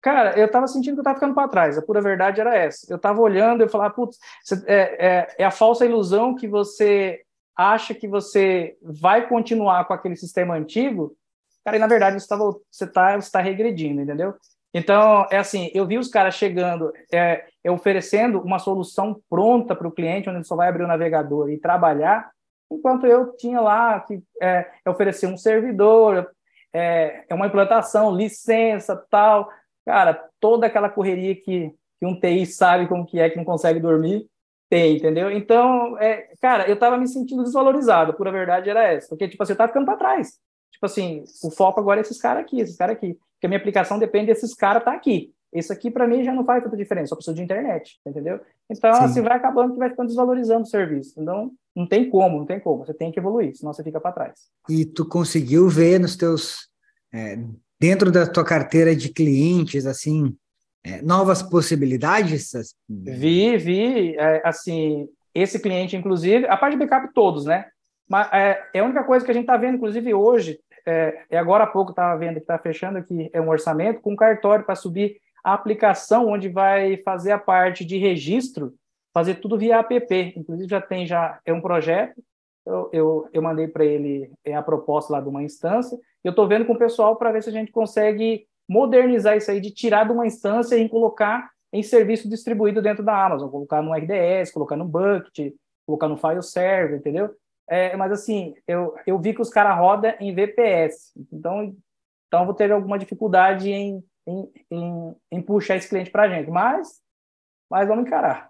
Cara, 0.01 0.37
eu 0.37 0.45
estava 0.45 0.67
sentindo 0.67 0.93
que 0.93 0.99
eu 0.99 1.01
estava 1.01 1.15
ficando 1.15 1.33
para 1.33 1.47
trás. 1.47 1.77
A 1.77 1.81
pura 1.81 1.99
verdade 1.99 2.39
era 2.39 2.55
essa. 2.55 2.85
Eu 2.87 2.97
estava 2.97 3.19
olhando 3.19 3.63
e 3.63 3.67
falava, 3.67 3.93
putz, 3.93 4.19
é, 4.67 5.07
é, 5.07 5.35
é, 5.39 5.45
a 5.45 5.49
falsa 5.49 5.83
ilusão 5.83 6.35
que 6.35 6.47
você 6.47 7.21
acha 7.55 7.93
que 7.95 8.07
você 8.07 8.77
vai 8.81 9.27
continuar 9.27 9.85
com 9.85 9.93
aquele 9.93 10.15
sistema 10.15 10.55
antigo, 10.55 11.17
cara, 11.63 11.77
e 11.77 11.79
na 11.79 11.87
verdade 11.87 12.19
você 12.19 12.83
está 12.83 13.17
você 13.17 13.31
tá 13.31 13.41
regredindo, 13.41 14.01
entendeu? 14.01 14.35
Então, 14.77 15.25
é 15.31 15.37
assim, 15.37 15.71
eu 15.73 15.87
vi 15.87 15.97
os 15.97 16.09
caras 16.09 16.35
chegando, 16.35 16.91
é, 17.09 17.45
é 17.63 17.71
oferecendo 17.71 18.41
uma 18.41 18.59
solução 18.59 19.21
pronta 19.29 19.73
para 19.73 19.87
o 19.87 19.91
cliente, 19.91 20.27
onde 20.27 20.39
ele 20.39 20.43
só 20.43 20.53
vai 20.53 20.67
abrir 20.67 20.83
o 20.83 20.87
navegador 20.87 21.49
e 21.49 21.57
trabalhar, 21.57 22.29
enquanto 22.69 23.07
eu 23.07 23.37
tinha 23.37 23.61
lá 23.61 24.01
que 24.01 24.21
é, 24.41 24.69
oferecer 24.85 25.27
um 25.27 25.37
servidor, 25.37 26.29
é, 26.73 27.23
é 27.29 27.33
uma 27.33 27.47
implantação, 27.47 28.13
licença, 28.13 29.01
tal. 29.09 29.49
Cara, 29.85 30.27
toda 30.41 30.67
aquela 30.67 30.89
correria 30.89 31.33
que, 31.33 31.71
que 31.97 32.05
um 32.05 32.19
TI 32.19 32.45
sabe 32.45 32.85
como 32.89 33.05
que 33.05 33.17
é, 33.17 33.29
que 33.29 33.37
não 33.37 33.45
consegue 33.45 33.79
dormir, 33.79 34.27
tem, 34.69 34.97
entendeu? 34.97 35.31
Então, 35.31 35.97
é, 35.99 36.33
cara, 36.41 36.67
eu 36.69 36.77
tava 36.77 36.97
me 36.97 37.07
sentindo 37.07 37.43
desvalorizado, 37.43 38.13
por 38.13 38.27
a 38.27 38.31
verdade 38.31 38.69
era 38.69 38.83
essa. 38.83 39.07
Porque, 39.07 39.29
tipo 39.29 39.41
assim, 39.41 39.53
eu 39.53 39.57
tava 39.57 39.69
ficando 39.69 39.85
para 39.85 39.95
trás. 39.95 40.37
Tipo 40.69 40.85
assim, 40.85 41.23
o 41.41 41.49
foco 41.49 41.79
agora 41.79 42.01
é 42.01 42.01
esses 42.01 42.19
caras 42.19 42.43
aqui, 42.43 42.59
esses 42.59 42.75
caras 42.75 42.97
aqui. 42.97 43.17
Porque 43.45 43.47
a 43.47 43.49
minha 43.49 43.59
aplicação 43.59 43.99
depende 43.99 44.27
desses 44.27 44.53
caras 44.53 44.81
estar 44.81 44.91
tá 44.91 44.97
aqui. 44.97 45.31
Isso 45.53 45.71
aqui, 45.71 45.89
para 45.89 46.07
mim, 46.07 46.23
já 46.23 46.33
não 46.33 46.43
faz 46.43 46.63
tanta 46.63 46.75
diferença, 46.75 47.07
só 47.07 47.15
preciso 47.15 47.35
de 47.35 47.43
internet, 47.43 47.97
entendeu? 48.05 48.39
Então, 48.69 48.93
Sim. 48.93 49.03
assim, 49.03 49.21
vai 49.21 49.37
acabando 49.37 49.73
que 49.73 49.79
vai 49.79 49.89
ficando 49.89 50.07
desvalorizando 50.07 50.63
o 50.63 50.65
serviço. 50.65 51.13
Então, 51.17 51.51
não 51.75 51.87
tem 51.87 52.09
como, 52.09 52.39
não 52.39 52.45
tem 52.45 52.59
como. 52.59 52.85
Você 52.85 52.93
tem 52.93 53.11
que 53.11 53.19
evoluir, 53.19 53.55
senão 53.55 53.71
você 53.71 53.83
fica 53.83 54.01
para 54.01 54.11
trás. 54.11 54.33
E 54.69 54.85
tu 54.85 55.07
conseguiu 55.07 55.69
ver 55.69 55.99
nos 55.99 56.17
teus... 56.17 56.69
É, 57.13 57.37
dentro 57.79 58.11
da 58.11 58.25
tua 58.25 58.43
carteira 58.43 58.95
de 58.95 59.09
clientes, 59.09 59.85
assim, 59.85 60.35
é, 60.83 61.01
novas 61.01 61.41
possibilidades? 61.41 62.51
Vi, 62.89 63.57
vi. 63.57 64.15
É, 64.17 64.41
assim, 64.43 65.07
esse 65.33 65.59
cliente, 65.59 65.95
inclusive, 65.95 66.47
a 66.47 66.57
parte 66.57 66.77
de 66.77 66.85
backup 66.85 67.13
todos, 67.13 67.45
né? 67.45 67.65
Mas 68.09 68.27
é, 68.33 68.61
é 68.73 68.79
a 68.79 68.83
única 68.83 69.03
coisa 69.03 69.23
que 69.23 69.31
a 69.31 69.33
gente 69.33 69.43
está 69.43 69.55
vendo, 69.55 69.75
inclusive 69.75 70.13
hoje, 70.13 70.59
é, 70.85 71.23
é 71.29 71.37
agora 71.37 71.63
há 71.63 71.67
pouco 71.67 71.91
estava 71.91 72.17
vendo 72.17 72.35
que 72.35 72.41
está 72.41 72.57
fechando 72.57 72.97
aqui 72.97 73.29
é 73.33 73.41
um 73.41 73.49
orçamento 73.49 74.01
com 74.01 74.15
cartório 74.15 74.65
para 74.65 74.75
subir 74.75 75.17
a 75.43 75.53
aplicação 75.53 76.27
onde 76.27 76.49
vai 76.49 76.97
fazer 76.97 77.31
a 77.31 77.37
parte 77.37 77.85
de 77.85 77.97
registro, 77.97 78.73
fazer 79.13 79.35
tudo 79.35 79.57
via 79.57 79.77
app. 79.77 80.33
Inclusive 80.35 80.69
já 80.69 80.81
tem 80.81 81.05
já 81.05 81.39
é 81.45 81.53
um 81.53 81.61
projeto. 81.61 82.21
Eu, 82.65 82.89
eu, 82.91 83.29
eu 83.31 83.41
mandei 83.43 83.67
para 83.67 83.85
ele 83.85 84.31
é 84.43 84.55
a 84.55 84.63
proposta 84.63 85.13
lá 85.13 85.21
de 85.21 85.29
uma 85.29 85.43
instância. 85.43 85.97
Eu 86.23 86.31
estou 86.31 86.47
vendo 86.47 86.65
com 86.65 86.73
o 86.73 86.77
pessoal 86.77 87.15
para 87.15 87.31
ver 87.31 87.43
se 87.43 87.49
a 87.49 87.53
gente 87.53 87.71
consegue 87.71 88.47
modernizar 88.67 89.37
isso 89.37 89.51
aí, 89.51 89.61
de 89.61 89.69
tirar 89.69 90.05
de 90.05 90.11
uma 90.11 90.25
instância 90.25 90.75
e 90.75 90.89
colocar 90.89 91.51
em 91.71 91.83
serviço 91.83 92.27
distribuído 92.27 92.81
dentro 92.81 93.03
da 93.03 93.25
Amazon, 93.25 93.49
colocar 93.49 93.81
no 93.83 93.93
RDS, 93.93 94.51
colocar 94.51 94.75
no 94.75 94.85
Bucket, 94.85 95.53
colocar 95.85 96.07
no 96.07 96.17
File 96.17 96.41
Server, 96.41 96.97
entendeu? 96.97 97.29
É, 97.67 97.95
mas 97.97 98.11
assim, 98.11 98.53
eu, 98.67 98.95
eu 99.07 99.19
vi 99.19 99.33
que 99.33 99.41
os 99.41 99.49
caras 99.49 99.77
rodam 99.77 100.13
em 100.19 100.33
VPS, 100.33 101.11
então, 101.31 101.75
então 102.27 102.45
vou 102.45 102.53
ter 102.53 102.71
alguma 102.71 102.99
dificuldade 102.99 103.71
em 103.71 104.03
em, 104.27 104.51
em, 104.71 105.15
em 105.31 105.41
puxar 105.41 105.77
esse 105.77 105.87
cliente 105.87 106.09
para 106.09 106.23
a 106.23 106.29
gente, 106.29 106.49
mas, 106.49 106.99
mas 107.69 107.87
vamos 107.87 108.05
encarar. 108.05 108.49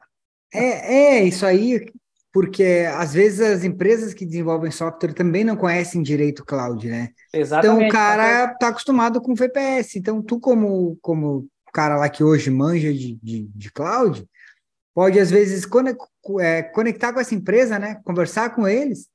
É, 0.53 1.17
é 1.17 1.23
isso 1.23 1.45
aí, 1.45 1.85
porque 2.31 2.85
às 2.95 3.13
vezes 3.13 3.41
as 3.41 3.63
empresas 3.63 4.13
que 4.13 4.25
desenvolvem 4.25 4.71
software 4.71 5.13
também 5.13 5.43
não 5.43 5.55
conhecem 5.55 6.01
direito 6.01 6.45
cloud, 6.45 6.87
né? 6.87 7.09
Exatamente. 7.33 7.75
Então 7.75 7.87
o 7.87 7.91
cara 7.91 8.51
está 8.51 8.69
acostumado 8.69 9.21
com 9.21 9.35
VPS. 9.35 9.97
Então 9.97 10.21
tu 10.21 10.39
como 10.39 10.97
como 11.01 11.47
cara 11.73 11.97
lá 11.97 12.07
que 12.07 12.23
hoje 12.23 12.49
manja 12.49 12.93
de, 12.93 13.19
de, 13.21 13.47
de 13.53 13.71
cloud, 13.71 14.25
pode 14.95 15.19
às 15.19 15.29
vezes 15.29 15.67
é, 16.39 16.63
conectar 16.63 17.11
com 17.13 17.19
essa 17.19 17.35
empresa, 17.35 17.77
né? 17.77 18.01
Conversar 18.05 18.55
com 18.55 18.65
eles 18.65 19.09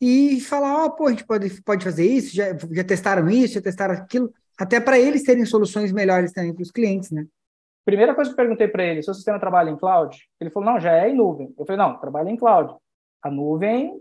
e 0.00 0.40
falar, 0.40 0.84
ó, 0.84 0.86
oh, 0.86 0.90
pô, 0.92 1.06
a 1.08 1.10
gente 1.10 1.26
pode, 1.26 1.62
pode 1.62 1.84
fazer 1.84 2.06
isso, 2.06 2.34
já, 2.34 2.56
já 2.70 2.84
testaram 2.84 3.28
isso, 3.28 3.54
já 3.54 3.62
testaram 3.62 3.94
aquilo 3.94 4.32
até 4.56 4.78
para 4.80 4.98
eles 4.98 5.24
terem 5.24 5.44
soluções 5.44 5.90
melhores 5.90 6.32
também 6.32 6.54
para 6.54 6.62
os 6.62 6.70
clientes, 6.70 7.10
né? 7.10 7.26
Primeira 7.84 8.14
coisa 8.14 8.30
que 8.30 8.34
eu 8.34 8.36
perguntei 8.36 8.68
para 8.68 8.84
ele, 8.84 9.02
seu 9.02 9.14
sistema 9.14 9.38
trabalha 9.38 9.70
em 9.70 9.76
cloud? 9.76 10.16
Ele 10.40 10.50
falou, 10.50 10.70
não, 10.70 10.80
já 10.80 10.92
é 10.92 11.08
em 11.08 11.14
nuvem. 11.14 11.52
Eu 11.58 11.64
falei, 11.64 11.78
não, 11.78 11.98
trabalha 11.98 12.30
em 12.30 12.36
cloud. 12.36 12.74
A 13.22 13.30
nuvem, 13.30 14.00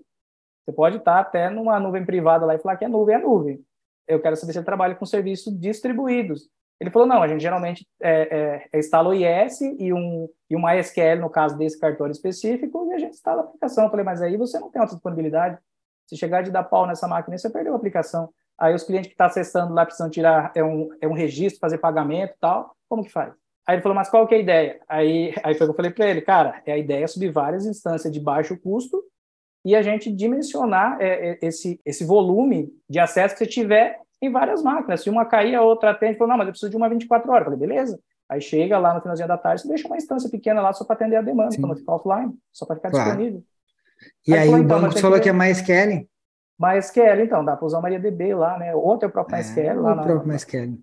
você 0.64 0.72
pode 0.72 0.98
estar 0.98 1.20
até 1.20 1.50
numa 1.50 1.80
nuvem 1.80 2.06
privada 2.06 2.46
lá 2.46 2.56
e 2.56 2.60
falar 2.60 2.78
que 2.78 2.86
é 2.86 2.88
nuvem, 2.88 3.16
é 3.16 3.20
nuvem. 3.20 3.66
Eu 4.08 4.20
quero 4.22 4.36
saber 4.36 4.54
se 4.54 4.60
ele 4.60 4.66
trabalha 4.66 4.96
com 4.96 5.06
serviços 5.06 5.58
distribuídos. 5.60 6.50
Ele 6.80 6.90
falou, 6.90 7.08
não, 7.08 7.24
a 7.24 7.28
gente 7.28 7.42
geralmente 7.42 7.88
é, 8.02 8.68
é, 8.74 8.80
instala 8.80 9.10
o 9.10 9.14
IS 9.14 9.62
e 9.62 9.94
um, 9.94 10.28
e 10.50 11.16
no 11.16 11.30
caso 11.30 11.58
desse 11.58 11.80
cartório 11.80 12.12
específico, 12.12 12.88
e 12.92 12.94
a 12.94 12.98
gente 12.98 13.14
instala 13.14 13.42
a 13.42 13.46
aplicação. 13.46 13.86
Eu 13.86 13.90
falei, 13.90 14.06
mas 14.06 14.22
aí 14.22 14.36
você 14.36 14.60
não 14.60 14.70
tem 14.70 14.82
outra 14.82 14.96
disponibilidade. 14.96 15.58
Se 16.08 16.18
chegar 16.18 16.44
de 16.44 16.52
dar 16.52 16.64
pau 16.64 16.86
nessa 16.86 17.08
máquina, 17.08 17.38
você 17.38 17.50
perdeu 17.50 17.74
a 17.74 17.78
aplicação. 17.78 18.30
Aí 18.58 18.74
os 18.74 18.84
clientes 18.84 19.08
que 19.08 19.14
estão 19.14 19.26
tá 19.26 19.32
acessando 19.32 19.74
lá 19.74 19.86
precisam 19.86 20.10
tirar 20.10 20.52
é 20.56 20.64
um, 20.64 20.90
é 21.02 21.08
um 21.08 21.14
registro, 21.14 21.60
fazer 21.60 21.78
pagamento 21.78 22.34
e 22.34 22.40
tal. 22.40 22.76
Como 22.88 23.04
que 23.04 23.12
faz? 23.12 23.34
Aí 23.68 23.76
ele 23.76 23.82
falou, 23.82 23.96
mas 23.96 24.10
qual 24.10 24.28
que 24.28 24.36
é 24.36 24.38
a 24.38 24.42
ideia? 24.42 24.80
Aí, 24.88 25.34
aí 25.44 25.56
foi 25.56 25.66
que 25.66 25.72
eu 25.72 25.76
falei 25.76 25.92
para 25.92 26.08
ele, 26.08 26.22
cara, 26.22 26.62
é 26.66 26.74
a 26.74 26.78
ideia 26.78 27.04
é 27.04 27.08
subir 27.08 27.32
várias 27.32 27.66
instâncias 27.66 28.14
de 28.14 28.20
baixo 28.20 28.58
custo 28.58 29.02
e 29.66 29.76
a 29.76 29.82
gente 29.82 30.12
dimensionar 30.12 31.02
é, 31.02 31.32
é, 31.32 31.40
esse, 31.42 31.82
esse 31.84 32.06
volume 32.06 32.72
de 32.88 33.00
acesso 33.00 33.34
que 33.34 33.40
você 33.40 33.50
tiver 33.50 34.00
em 34.26 34.32
várias 34.32 34.62
máquinas. 34.62 35.02
Se 35.02 35.10
uma 35.10 35.26
cair, 35.26 35.56
a 35.56 35.62
outra 35.62 35.92
atende. 35.92 36.18
Falou, 36.18 36.32
não, 36.32 36.38
mas 36.38 36.48
eu 36.48 36.52
preciso 36.54 36.70
de 36.70 36.78
uma 36.78 36.90
24 36.90 37.32
horas. 37.32 37.48
Eu 37.48 37.54
falei, 37.54 37.68
beleza. 37.68 38.00
Aí 38.28 38.42
chega 38.42 38.78
lá 38.78 38.94
no 38.94 39.02
finalzinho 39.02 39.28
da 39.28 39.38
tarde, 39.38 39.62
você 39.62 39.68
deixa 39.68 39.88
uma 39.88 39.98
instância 39.98 40.30
pequena 40.30 40.60
lá 40.62 40.74
só 40.74 40.84
para 40.84 40.96
atender 40.96 41.16
a 41.16 41.22
demanda, 41.22 41.56
para 41.56 41.68
não 41.68 41.76
ficar 41.76 41.94
offline, 41.94 42.34
só 42.52 42.66
para 42.66 42.76
ficar 42.76 42.90
claro. 42.90 43.06
disponível. 43.06 43.44
E 44.28 44.34
aí, 44.34 44.40
aí 44.40 44.46
falou, 44.46 44.60
o 44.60 44.64
então, 44.64 44.82
banco 44.82 45.00
falou 45.00 45.18
que, 45.20 45.24
que 45.24 45.30
é 45.30 45.64
Kelly? 45.64 46.10
MySQL, 46.60 47.22
então, 47.22 47.44
dá 47.44 47.56
para 47.56 47.66
usar 47.66 47.80
o 47.80 47.82
MariaDB 47.82 48.34
lá, 48.34 48.58
né? 48.58 48.74
Ou 48.74 48.94
até 48.94 49.06
o 49.08 49.12
próprio 49.12 49.36
é, 49.36 49.40
MySQL. 49.40 49.82
Lá 49.82 49.94
o 49.94 50.04
próprio 50.04 50.28
MySQL. 50.28 50.80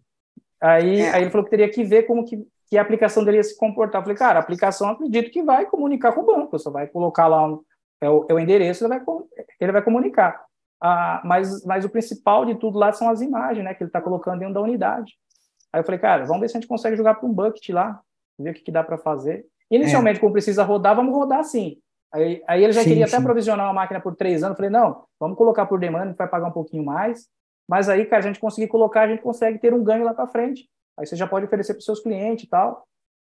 Aí, 0.61 1.00
é. 1.00 1.11
aí 1.11 1.22
ele 1.22 1.31
falou 1.31 1.44
que 1.44 1.50
teria 1.50 1.68
que 1.68 1.83
ver 1.83 2.05
como 2.05 2.24
que, 2.24 2.46
que 2.68 2.78
a 2.78 2.83
aplicação 2.83 3.24
dele 3.24 3.38
ia 3.38 3.42
se 3.42 3.57
comportar. 3.57 4.00
Eu 4.00 4.05
falei, 4.05 4.16
cara, 4.16 4.38
a 4.38 4.42
aplicação 4.42 4.90
acredito 4.90 5.31
que 5.31 5.42
vai 5.42 5.66
comunicar 5.66 6.12
com 6.12 6.20
o 6.20 6.26
banco, 6.26 6.59
você 6.59 6.70
vai 6.70 6.87
colocar 6.87 7.26
lá 7.26 7.46
um, 7.46 7.61
é, 8.00 8.09
o, 8.09 8.26
é 8.28 8.35
o 8.35 8.38
endereço, 8.38 8.85
ele 8.85 8.96
vai, 8.96 9.02
ele 9.59 9.72
vai 9.72 9.83
comunicar. 9.83 10.44
Ah, 10.84 11.22
mas, 11.24 11.64
mas 11.64 11.84
o 11.84 11.88
principal 11.88 12.44
de 12.44 12.56
tudo 12.56 12.76
lá 12.76 12.92
são 12.92 13.08
as 13.08 13.20
imagens, 13.20 13.64
né? 13.64 13.72
Que 13.72 13.84
ele 13.84 13.88
está 13.88 14.00
colocando 14.00 14.40
dentro 14.40 14.54
da 14.54 14.60
unidade. 14.60 15.14
Aí 15.72 15.80
eu 15.80 15.84
falei, 15.84 16.00
cara, 16.00 16.24
vamos 16.24 16.40
ver 16.40 16.48
se 16.48 16.56
a 16.56 16.60
gente 16.60 16.68
consegue 16.68 16.96
jogar 16.96 17.14
para 17.14 17.28
um 17.28 17.32
bucket 17.32 17.68
lá, 17.68 18.00
ver 18.36 18.50
o 18.50 18.54
que, 18.54 18.62
que 18.62 18.72
dá 18.72 18.82
para 18.82 18.98
fazer. 18.98 19.46
Inicialmente, 19.70 20.18
é. 20.18 20.20
como 20.20 20.32
precisa 20.32 20.64
rodar, 20.64 20.96
vamos 20.96 21.14
rodar 21.14 21.44
sim. 21.44 21.78
Aí, 22.12 22.42
aí 22.48 22.64
ele 22.64 22.72
já 22.72 22.82
sim, 22.82 22.90
queria 22.90 23.06
sim. 23.06 23.14
até 23.14 23.24
provisionar 23.24 23.66
uma 23.66 23.72
máquina 23.72 24.00
por 24.00 24.16
três 24.16 24.42
anos. 24.42 24.54
Eu 24.54 24.56
falei, 24.56 24.70
não, 24.70 25.04
vamos 25.20 25.38
colocar 25.38 25.66
por 25.66 25.78
demanda, 25.78 26.04
a 26.04 26.08
gente 26.08 26.18
vai 26.18 26.28
pagar 26.28 26.48
um 26.48 26.52
pouquinho 26.52 26.84
mais. 26.84 27.28
Mas 27.68 27.88
aí, 27.88 28.04
cara, 28.04 28.24
a 28.24 28.26
gente 28.26 28.40
conseguir 28.40 28.66
colocar, 28.66 29.02
a 29.02 29.08
gente 29.08 29.22
consegue 29.22 29.58
ter 29.58 29.72
um 29.72 29.84
ganho 29.84 30.04
lá 30.04 30.12
para 30.12 30.26
frente. 30.26 30.68
Aí 30.98 31.06
você 31.06 31.14
já 31.14 31.28
pode 31.28 31.46
oferecer 31.46 31.74
para 31.74 31.78
os 31.78 31.84
seus 31.84 32.00
clientes 32.00 32.44
e 32.44 32.48
tal. 32.48 32.84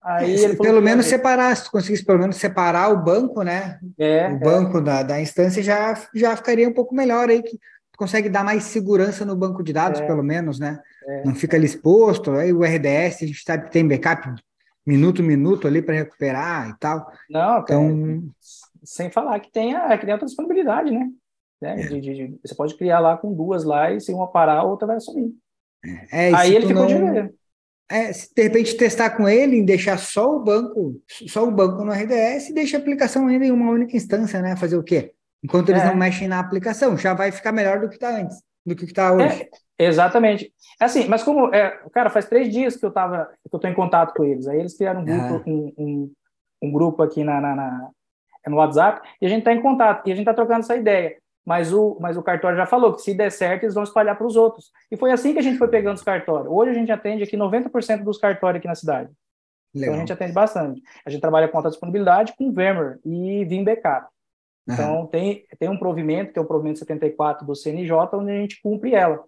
Aí 0.04 0.44
é, 0.44 0.54
pelo 0.54 0.82
menos 0.82 1.06
separar, 1.06 1.56
se 1.56 1.64
tu 1.64 1.70
conseguisse 1.70 2.04
pelo 2.04 2.18
menos 2.18 2.36
separar 2.36 2.90
o 2.90 3.02
banco, 3.02 3.42
né? 3.42 3.78
É, 3.98 4.28
o 4.28 4.32
é. 4.32 4.38
banco 4.38 4.78
é. 4.78 4.80
Da, 4.82 5.02
da 5.02 5.20
instância 5.20 5.62
já, 5.62 5.94
já 6.14 6.36
ficaria 6.36 6.68
um 6.68 6.74
pouco 6.74 6.94
melhor 6.94 7.30
aí, 7.30 7.42
que 7.42 7.56
tu 7.56 7.98
consegue 7.98 8.28
dar 8.28 8.44
mais 8.44 8.64
segurança 8.64 9.24
no 9.24 9.34
banco 9.34 9.62
de 9.62 9.72
dados, 9.72 10.00
é. 10.00 10.06
pelo 10.06 10.22
menos, 10.22 10.58
né? 10.58 10.78
É. 11.06 11.24
Não 11.24 11.34
fica 11.34 11.56
ali 11.56 11.64
exposto. 11.64 12.32
Aí 12.32 12.52
o 12.52 12.62
RDS, 12.62 13.22
a 13.22 13.26
gente 13.26 13.42
sabe 13.42 13.64
que 13.64 13.72
tem 13.72 13.88
backup 13.88 14.34
minuto 14.86 15.22
minuto 15.22 15.66
ali 15.66 15.80
para 15.80 15.94
recuperar 15.94 16.68
e 16.68 16.78
tal. 16.78 17.10
Não, 17.30 17.60
então 17.60 18.22
sem 18.84 19.10
falar 19.10 19.40
que 19.40 19.50
tem 19.50 19.74
a, 19.74 19.96
que 19.96 20.04
tem 20.04 20.14
a 20.14 20.18
disponibilidade, 20.18 20.90
né? 20.90 21.08
né? 21.60 21.80
É. 21.80 21.86
De, 21.86 22.00
de, 22.00 22.14
de, 22.14 22.38
você 22.44 22.54
pode 22.54 22.76
criar 22.76 23.00
lá 23.00 23.16
com 23.16 23.32
duas 23.32 23.64
lá 23.64 23.90
e 23.90 24.00
se 24.00 24.12
uma 24.12 24.30
parar, 24.30 24.58
a 24.58 24.64
outra 24.64 24.86
vai 24.86 24.96
assumir. 24.96 25.32
É, 26.12 26.34
Aí 26.34 26.54
ele 26.54 26.66
ficou 26.66 26.82
não... 26.82 26.86
de 26.86 26.94
ver. 26.94 27.34
É, 27.90 28.12
se 28.12 28.34
de 28.34 28.42
repente 28.42 28.76
testar 28.76 29.10
com 29.10 29.28
ele, 29.28 29.62
deixar 29.62 29.98
só 29.98 30.36
o 30.36 30.42
banco, 30.42 31.00
só 31.28 31.44
o 31.44 31.50
banco 31.50 31.84
no 31.84 31.92
RDS 31.92 32.48
e 32.48 32.54
deixa 32.54 32.76
a 32.76 32.80
aplicação 32.80 33.26
ainda 33.26 33.44
em 33.44 33.50
uma 33.50 33.70
única 33.70 33.96
instância, 33.96 34.40
né? 34.40 34.56
Fazer 34.56 34.76
o 34.76 34.82
quê? 34.82 35.12
Enquanto 35.42 35.68
eles 35.68 35.82
é. 35.82 35.86
não 35.86 35.94
mexem 35.94 36.26
na 36.26 36.40
aplicação, 36.40 36.96
já 36.96 37.12
vai 37.12 37.30
ficar 37.30 37.52
melhor 37.52 37.78
do 37.80 37.88
que 37.88 37.96
está 37.96 38.18
antes, 38.18 38.42
do 38.64 38.74
que 38.74 38.84
está 38.84 39.12
hoje. 39.12 39.46
É, 39.78 39.86
exatamente. 39.86 40.50
Assim, 40.80 41.06
mas 41.06 41.22
como, 41.22 41.54
é, 41.54 41.78
cara, 41.92 42.08
faz 42.08 42.26
três 42.26 42.50
dias 42.50 42.76
que 42.76 42.86
eu 42.86 42.90
tava, 42.90 43.28
que 43.48 43.54
eu 43.54 43.60
tô 43.60 43.68
em 43.68 43.74
contato 43.74 44.14
com 44.14 44.24
eles. 44.24 44.46
Aí 44.48 44.58
eles 44.58 44.76
criaram 44.76 45.02
um 45.02 45.04
grupo, 45.04 45.34
ah. 45.34 45.42
um, 45.46 45.72
um, 45.76 46.12
um, 46.62 46.72
grupo 46.72 47.02
aqui 47.02 47.22
na, 47.22 47.40
na, 47.40 47.54
na, 47.54 47.90
é 48.46 48.48
no 48.48 48.56
WhatsApp, 48.56 49.06
e 49.20 49.26
a 49.26 49.28
gente 49.28 49.40
está 49.40 49.52
em 49.52 49.60
contato, 49.60 50.08
e 50.08 50.12
a 50.12 50.14
gente 50.14 50.22
está 50.22 50.32
trocando 50.32 50.60
essa 50.60 50.76
ideia. 50.76 51.16
Mas 51.44 51.72
o, 51.72 51.98
mas 52.00 52.16
o 52.16 52.22
cartório 52.22 52.56
já 52.56 52.66
falou 52.66 52.94
que 52.94 53.02
se 53.02 53.12
der 53.12 53.30
certo, 53.30 53.64
eles 53.64 53.74
vão 53.74 53.84
espalhar 53.84 54.16
para 54.16 54.26
os 54.26 54.34
outros. 54.34 54.70
E 54.90 54.96
foi 54.96 55.10
assim 55.10 55.32
que 55.32 55.38
a 55.38 55.42
gente 55.42 55.58
foi 55.58 55.68
pegando 55.68 55.96
os 55.96 56.02
cartórios. 56.02 56.50
Hoje 56.50 56.70
a 56.70 56.74
gente 56.74 56.90
atende 56.90 57.22
aqui 57.22 57.36
90% 57.36 58.02
dos 58.02 58.18
cartórios 58.18 58.58
aqui 58.58 58.68
na 58.68 58.74
cidade. 58.74 59.10
Legal. 59.74 59.88
Então 59.88 59.94
a 59.94 59.98
gente 59.98 60.12
atende 60.12 60.32
bastante. 60.32 60.82
A 61.04 61.10
gente 61.10 61.20
trabalha 61.20 61.48
com 61.48 61.56
alta 61.56 61.68
disponibilidade, 61.68 62.34
com 62.38 62.50
VMware 62.50 62.98
e 63.04 63.44
Vim 63.44 63.62
Backup. 63.62 64.06
Uhum. 64.66 64.74
Então 64.74 65.06
tem, 65.06 65.44
tem 65.58 65.68
um 65.68 65.78
provimento, 65.78 66.32
que 66.32 66.38
é 66.38 66.42
o 66.42 66.46
provimento 66.46 66.78
74 66.78 67.46
do 67.46 67.54
CNJ, 67.54 67.92
onde 68.14 68.30
a 68.30 68.36
gente 68.36 68.62
cumpre 68.62 68.94
ela 68.94 69.22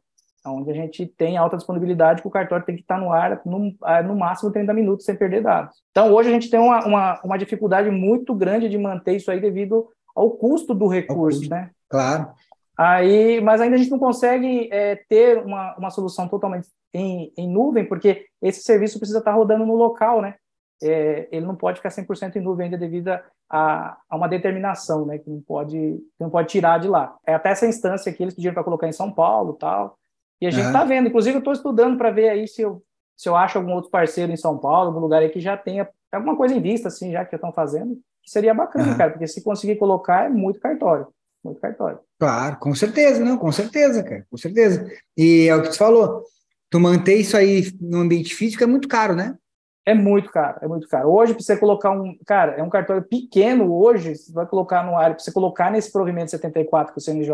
onde 0.51 0.71
a 0.71 0.75
gente 0.75 1.07
tem 1.07 1.37
alta 1.37 1.57
disponibilidade 1.57 2.23
que 2.23 2.29
o 2.29 2.31
cartório 2.31 2.65
tem 2.65 2.77
que 2.77 2.83
estar 2.83 2.99
no 2.99 3.13
ar 3.13 3.41
no, 3.45 3.75
no 4.05 4.17
máximo 4.17 4.51
30 4.51 4.73
minutos 4.73 5.05
sem 5.05 5.17
perder 5.17 5.43
dados. 5.43 5.77
Então, 5.91 6.13
hoje 6.13 6.29
a 6.29 6.33
gente 6.33 6.51
tem 6.51 6.61
uma, 6.61 6.85
uma, 6.87 7.21
uma 7.23 7.39
dificuldade 7.39 7.91
muito 7.91 8.35
grande 8.35 8.69
de 8.69 8.79
manter 8.79 9.17
isso 9.17 9.31
aí 9.31 9.41
devido 9.41 9.89
ao 10.15 10.31
custo 10.31 10.75
do 10.75 10.87
recurso, 10.87 11.41
custo. 11.41 11.55
né? 11.55 11.71
Claro. 11.89 12.31
Aí, 12.79 13.41
mas 13.41 13.61
ainda 13.61 13.77
a 13.77 13.79
gente 13.79 13.91
não 13.91 13.99
consegue 13.99 14.69
é, 14.71 14.97
ter 15.09 15.39
uma, 15.39 15.75
uma 15.77 15.91
solução 15.91 16.29
totalmente 16.29 16.69
em, 16.93 17.33
em 17.37 17.49
nuvem, 17.49 17.85
porque 17.85 18.27
esse 18.43 18.63
serviço 18.63 18.99
precisa 18.99 19.19
estar 19.21 19.33
rodando 19.33 19.65
no 19.65 19.75
local, 19.75 20.21
né? 20.21 20.35
é, 20.83 21.29
ele 21.31 21.47
não 21.47 21.55
pode 21.55 21.79
ficar 21.79 21.91
100% 21.91 22.37
em 22.37 22.41
nuvem 22.41 22.67
ainda 22.67 22.79
devido 22.79 23.09
a, 23.09 23.97
a, 24.09 24.17
uma 24.17 24.29
determinação, 24.29 25.07
né, 25.07 25.19
que 25.19 25.31
não 25.31 25.41
pode, 25.41 25.77
que 25.77 26.21
não 26.21 26.31
pode 26.31 26.49
tirar 26.49 26.79
de 26.79 26.89
lá. 26.89 27.17
É 27.27 27.35
até 27.35 27.51
essa 27.51 27.67
instância 27.67 28.13
que 28.13 28.23
eles 28.23 28.35
pediram 28.35 28.55
para 28.55 28.65
colocar 28.65 28.89
em 28.89 28.93
São 28.93 29.11
Paulo, 29.11 29.55
tal. 29.55 29.99
E 30.41 30.47
a 30.47 30.51
gente 30.51 30.67
está 30.67 30.85
vendo, 30.85 31.09
inclusive 31.09 31.37
eu 31.37 31.41
estou 31.41 31.53
estudando 31.53 31.97
para 31.97 32.11
ver 32.11 32.29
aí 32.29 32.47
se 32.47 32.61
eu, 32.61 32.83
se 33.17 33.29
eu 33.29 33.37
acho 33.37 33.57
algum 33.57 33.73
outro 33.73 33.91
parceiro 33.91 34.31
em 34.31 34.37
São 34.37 34.59
Paulo, 34.59 34.89
algum 34.89 35.01
lugar 35.01 35.23
aí 35.23 35.31
que 35.31 35.41
já 35.41 35.57
tenha 35.57 35.89
alguma 36.13 36.37
coisa 36.37 36.55
em 36.55 36.61
vista, 36.61 36.89
assim, 36.89 37.11
já 37.11 37.25
que 37.25 37.35
estão 37.35 37.53
fazendo, 37.53 37.99
que 38.23 38.31
seria 38.31 38.53
bacana, 38.53 38.93
uhum. 38.93 38.99
cara, 38.99 39.11
porque 39.13 39.27
se 39.27 39.43
conseguir 39.43 39.77
colocar 39.77 40.27
é 40.27 40.29
muito 40.29 40.61
cartório, 40.61 41.07
muito 41.47 41.61
cartório. 41.61 41.99
Claro, 42.19 42.59
com 42.59 42.75
certeza, 42.75 43.25
não, 43.25 43.39
com 43.39 43.51
certeza, 43.51 44.03
cara, 44.03 44.27
com 44.31 44.37
certeza. 44.37 44.87
E 45.17 45.49
é 45.49 45.57
o 45.57 45.63
que 45.63 45.71
tu 45.71 45.79
falou, 45.79 46.23
tu 46.71 46.79
manter 46.79 47.17
isso 47.17 47.37
aí 47.37 47.73
no 47.81 47.99
ambiente 47.99 48.35
físico 48.35 48.63
é 48.63 48.67
muito 48.67 48.89
caro, 48.89 49.15
né? 49.15 49.37
É 49.85 49.95
muito 49.95 50.31
caro, 50.31 50.59
é 50.61 50.67
muito 50.67 50.89
caro. 50.89 51.09
Hoje, 51.09 51.33
para 51.33 51.43
você 51.43 51.57
colocar 51.57 51.93
um. 51.93 52.19
Cara, 52.27 52.57
é 52.57 52.63
um 52.63 52.69
cartório 52.69 53.05
pequeno 53.05 53.73
hoje, 53.73 54.17
você 54.17 54.33
vai 54.33 54.45
colocar 54.45 54.85
no 54.85 54.97
área, 54.97 55.15
para 55.15 55.23
você 55.23 55.31
colocar 55.31 55.71
nesse 55.71 55.93
provimento 55.93 56.33
74 56.33 56.93
que 56.93 56.99
o 56.99 57.01
CNJ 57.01 57.33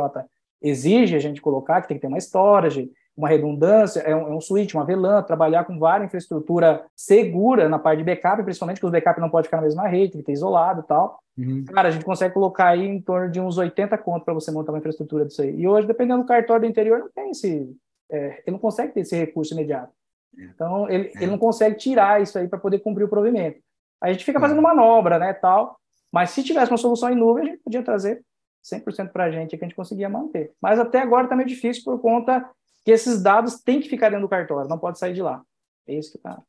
exige 0.60 1.16
a 1.16 1.18
gente 1.18 1.40
colocar, 1.40 1.80
que 1.80 1.88
tem 1.88 1.96
que 1.96 2.02
ter 2.02 2.08
uma 2.08 2.18
storage, 2.18 2.90
uma 3.16 3.28
redundância, 3.28 4.00
é 4.00 4.16
um, 4.16 4.28
é 4.28 4.34
um 4.34 4.40
switch, 4.40 4.74
uma 4.74 4.84
VLAN, 4.84 5.22
trabalhar 5.22 5.64
com 5.64 5.78
várias 5.78 6.06
infraestrutura 6.06 6.84
segura 6.96 7.68
na 7.68 7.78
parte 7.78 7.98
de 7.98 8.04
backup, 8.04 8.42
principalmente 8.42 8.80
que 8.80 8.86
os 8.86 8.92
backup 8.92 9.20
não 9.20 9.28
pode 9.28 9.46
ficar 9.46 9.58
na 9.58 9.64
mesma 9.64 9.86
rede, 9.86 10.12
tem 10.12 10.20
que 10.20 10.26
ter 10.26 10.32
isolado 10.32 10.80
e 10.80 10.84
tal. 10.84 11.20
Uhum. 11.36 11.64
Cara, 11.66 11.88
a 11.88 11.90
gente 11.90 12.04
consegue 12.04 12.34
colocar 12.34 12.68
aí 12.68 12.86
em 12.86 13.00
torno 13.00 13.30
de 13.30 13.40
uns 13.40 13.58
80 13.58 13.96
contos 13.98 14.24
para 14.24 14.34
você 14.34 14.50
montar 14.50 14.72
uma 14.72 14.78
infraestrutura 14.78 15.26
disso 15.26 15.42
aí. 15.42 15.54
E 15.60 15.68
hoje, 15.68 15.86
dependendo 15.86 16.22
do 16.22 16.28
cartório 16.28 16.62
do 16.62 16.70
interior, 16.70 17.00
não 17.00 17.10
tem 17.10 17.30
esse. 17.30 17.76
É, 18.10 18.42
ele 18.46 18.52
não 18.52 18.58
consegue 18.58 18.92
ter 18.92 19.00
esse 19.00 19.16
recurso 19.16 19.54
imediato. 19.54 19.92
É. 20.38 20.44
Então, 20.44 20.88
ele, 20.88 21.08
é. 21.14 21.22
ele 21.22 21.30
não 21.30 21.38
consegue 21.38 21.76
tirar 21.76 22.20
isso 22.20 22.38
aí 22.38 22.48
para 22.48 22.58
poder 22.58 22.78
cumprir 22.80 23.04
o 23.04 23.08
provimento. 23.08 23.60
A 24.00 24.10
gente 24.12 24.24
fica 24.24 24.40
fazendo 24.40 24.60
manobra, 24.60 25.18
né, 25.18 25.32
tal. 25.32 25.76
Mas 26.10 26.30
se 26.30 26.42
tivesse 26.42 26.70
uma 26.70 26.78
solução 26.78 27.10
em 27.10 27.14
nuvem, 27.14 27.44
a 27.44 27.46
gente 27.46 27.62
podia 27.62 27.82
trazer 27.82 28.22
100% 28.62 29.10
para 29.10 29.24
a 29.24 29.30
gente 29.30 29.56
que 29.56 29.64
a 29.64 29.68
gente 29.68 29.76
conseguia 29.76 30.08
manter. 30.08 30.52
Mas 30.60 30.78
até 30.78 31.00
agora 31.00 31.24
está 31.24 31.34
meio 31.34 31.48
difícil 31.48 31.82
por 31.84 31.98
conta 32.00 32.48
que 32.84 32.90
esses 32.90 33.22
dados 33.22 33.60
têm 33.60 33.80
que 33.80 33.88
ficar 33.88 34.08
dentro 34.08 34.26
do 34.26 34.30
cartório, 34.30 34.68
não 34.68 34.78
pode 34.78 34.98
sair 34.98 35.14
de 35.14 35.22
lá. 35.22 35.42
É 35.86 35.94
isso 35.94 36.12
que 36.12 36.18
está. 36.18 36.42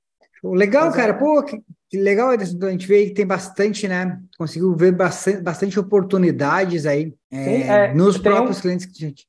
Legal, 0.44 0.88
Mas, 0.88 0.96
cara. 0.96 1.14
É... 1.14 1.14
Pô, 1.14 1.42
que, 1.42 1.62
que 1.90 1.98
legal, 1.98 2.30
a 2.30 2.38
gente 2.38 2.88
vê 2.88 3.06
que 3.06 3.14
tem 3.14 3.26
bastante, 3.26 3.88
né? 3.88 4.20
Conseguiu 4.38 4.76
ver 4.76 4.92
bastante, 4.92 5.42
bastante 5.42 5.80
oportunidades 5.80 6.86
aí 6.86 7.14
é, 7.32 7.62
é, 7.62 7.94
nos 7.94 8.18
próprios 8.18 8.58
um, 8.58 8.62
clientes 8.62 8.86
que 8.86 9.06
a 9.06 9.08
gente. 9.08 9.28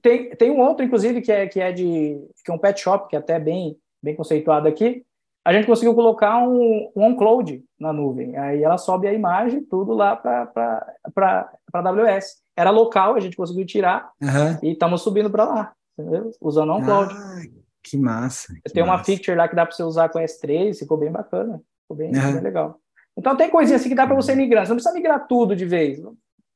Tem, 0.00 0.30
tem 0.30 0.50
um 0.50 0.60
outro, 0.60 0.84
inclusive, 0.84 1.20
que 1.20 1.30
é, 1.30 1.46
que 1.46 1.60
é 1.60 1.72
de 1.72 2.18
que 2.44 2.50
é 2.50 2.54
um 2.54 2.58
pet 2.58 2.80
shop, 2.80 3.08
que 3.08 3.16
é 3.16 3.18
até 3.18 3.38
bem, 3.38 3.76
bem 4.02 4.16
conceituado 4.16 4.66
aqui. 4.66 5.04
A 5.44 5.52
gente 5.52 5.66
conseguiu 5.66 5.94
colocar 5.94 6.38
um, 6.38 6.90
um 6.96 7.02
on-cloud 7.02 7.62
na 7.78 7.92
nuvem. 7.92 8.34
Aí 8.38 8.62
ela 8.62 8.78
sobe 8.78 9.06
a 9.06 9.12
imagem, 9.12 9.62
tudo 9.62 9.92
lá 9.92 10.16
para 10.16 10.86
a 11.14 11.80
AWS. 11.80 12.42
Era 12.56 12.70
local, 12.70 13.14
a 13.14 13.20
gente 13.20 13.36
conseguiu 13.36 13.66
tirar 13.66 14.10
uhum. 14.22 14.58
e 14.62 14.72
estamos 14.72 15.02
subindo 15.02 15.28
para 15.28 15.44
lá 15.44 15.72
entendeu? 15.98 16.30
Usando 16.40 16.72
um 16.74 16.82
cloud. 16.82 17.12
Ah, 17.14 17.42
que 17.82 17.96
massa. 17.96 18.54
Que 18.64 18.72
Tem 18.72 18.82
massa. 18.82 18.94
uma 18.94 19.04
feature 19.04 19.36
lá 19.36 19.48
que 19.48 19.56
dá 19.56 19.66
para 19.66 19.74
você 19.74 19.82
usar 19.82 20.08
com 20.08 20.18
S3, 20.18 20.78
ficou 20.78 20.96
bem 20.96 21.10
bacana, 21.10 21.60
ficou 21.82 21.96
bem, 21.96 22.12
bem 22.12 22.40
legal. 22.40 22.80
Então 23.16 23.36
tem 23.36 23.50
coisinha 23.50 23.76
assim 23.76 23.88
que 23.88 23.94
dá 23.94 24.06
para 24.06 24.16
você 24.16 24.34
migrar, 24.34 24.66
você 24.66 24.70
não 24.70 24.76
precisa 24.76 24.94
migrar 24.94 25.26
tudo 25.26 25.54
de 25.54 25.64
vez, 25.64 26.00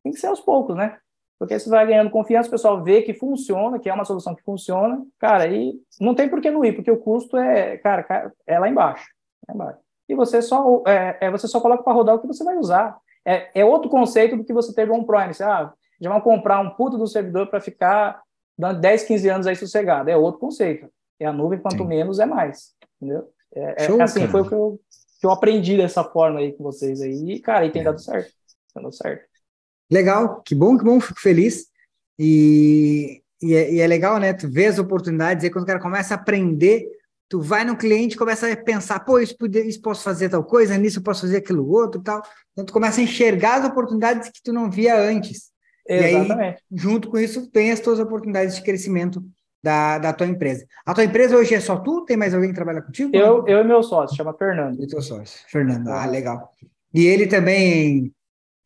tem 0.03 0.13
que 0.13 0.19
ser 0.19 0.27
aos 0.27 0.41
poucos, 0.41 0.77
né? 0.77 0.99
Porque 1.39 1.57
você 1.57 1.71
vai 1.71 1.87
ganhando 1.87 2.11
confiança, 2.11 2.49
o 2.49 2.51
pessoal 2.51 2.83
vê 2.83 3.03
que 3.03 3.15
funciona, 3.15 3.79
que 3.79 3.89
é 3.89 3.95
uma 3.95 4.05
solução 4.05 4.35
que 4.35 4.43
funciona, 4.43 5.01
cara, 5.21 5.47
e 5.47 5.81
não 6.01 6.15
tem 6.15 6.29
por 6.29 6.41
que 6.41 6.51
não 6.51 6.65
ir, 6.65 6.73
porque 6.73 6.91
o 6.91 6.97
custo 6.97 7.37
é, 7.37 7.77
cara, 7.79 8.33
é 8.45 8.59
lá 8.59 8.69
embaixo. 8.69 9.07
Lá 9.47 9.55
embaixo. 9.55 9.79
E 10.09 10.15
você 10.15 10.43
só, 10.43 10.83
é, 10.87 11.17
é 11.21 11.31
você 11.31 11.47
só 11.47 11.61
coloca 11.61 11.85
para 11.85 11.93
rodar 11.93 12.17
o 12.17 12.19
que 12.19 12.27
você 12.27 12.43
vai 12.43 12.57
usar. 12.57 12.99
É, 13.25 13.61
é 13.61 13.65
outro 13.65 13.89
conceito 13.89 14.37
do 14.37 14.45
que 14.45 14.53
você 14.53 14.75
teve. 14.75 14.91
Você, 14.91 15.45
ah, 15.45 15.73
já 16.01 16.11
vão 16.11 16.21
comprar 16.21 16.61
um 16.61 16.71
puto 16.71 16.97
do 16.97 17.07
servidor 17.07 17.49
para 17.49 17.61
ficar 17.61 18.21
10, 18.59 19.05
15 19.05 19.29
anos 19.29 19.47
aí 19.47 19.57
sossegado. 19.57 20.11
É 20.11 20.17
outro 20.17 20.41
conceito. 20.41 20.89
É 21.21 21.27
a 21.27 21.33
nuvem, 21.33 21.59
quanto 21.59 21.79
Sim. 21.79 21.87
menos 21.87 22.19
é 22.19 22.27
mais. 22.27 22.75
Entendeu? 23.01 23.31
É, 23.55 23.85
é 23.85 23.87
Show, 23.87 24.01
é 24.01 24.03
assim, 24.03 24.21
cara. 24.21 24.31
foi 24.31 24.41
o 24.41 24.49
que 24.49 24.55
eu, 24.55 24.81
que 25.21 25.27
eu 25.27 25.31
aprendi 25.31 25.77
dessa 25.77 26.05
forma 26.05 26.41
aí 26.41 26.53
com 26.53 26.65
vocês 26.65 27.01
aí. 27.01 27.33
E, 27.33 27.41
cara, 27.41 27.65
e 27.67 27.71
tem 27.71 27.83
é. 27.83 27.85
dado 27.85 28.01
certo. 28.01 28.33
Tá 28.75 28.81
dando 28.81 28.93
certo. 28.93 29.25
Legal, 29.91 30.43
que 30.43 30.55
bom, 30.55 30.77
que 30.77 30.85
bom, 30.85 31.01
fico 31.01 31.21
feliz. 31.21 31.67
E, 32.19 33.23
e, 33.41 33.55
é, 33.55 33.73
e 33.75 33.81
é 33.81 33.87
legal, 33.87 34.19
né? 34.19 34.33
Tu 34.33 34.49
vê 34.49 34.67
as 34.67 34.79
oportunidades, 34.79 35.45
aí 35.45 35.51
quando 35.51 35.65
o 35.65 35.67
cara 35.67 35.81
começa 35.81 36.15
a 36.15 36.17
aprender, 36.17 36.87
tu 37.29 37.41
vai 37.41 37.65
no 37.65 37.77
cliente 37.77 38.17
começa 38.17 38.51
a 38.51 38.57
pensar, 38.57 39.01
pô, 39.01 39.19
isso, 39.19 39.37
podia, 39.37 39.65
isso 39.65 39.81
posso 39.81 40.03
fazer 40.03 40.29
tal 40.29 40.43
coisa, 40.43 40.77
nisso 40.79 40.99
eu 40.99 41.03
posso 41.03 41.23
fazer 41.23 41.39
aquilo 41.39 41.69
outro 41.71 42.03
tal. 42.03 42.23
Então 42.53 42.65
tu 42.65 42.73
começa 42.73 43.01
a 43.01 43.05
enxergar 43.05 43.61
as 43.61 43.71
oportunidades 43.71 44.31
que 44.31 44.43
tu 44.43 44.53
não 44.53 44.71
via 44.71 44.99
antes. 44.99 45.51
Exatamente. 45.89 46.63
E 46.71 46.75
aí, 46.75 46.81
junto 46.81 47.11
com 47.11 47.19
isso, 47.19 47.51
tem 47.51 47.71
as 47.71 47.81
tuas 47.81 47.99
oportunidades 47.99 48.57
de 48.57 48.63
crescimento 48.63 49.23
da, 49.63 49.99
da 49.99 50.13
tua 50.13 50.27
empresa. 50.27 50.67
A 50.85 50.95
tua 50.95 51.05
empresa 51.05 51.37
hoje 51.37 51.55
é 51.55 51.61
só 51.61 51.77
tu? 51.77 52.05
Tem 52.05 52.17
mais 52.17 52.35
alguém 52.35 52.51
que 52.51 52.55
trabalha 52.55 52.83
contigo? 52.83 53.11
Eu, 53.15 53.47
eu 53.47 53.61
e 53.61 53.65
meu 53.65 53.83
sócio, 53.83 54.17
chama 54.17 54.35
Fernando. 54.35 54.83
E 54.83 54.87
teu 54.87 55.01
sócio, 55.01 55.45
Fernando. 55.49 55.89
Ah, 55.89 56.07
legal. 56.07 56.53
E 56.95 57.07
ele 57.07 57.27
também 57.27 58.13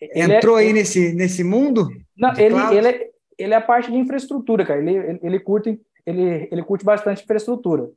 ele 0.01 0.35
entrou 0.35 0.59
é, 0.59 0.63
aí 0.63 0.67
ele... 0.69 0.81
nesse, 0.81 1.15
nesse 1.15 1.45
mundo? 1.45 1.89
Não, 2.17 2.33
ele, 2.37 2.57
ele, 2.77 2.89
é, 2.89 3.11
ele 3.39 3.55
é 3.55 3.57
a 3.57 3.61
parte 3.61 3.91
de 3.91 3.97
infraestrutura, 3.97 4.65
cara. 4.67 4.81
Ele, 4.81 4.97
ele, 4.97 5.21
ele 5.23 5.41
curte, 5.41 5.81
ele, 6.05 6.49
ele 6.51 6.63
curte 6.63 6.85
bastante 6.85 7.23
infraestrutura. 7.23 7.89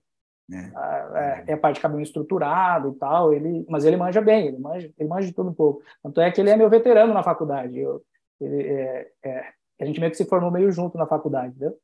É. 0.52 0.72
Ah, 0.76 1.44
é, 1.48 1.52
é, 1.52 1.54
a 1.54 1.58
parte 1.58 1.78
de 1.78 1.82
caminho 1.82 2.04
estruturado 2.04 2.92
e 2.92 3.00
tal, 3.00 3.34
ele, 3.34 3.66
mas 3.68 3.84
ele 3.84 3.98
manja 3.98 4.22
bem, 4.22 4.48
ele 4.48 4.60
manja, 4.60 4.92
ele 4.98 5.10
manja 5.10 5.28
de 5.28 5.34
tudo 5.34 5.50
um 5.50 5.54
pouco. 5.54 5.82
Tanto 6.04 6.22
é 6.22 6.30
que 6.30 6.40
ele 6.40 6.52
é 6.52 6.56
meu 6.56 6.70
veterano 6.70 7.14
na 7.14 7.24
faculdade. 7.24 7.80
Eu, 7.80 8.04
ele, 8.40 8.64
é, 8.64 9.08
é, 9.24 9.46
a 9.82 9.86
gente 9.86 10.00
meio 10.00 10.12
que 10.12 10.18
se 10.18 10.26
formou 10.26 10.52
meio 10.52 10.72
junto 10.72 10.98
na 10.98 11.08
faculdade, 11.08 11.50
entendeu? 11.50 11.78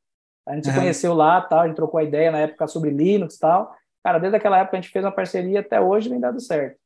A 0.46 0.54
gente 0.54 0.66
uhum. 0.66 0.72
se 0.72 0.78
conheceu 0.78 1.14
lá, 1.14 1.40
tal, 1.40 1.60
a 1.60 1.66
gente 1.66 1.76
trocou 1.76 2.00
a 2.00 2.04
ideia 2.04 2.30
na 2.30 2.40
época 2.40 2.66
sobre 2.66 2.90
Linux 2.90 3.36
e 3.36 3.38
tal. 3.38 3.74
Cara, 4.02 4.18
desde 4.18 4.36
aquela 4.36 4.58
época 4.58 4.76
a 4.76 4.80
gente 4.80 4.92
fez 4.92 5.04
uma 5.04 5.12
parceria 5.12 5.60
até 5.60 5.80
hoje 5.80 6.08
vem 6.08 6.18
dado 6.18 6.40
certo. 6.40 6.76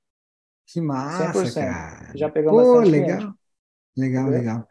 Que 0.67 0.81
massa, 0.81 1.33
100%. 1.33 1.55
cara. 1.55 2.13
Já 2.15 2.29
pegamos 2.29 2.63
Pô, 2.63 2.75
bastante 2.75 2.91
legal. 2.91 3.19
Cliente. 3.19 3.35
Legal, 3.97 4.29
legal. 4.29 4.69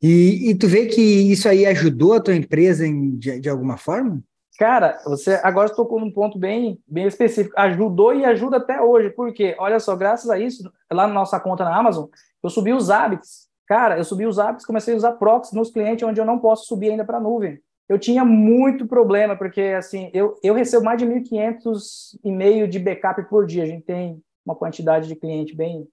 E, 0.00 0.50
e 0.50 0.54
tu 0.54 0.66
vê 0.66 0.86
que 0.86 1.02
isso 1.02 1.48
aí 1.48 1.66
ajudou 1.66 2.14
a 2.14 2.20
tua 2.20 2.34
empresa 2.34 2.86
em, 2.86 3.16
de, 3.16 3.40
de 3.40 3.48
alguma 3.48 3.76
forma? 3.76 4.22
Cara, 4.58 4.98
você 5.04 5.38
agora 5.42 5.68
tocou 5.68 6.00
num 6.00 6.10
ponto 6.10 6.38
bem, 6.38 6.80
bem 6.86 7.06
específico. 7.06 7.54
Ajudou 7.58 8.14
e 8.14 8.24
ajuda 8.24 8.56
até 8.56 8.80
hoje. 8.80 9.10
Por 9.10 9.34
quê? 9.34 9.54
Olha 9.58 9.78
só, 9.78 9.94
graças 9.94 10.30
a 10.30 10.38
isso, 10.38 10.72
lá 10.90 11.06
na 11.06 11.12
nossa 11.12 11.38
conta 11.38 11.64
na 11.64 11.76
Amazon, 11.76 12.06
eu 12.42 12.48
subi 12.48 12.72
os 12.72 12.88
hábitos 12.88 13.45
Cara, 13.66 13.98
eu 13.98 14.04
subi 14.04 14.26
os 14.26 14.38
apps, 14.38 14.64
comecei 14.64 14.94
a 14.94 14.96
usar 14.96 15.12
proxy 15.12 15.54
nos 15.54 15.70
clientes 15.70 16.06
onde 16.06 16.20
eu 16.20 16.24
não 16.24 16.38
posso 16.38 16.66
subir 16.66 16.90
ainda 16.90 17.04
para 17.04 17.18
a 17.18 17.20
nuvem. 17.20 17.60
Eu 17.88 17.98
tinha 17.98 18.24
muito 18.24 18.86
problema, 18.86 19.36
porque 19.36 19.60
assim, 19.60 20.10
eu, 20.12 20.38
eu 20.42 20.54
recebo 20.54 20.84
mais 20.84 20.98
de 20.98 21.06
1.500 21.06 22.18
e-mail 22.24 22.66
de 22.66 22.78
backup 22.78 23.22
por 23.28 23.46
dia. 23.46 23.62
A 23.62 23.66
gente 23.66 23.84
tem 23.84 24.22
uma 24.44 24.56
quantidade 24.56 25.08
de 25.08 25.16
cliente 25.16 25.54
bem, 25.54 25.86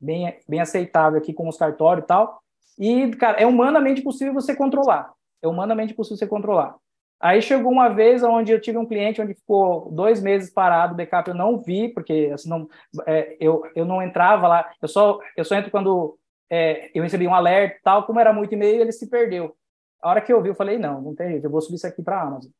bem, 0.00 0.38
bem 0.48 0.60
aceitável 0.60 1.18
aqui 1.18 1.32
com 1.32 1.48
os 1.48 1.56
cartórios 1.56 2.04
e 2.04 2.06
tal. 2.06 2.40
E, 2.78 3.10
cara, 3.16 3.38
é 3.38 3.46
humanamente 3.46 4.02
possível 4.02 4.34
você 4.34 4.54
controlar. 4.54 5.12
É 5.42 5.48
humanamente 5.48 5.94
possível 5.94 6.18
você 6.18 6.26
controlar. 6.26 6.76
Aí 7.18 7.40
chegou 7.40 7.72
uma 7.72 7.88
vez 7.88 8.22
onde 8.22 8.52
eu 8.52 8.60
tive 8.60 8.76
um 8.76 8.84
cliente 8.84 9.22
onde 9.22 9.34
ficou 9.34 9.90
dois 9.90 10.22
meses 10.22 10.50
parado, 10.50 10.92
o 10.92 10.96
backup 10.96 11.28
eu 11.28 11.34
não 11.34 11.58
vi, 11.62 11.88
porque 11.88 12.30
assim, 12.32 12.48
não, 12.48 12.68
é, 13.06 13.36
eu, 13.40 13.62
eu 13.74 13.86
não 13.86 14.02
entrava 14.02 14.46
lá, 14.46 14.70
eu 14.82 14.88
só, 14.88 15.18
eu 15.34 15.42
só 15.42 15.54
entro 15.54 15.70
quando 15.70 16.18
é, 16.50 16.90
eu 16.94 17.02
recebi 17.02 17.26
um 17.26 17.34
alerta 17.34 17.78
tal, 17.82 18.06
como 18.06 18.20
era 18.20 18.32
muito 18.32 18.54
e-mail, 18.54 18.80
ele 18.80 18.92
se 18.92 19.08
perdeu. 19.08 19.56
A 20.02 20.10
hora 20.10 20.20
que 20.20 20.32
eu 20.32 20.40
vi, 20.42 20.48
eu 20.48 20.54
falei, 20.54 20.78
não, 20.78 21.00
não 21.00 21.14
tem 21.14 21.30
jeito, 21.30 21.44
eu 21.44 21.50
vou 21.50 21.60
subir 21.60 21.76
isso 21.76 21.86
aqui 21.86 22.02
para 22.02 22.18
a 22.18 22.22
Amazon. 22.22 22.50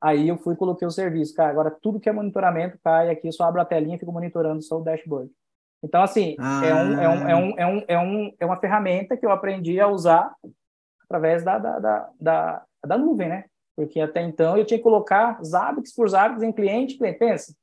Aí 0.00 0.28
eu 0.28 0.38
fui 0.38 0.54
coloquei 0.54 0.86
o 0.86 0.90
serviço, 0.90 1.34
cara, 1.34 1.50
agora 1.50 1.70
tudo 1.70 1.98
que 1.98 2.08
é 2.08 2.12
monitoramento 2.12 2.78
cai 2.82 3.10
aqui, 3.10 3.28
eu 3.28 3.32
só 3.32 3.44
abro 3.44 3.60
a 3.60 3.64
telinha 3.64 3.96
e 3.96 3.98
fico 3.98 4.12
monitorando 4.12 4.62
só 4.62 4.78
o 4.78 4.82
dashboard. 4.82 5.30
Então, 5.82 6.02
assim, 6.02 6.36
ah. 6.38 6.60
é, 6.64 6.74
um, 6.74 7.00
é, 7.00 7.08
um, 7.08 7.12
é, 7.12 7.36
um, 7.36 7.54
é, 7.56 7.66
um, 7.66 7.84
é, 7.88 7.98
um, 7.98 8.34
é 8.40 8.46
uma 8.46 8.56
ferramenta 8.56 9.16
que 9.16 9.24
eu 9.24 9.30
aprendi 9.30 9.78
a 9.80 9.88
usar 9.88 10.34
através 11.04 11.42
da, 11.42 11.58
da, 11.58 11.78
da, 11.78 12.10
da, 12.20 12.62
da 12.86 12.98
nuvem, 12.98 13.28
né? 13.28 13.44
Porque 13.76 14.00
até 14.00 14.22
então 14.22 14.56
eu 14.58 14.64
tinha 14.64 14.78
que 14.78 14.82
colocar 14.82 15.40
Zabbix 15.42 15.94
por 15.94 16.08
Zabbix 16.08 16.42
em 16.42 16.52
cliente, 16.52 16.98
cliente, 16.98 17.18
pensa, 17.18 17.54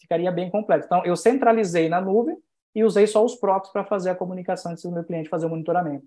ficaria 0.00 0.30
bem 0.30 0.50
complexo. 0.50 0.86
Então, 0.86 1.04
eu 1.04 1.16
centralizei 1.16 1.88
na 1.88 2.00
nuvem 2.00 2.36
e 2.74 2.84
usei 2.84 3.06
só 3.06 3.24
os 3.24 3.34
próprios 3.34 3.72
para 3.72 3.84
fazer 3.84 4.10
a 4.10 4.14
comunicação 4.14 4.72
antes 4.72 4.82
do 4.82 4.90
meu 4.90 5.04
cliente 5.04 5.28
fazer 5.28 5.46
o 5.46 5.50
monitoramento. 5.50 6.04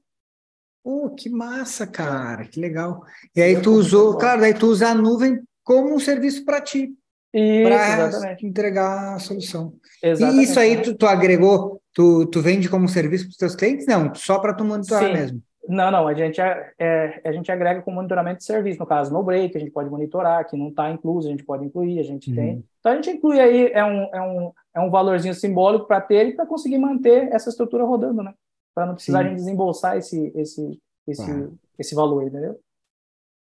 Pô, 0.84 1.10
que 1.10 1.30
massa, 1.30 1.86
cara, 1.86 2.46
que 2.46 2.60
legal. 2.60 3.04
E 3.36 3.42
aí 3.42 3.62
tu 3.62 3.72
usou, 3.72 4.18
claro, 4.18 4.42
daí 4.42 4.54
tu 4.54 4.68
usa 4.68 4.90
a 4.90 4.96
nuvem 4.96 5.42
como 5.64 5.94
um 5.94 6.00
serviço 6.00 6.46
para 6.46 6.62
ti. 6.62 6.94
Para 7.32 8.38
entregar 8.42 9.16
a 9.16 9.20
solução. 9.20 9.74
Exatamente. 10.02 10.40
E 10.40 10.44
isso 10.44 10.60
aí 10.60 10.82
tu, 10.82 10.96
tu 10.96 11.06
agregou, 11.06 11.82
tu, 11.94 12.26
tu 12.28 12.42
vende 12.42 12.70
como 12.70 12.88
serviço 12.88 13.26
para 13.26 13.32
os 13.32 13.38
teus 13.38 13.56
clientes? 13.56 13.86
Não, 13.86 14.16
só 14.16 14.40
para 14.40 14.54
tu 14.54 14.64
monitorar 14.64 15.06
Sim. 15.06 15.14
mesmo. 15.14 15.42
Não, 15.68 15.92
não, 15.92 16.08
a 16.08 16.14
gente, 16.14 16.40
é, 16.40 16.72
é, 16.80 17.22
a 17.26 17.32
gente 17.34 17.52
agrega 17.52 17.82
com 17.82 17.92
monitoramento 17.92 18.38
de 18.38 18.46
serviço, 18.46 18.80
no 18.80 18.86
caso, 18.86 19.12
no 19.12 19.22
break, 19.22 19.56
a 19.58 19.60
gente 19.60 19.72
pode 19.72 19.90
monitorar, 19.90 20.48
que 20.48 20.56
não 20.56 20.70
está 20.70 20.90
incluso, 20.90 21.28
a 21.28 21.32
gente 21.32 21.44
pode 21.44 21.66
incluir, 21.66 22.00
a 22.00 22.04
gente 22.04 22.30
uhum. 22.30 22.36
tem. 22.36 22.66
Então, 22.80 22.92
a 22.94 22.96
gente 22.96 23.10
inclui 23.10 23.40
aí, 23.40 23.70
é 23.74 23.84
um, 23.84 24.04
é 24.14 24.22
um, 24.22 24.54
é 24.78 24.80
um 24.80 24.92
valorzinho 24.92 25.34
simbólico 25.34 25.88
para 25.88 26.00
ter 26.00 26.28
e 26.28 26.34
para 26.36 26.46
conseguir 26.46 26.78
manter 26.78 27.34
essa 27.34 27.50
estrutura 27.50 27.84
rodando, 27.84 28.22
né? 28.22 28.34
Para 28.76 28.86
não 28.86 28.94
precisar 28.94 29.24
de 29.24 29.34
desembolsar 29.34 29.98
esse, 29.98 30.32
esse, 30.36 30.80
esse, 31.08 31.52
esse 31.80 31.96
valor, 31.96 32.24
entendeu? 32.24 32.60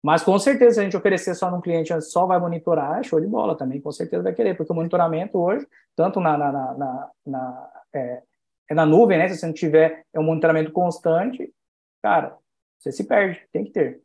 Mas 0.03 0.21
com 0.21 0.38
certeza, 0.38 0.73
se 0.73 0.79
a 0.81 0.83
gente 0.83 0.97
oferecer 0.97 1.33
só 1.33 1.49
num 1.49 1.62
cliente, 1.62 1.93
só 2.01 2.25
vai 2.25 2.38
monitorar, 2.38 3.01
show 3.05 3.21
de 3.21 3.27
bola 3.27 3.57
também, 3.57 3.79
com 3.79 3.89
certeza 3.89 4.21
vai 4.21 4.33
querer, 4.33 4.53
porque 4.57 4.73
o 4.73 4.75
monitoramento 4.75 5.39
hoje, 5.39 5.65
tanto 5.95 6.19
na, 6.19 6.38
na, 6.38 6.51
na, 6.51 6.73
na, 6.73 7.12
na 7.25 7.69
é, 7.93 8.21
é, 8.69 8.75
na 8.75 8.86
nuvem, 8.86 9.17
né? 9.17 9.29
Se 9.29 9.38
você 9.38 9.45
não 9.45 9.53
tiver 9.53 10.05
é 10.13 10.19
um 10.19 10.23
monitoramento 10.23 10.73
constante, 10.73 11.53
cara, 12.01 12.38
você 12.77 12.91
se 12.91 13.05
perde, 13.05 13.41
tem 13.53 13.63
que 13.63 13.71
ter. 13.71 14.01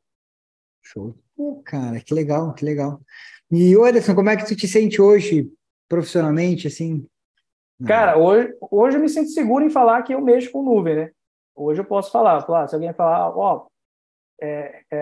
Show. 0.85 1.17
Pô, 1.37 1.61
cara, 1.65 1.99
que 1.99 2.15
legal, 2.15 2.55
que 2.55 2.65
legal. 2.65 3.01
E, 3.51 3.75
Anderson, 3.75 4.15
como 4.15 4.31
é 4.31 4.37
que 4.37 4.47
tu 4.47 4.55
te 4.55 4.69
sente 4.69 5.03
hoje, 5.03 5.51
profissionalmente, 5.89 6.67
assim? 6.67 7.07
Cara, 7.87 8.19
hoje, 8.19 8.53
hoje 8.71 8.97
eu 8.97 9.01
me 9.01 9.09
sinto 9.09 9.31
seguro 9.31 9.65
em 9.65 9.71
falar 9.71 10.03
que 10.03 10.13
eu 10.13 10.21
mexo 10.21 10.51
com 10.51 10.63
nuvem, 10.63 10.97
né? 10.97 11.11
Hoje 11.55 11.81
eu 11.81 11.85
posso 11.85 12.11
falar, 12.11 12.41
se 12.69 12.75
alguém 12.75 12.93
falar, 12.93 13.37
ó, 13.37 13.67
é, 14.41 14.83
é, 14.91 14.97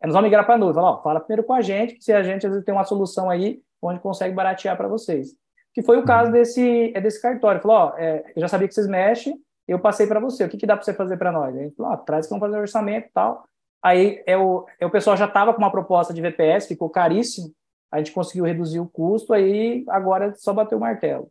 é 0.00 0.06
nós 0.06 0.12
vamos 0.12 0.24
migrar 0.24 0.44
para 0.44 0.54
a 0.54 0.58
nuvem. 0.58 0.74
Fala, 0.74 0.90
ó, 0.92 1.02
fala 1.02 1.20
primeiro 1.20 1.44
com 1.44 1.52
a 1.52 1.60
gente, 1.60 1.94
que 1.94 2.04
se 2.04 2.12
a 2.12 2.22
gente 2.22 2.46
às 2.46 2.52
vezes 2.52 2.64
tem 2.64 2.74
uma 2.74 2.84
solução 2.84 3.28
aí 3.28 3.60
onde 3.82 4.00
consegue 4.00 4.34
baratear 4.34 4.76
para 4.76 4.88
vocês. 4.88 5.34
Que 5.72 5.82
foi 5.82 5.98
o 5.98 6.04
caso 6.04 6.26
uhum. 6.26 6.32
desse, 6.32 6.92
é 6.94 7.00
desse 7.00 7.20
cartório. 7.20 7.60
Falou, 7.60 7.76
ó, 7.76 7.94
é, 7.96 8.24
eu 8.34 8.40
já 8.40 8.48
sabia 8.48 8.66
que 8.66 8.74
vocês 8.74 8.88
mexem, 8.88 9.40
eu 9.66 9.78
passei 9.78 10.06
para 10.06 10.18
você. 10.20 10.44
O 10.44 10.48
que, 10.48 10.56
que 10.56 10.66
dá 10.66 10.76
para 10.76 10.84
você 10.84 10.92
fazer 10.92 11.16
para 11.16 11.30
nós? 11.30 11.54
A 11.54 11.58
gente 11.58 11.76
falou, 11.76 11.92
ó, 11.92 11.96
traz 11.96 12.26
que 12.26 12.30
vamos 12.30 12.44
fazer 12.44 12.58
o 12.58 12.60
orçamento 12.60 13.08
e 13.08 13.12
tal. 13.12 13.44
Aí 13.82 14.22
é 14.26 14.36
o, 14.36 14.66
é, 14.78 14.86
o 14.86 14.90
pessoal 14.90 15.16
já 15.16 15.26
estava 15.26 15.54
com 15.54 15.60
uma 15.60 15.70
proposta 15.70 16.12
de 16.12 16.20
VPS, 16.20 16.66
ficou 16.66 16.90
caríssimo. 16.90 17.52
A 17.90 17.98
gente 17.98 18.12
conseguiu 18.12 18.44
reduzir 18.44 18.80
o 18.80 18.88
custo, 18.88 19.32
aí 19.32 19.84
agora 19.88 20.26
é 20.26 20.34
só 20.34 20.52
bater 20.52 20.74
o 20.74 20.80
martelo. 20.80 21.30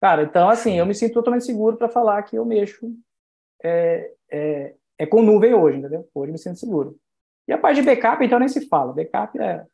Cara, 0.00 0.22
então 0.22 0.48
assim, 0.48 0.78
eu 0.78 0.86
me 0.86 0.94
sinto 0.94 1.14
totalmente 1.14 1.44
seguro 1.44 1.76
para 1.76 1.88
falar 1.88 2.22
que 2.22 2.36
eu 2.36 2.44
mexo 2.44 2.90
é, 3.62 4.12
é, 4.30 4.74
é 4.98 5.06
com 5.06 5.22
nuvem 5.22 5.54
hoje, 5.54 5.78
entendeu? 5.78 6.08
Hoje 6.14 6.32
me 6.32 6.38
sinto 6.38 6.58
seguro. 6.58 6.96
E 7.46 7.52
a 7.52 7.58
parte 7.58 7.80
de 7.80 7.86
backup, 7.86 8.22
então, 8.22 8.38
nem 8.38 8.48
se 8.48 8.68
fala. 8.68 8.92
Backup 8.92 9.38
é. 9.40 9.64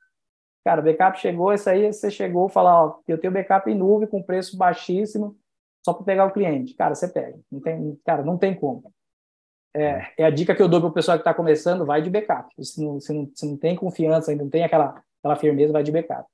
Cara, 0.64 0.80
backup 0.80 1.18
chegou, 1.18 1.52
isso 1.52 1.68
aí 1.68 1.92
você 1.92 2.10
chegou 2.10 2.48
falar, 2.48 2.84
ó, 2.84 3.00
eu 3.06 3.18
tenho 3.18 3.32
backup 3.32 3.70
em 3.70 3.74
nuvem 3.74 4.08
com 4.08 4.22
preço 4.22 4.56
baixíssimo, 4.56 5.36
só 5.84 5.92
para 5.92 6.04
pegar 6.04 6.24
o 6.24 6.30
cliente. 6.30 6.74
Cara, 6.74 6.94
você 6.94 7.08
pega. 7.08 7.38
Não 7.50 7.60
tem, 7.60 8.00
cara, 8.04 8.22
não 8.22 8.38
tem 8.38 8.54
como. 8.54 8.90
É, 9.76 10.12
é 10.18 10.24
a 10.24 10.30
dica 10.30 10.54
que 10.54 10.62
eu 10.62 10.68
dou 10.68 10.80
para 10.80 10.88
o 10.88 10.92
pessoal 10.92 11.18
que 11.18 11.22
está 11.22 11.34
começando, 11.34 11.84
vai 11.84 12.00
de 12.00 12.08
backup. 12.08 12.48
Se 12.64 12.82
não, 12.82 13.00
se, 13.00 13.12
não, 13.12 13.30
se 13.34 13.44
não 13.44 13.56
tem 13.56 13.74
confiança, 13.74 14.30
ainda 14.30 14.44
não 14.44 14.50
tem 14.50 14.62
aquela, 14.62 15.02
aquela 15.24 15.36
firmeza, 15.36 15.72
vai 15.72 15.82
de 15.82 15.90
backup. 15.90 16.28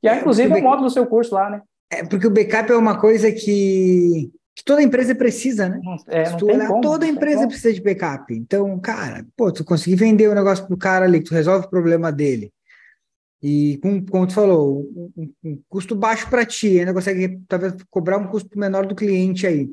Que 0.00 0.08
é, 0.08 0.16
inclusive, 0.16 0.52
o 0.52 0.56
um 0.56 0.62
módulo 0.62 0.88
do 0.88 0.92
seu 0.92 1.06
curso 1.06 1.34
lá, 1.34 1.50
né? 1.50 1.62
É, 1.90 2.04
porque 2.04 2.26
o 2.26 2.30
backup 2.30 2.70
é 2.70 2.76
uma 2.76 2.98
coisa 2.98 3.30
que 3.32 4.30
que 4.54 4.62
toda 4.62 4.82
empresa 4.82 5.14
precisa, 5.14 5.68
né? 5.68 5.80
É, 6.08 6.26
Se 6.26 6.36
tu 6.36 6.46
olhar, 6.46 6.68
como, 6.68 6.82
toda 6.82 7.06
empresa 7.06 7.46
precisa 7.46 7.72
de 7.72 7.80
backup. 7.80 8.34
Então, 8.34 8.78
cara, 8.80 9.24
pô, 9.34 9.50
tu 9.50 9.64
conseguir 9.64 9.96
vender 9.96 10.28
o 10.28 10.34
negócio 10.34 10.66
pro 10.66 10.76
cara 10.76 11.06
ali, 11.06 11.20
que 11.20 11.28
tu 11.30 11.34
resolve 11.34 11.66
o 11.66 11.70
problema 11.70 12.12
dele. 12.12 12.52
E 13.42 13.78
com, 13.82 14.04
como 14.04 14.26
tu 14.26 14.34
falou, 14.34 14.86
um, 15.16 15.32
um 15.42 15.62
custo 15.70 15.96
baixo 15.96 16.28
para 16.28 16.44
ti, 16.44 16.78
ainda 16.78 16.92
consegue 16.92 17.40
talvez 17.48 17.74
cobrar 17.90 18.18
um 18.18 18.26
custo 18.26 18.58
menor 18.58 18.86
do 18.86 18.94
cliente 18.94 19.46
aí. 19.46 19.70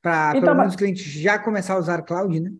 Para 0.00 0.30
então, 0.30 0.42
pelo 0.42 0.56
menos 0.56 0.74
o 0.74 0.78
cliente 0.78 1.02
já 1.02 1.36
começar 1.36 1.74
a 1.74 1.78
usar 1.78 2.02
cloud, 2.02 2.40
né? 2.40 2.52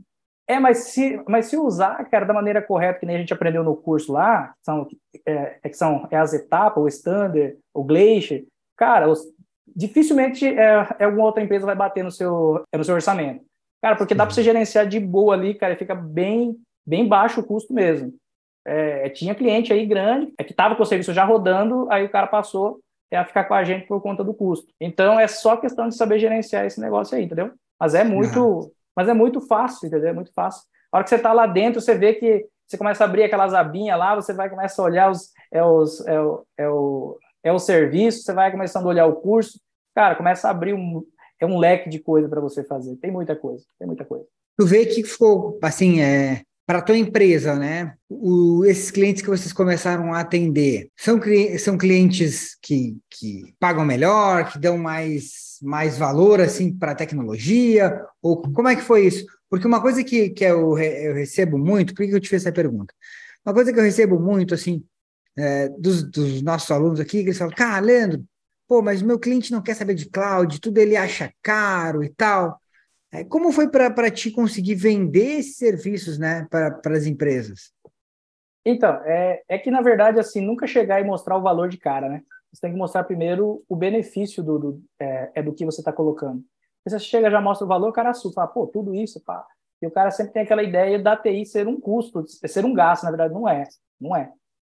É, 0.51 0.59
mas 0.59 0.79
se, 0.89 1.23
mas 1.29 1.47
se 1.47 1.57
usar, 1.57 2.05
cara, 2.11 2.27
da 2.27 2.35
maneira 2.35 2.61
correta, 2.61 2.99
que 2.99 3.07
nem 3.07 3.15
a 3.15 3.19
gente 3.21 3.33
aprendeu 3.33 3.63
no 3.63 3.77
curso 3.77 4.13
lá, 4.13 4.53
são, 4.67 4.89
é, 5.25 5.61
é 5.63 5.69
que 5.69 5.77
são 5.77 6.09
é 6.11 6.17
as 6.17 6.35
etapas, 6.35 6.83
o 6.83 6.89
standard, 6.89 7.57
o 7.73 7.85
glacier, 7.85 8.47
cara, 8.77 9.09
os, 9.09 9.21
dificilmente 9.69 10.45
é, 10.45 11.05
alguma 11.05 11.27
outra 11.27 11.41
empresa 11.41 11.65
vai 11.65 11.77
bater 11.77 12.03
no 12.03 12.11
seu, 12.11 12.65
no 12.75 12.83
seu 12.83 12.97
orçamento. 12.97 13.45
Cara, 13.81 13.95
porque 13.95 14.13
dá 14.13 14.27
para 14.27 14.35
você 14.35 14.43
gerenciar 14.43 14.89
de 14.89 14.99
boa 14.99 15.35
ali, 15.35 15.55
cara, 15.55 15.77
fica 15.77 15.95
bem, 15.95 16.57
bem 16.85 17.07
baixo 17.07 17.43
o 17.43 17.47
custo 17.47 17.73
mesmo. 17.73 18.13
É, 18.67 19.09
tinha 19.11 19.37
cliente 19.37 19.73
aí 19.73 19.87
grande, 19.87 20.35
é 20.37 20.43
que 20.43 20.51
estava 20.51 20.75
com 20.75 20.83
o 20.83 20.87
serviço 20.87 21.15
já 21.15 21.25
rodando, 21.25 21.87
aí 21.93 22.05
o 22.05 22.11
cara 22.11 22.27
passou 22.27 22.81
é, 23.09 23.17
a 23.17 23.25
ficar 23.25 23.45
com 23.45 23.55
a 23.55 23.63
gente 23.63 23.87
por 23.87 24.01
conta 24.01 24.25
do 24.25 24.35
custo. 24.35 24.67
Então 24.81 25.19
é 25.21 25.29
só 25.29 25.57
questão 25.57 25.89
de 25.89 25.95
saber 25.95 26.19
gerenciar 26.19 26.67
esse 26.67 26.81
negócio 26.81 27.17
aí, 27.17 27.23
entendeu? 27.23 27.53
Mas 27.79 27.95
é 27.95 28.03
muito. 28.03 28.73
Mas 29.01 29.09
é 29.09 29.15
muito 29.15 29.41
fácil, 29.41 29.87
entendeu? 29.87 30.11
É 30.11 30.13
muito 30.13 30.31
fácil. 30.35 30.63
A 30.93 30.99
hora 30.99 31.05
que 31.05 31.09
você 31.09 31.17
está 31.17 31.33
lá 31.33 31.47
dentro, 31.47 31.81
você 31.81 31.95
vê 31.95 32.13
que 32.13 32.47
você 32.69 32.77
começa 32.77 33.03
a 33.03 33.07
abrir 33.07 33.23
aquelas 33.23 33.55
abinhas 33.55 33.99
lá, 33.99 34.15
você 34.15 34.35
vai 34.35 34.51
começar 34.51 34.83
a 34.83 34.85
olhar 34.85 35.11
os, 35.11 35.31
é, 35.51 35.65
os, 35.65 36.07
é, 36.07 36.21
o, 36.21 36.45
é, 36.59 36.69
o, 36.69 37.19
é 37.45 37.51
o 37.51 37.59
serviço, 37.59 38.23
você 38.23 38.35
vai 38.35 38.51
começando 38.51 38.85
a 38.85 38.89
olhar 38.91 39.07
o 39.07 39.17
curso, 39.17 39.59
cara, 39.95 40.15
começa 40.15 40.47
a 40.47 40.51
abrir 40.51 40.75
um, 40.75 41.03
é 41.41 41.47
um 41.47 41.57
leque 41.57 41.89
de 41.89 41.99
coisa 41.99 42.29
para 42.29 42.43
você 42.43 42.63
fazer. 42.63 42.95
Tem 42.97 43.11
muita 43.11 43.35
coisa, 43.35 43.65
tem 43.79 43.87
muita 43.87 44.05
coisa. 44.05 44.27
Tu 44.59 44.67
vê 44.67 44.85
que 44.85 45.03
ficou, 45.03 45.59
assim, 45.63 46.03
é, 46.03 46.43
para 46.71 46.79
a 46.79 46.83
tua 46.83 46.97
empresa, 46.97 47.57
né? 47.57 47.95
O, 48.09 48.65
esses 48.65 48.93
clientes 48.93 49.23
que 49.23 49.29
vocês 49.29 49.53
começaram 49.53 50.15
a 50.15 50.21
atender 50.21 50.89
são, 50.97 51.21
são 51.59 51.77
clientes 51.77 52.57
que, 52.63 52.97
que 53.11 53.53
pagam 53.59 53.85
melhor, 53.85 54.53
que 54.53 54.57
dão 54.57 54.79
mais, 54.79 55.59
mais 55.61 55.99
valor 55.99 56.41
assim 56.41 56.73
para 56.73 56.93
a 56.93 56.95
tecnologia? 56.95 58.01
Ou 58.23 58.41
como 58.41 58.69
é 58.69 58.77
que 58.77 58.83
foi 58.83 59.05
isso? 59.05 59.27
Porque 59.49 59.67
uma 59.67 59.83
coisa 59.83 60.05
que, 60.05 60.31
que 60.31 60.45
eu, 60.45 60.79
eu 60.79 61.13
recebo 61.13 61.59
muito, 61.59 61.93
por 61.93 62.07
que 62.07 62.15
eu 62.15 62.21
te 62.21 62.29
fiz 62.29 62.43
essa 62.43 62.53
pergunta? 62.53 62.95
Uma 63.45 63.53
coisa 63.53 63.73
que 63.73 63.79
eu 63.81 63.83
recebo 63.83 64.21
muito, 64.21 64.55
assim, 64.55 64.85
é, 65.37 65.69
dos, 65.71 66.05
dos, 66.05 66.41
nossos 66.41 66.71
alunos 66.71 67.01
aqui, 67.01 67.25
que 67.25 67.31
eles 67.31 67.39
falam, 67.39 67.53
cara, 67.53 67.85
Leandro, 67.85 68.25
pô, 68.69 68.81
mas 68.81 69.03
meu 69.03 69.19
cliente 69.19 69.51
não 69.51 69.61
quer 69.61 69.75
saber 69.75 69.95
de 69.95 70.09
cloud, 70.09 70.61
tudo 70.61 70.79
ele 70.79 70.95
acha 70.97 71.33
caro 71.43 72.05
e 72.05 72.11
tal. 72.11 72.60
É, 73.13 73.25
como 73.25 73.51
foi 73.51 73.69
para 73.69 74.11
ti 74.11 74.31
conseguir 74.31 74.77
vender 74.77 75.39
esses 75.39 75.57
serviços 75.57 76.19
né, 76.19 76.47
para 76.49 76.97
as 76.97 77.07
empresas? 77.07 77.73
Então, 78.65 78.95
é, 79.05 79.43
é 79.49 79.59
que 79.59 79.71
na 79.71 79.81
verdade, 79.81 80.21
assim, 80.21 80.41
nunca 80.41 80.67
chegar 80.67 81.01
e 81.01 81.05
mostrar 81.05 81.37
o 81.37 81.43
valor 81.43 81.69
de 81.69 81.79
cara, 81.79 82.09
né? 82.09 82.23
Você 82.53 82.61
tem 82.61 82.73
que 82.73 82.79
mostrar 82.79 83.05
primeiro 83.05 83.65
o 83.69 83.77
benefício 83.77 84.43
do, 84.43 84.59
do 84.59 84.83
é, 84.99 85.31
é, 85.37 85.43
do 85.43 85.53
que 85.53 85.65
você 85.65 85.81
está 85.81 85.93
colocando. 85.93 86.43
Você 86.85 86.99
chega 86.99 87.31
já 87.31 87.41
mostra 87.41 87.65
o 87.65 87.69
valor, 87.69 87.89
o 87.89 87.93
cara 87.93 88.11
assusta, 88.11 88.41
fala, 88.41 88.49
pô, 88.49 88.67
tudo 88.67 88.95
isso, 88.95 89.21
pá. 89.25 89.45
E 89.83 89.87
o 89.87 89.91
cara 89.91 90.11
sempre 90.11 90.33
tem 90.33 90.43
aquela 90.43 90.63
ideia 90.63 90.99
da 90.99 91.17
TI 91.17 91.47
ser 91.47 91.67
um 91.67 91.81
custo, 91.81 92.25
ser 92.29 92.65
um 92.65 92.75
gasto, 92.75 93.05
na 93.05 93.11
verdade 93.11 93.33
não 93.33 93.49
é, 93.49 93.65
não 94.01 94.17
é. 94.17 94.31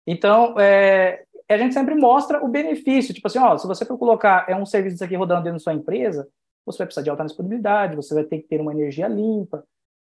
Então, 0.06 0.58
é, 0.58 1.24
a 1.48 1.56
gente 1.58 1.74
sempre 1.74 1.94
mostra 1.94 2.44
o 2.44 2.48
benefício, 2.48 3.14
tipo 3.14 3.26
assim, 3.26 3.38
ó, 3.38 3.56
se 3.58 3.66
você 3.66 3.84
for 3.84 3.98
colocar 3.98 4.46
é 4.48 4.56
um 4.56 4.66
serviço 4.66 5.04
aqui 5.04 5.16
rodando 5.16 5.42
dentro 5.42 5.58
da 5.58 5.62
sua 5.62 5.74
empresa, 5.74 6.28
você 6.64 6.78
vai 6.78 6.86
precisar 6.86 7.02
de 7.02 7.10
alta 7.10 7.24
disponibilidade, 7.24 7.96
você 7.96 8.14
vai 8.14 8.24
ter 8.24 8.38
que 8.40 8.48
ter 8.48 8.60
uma 8.60 8.72
energia 8.72 9.08
limpa. 9.08 9.64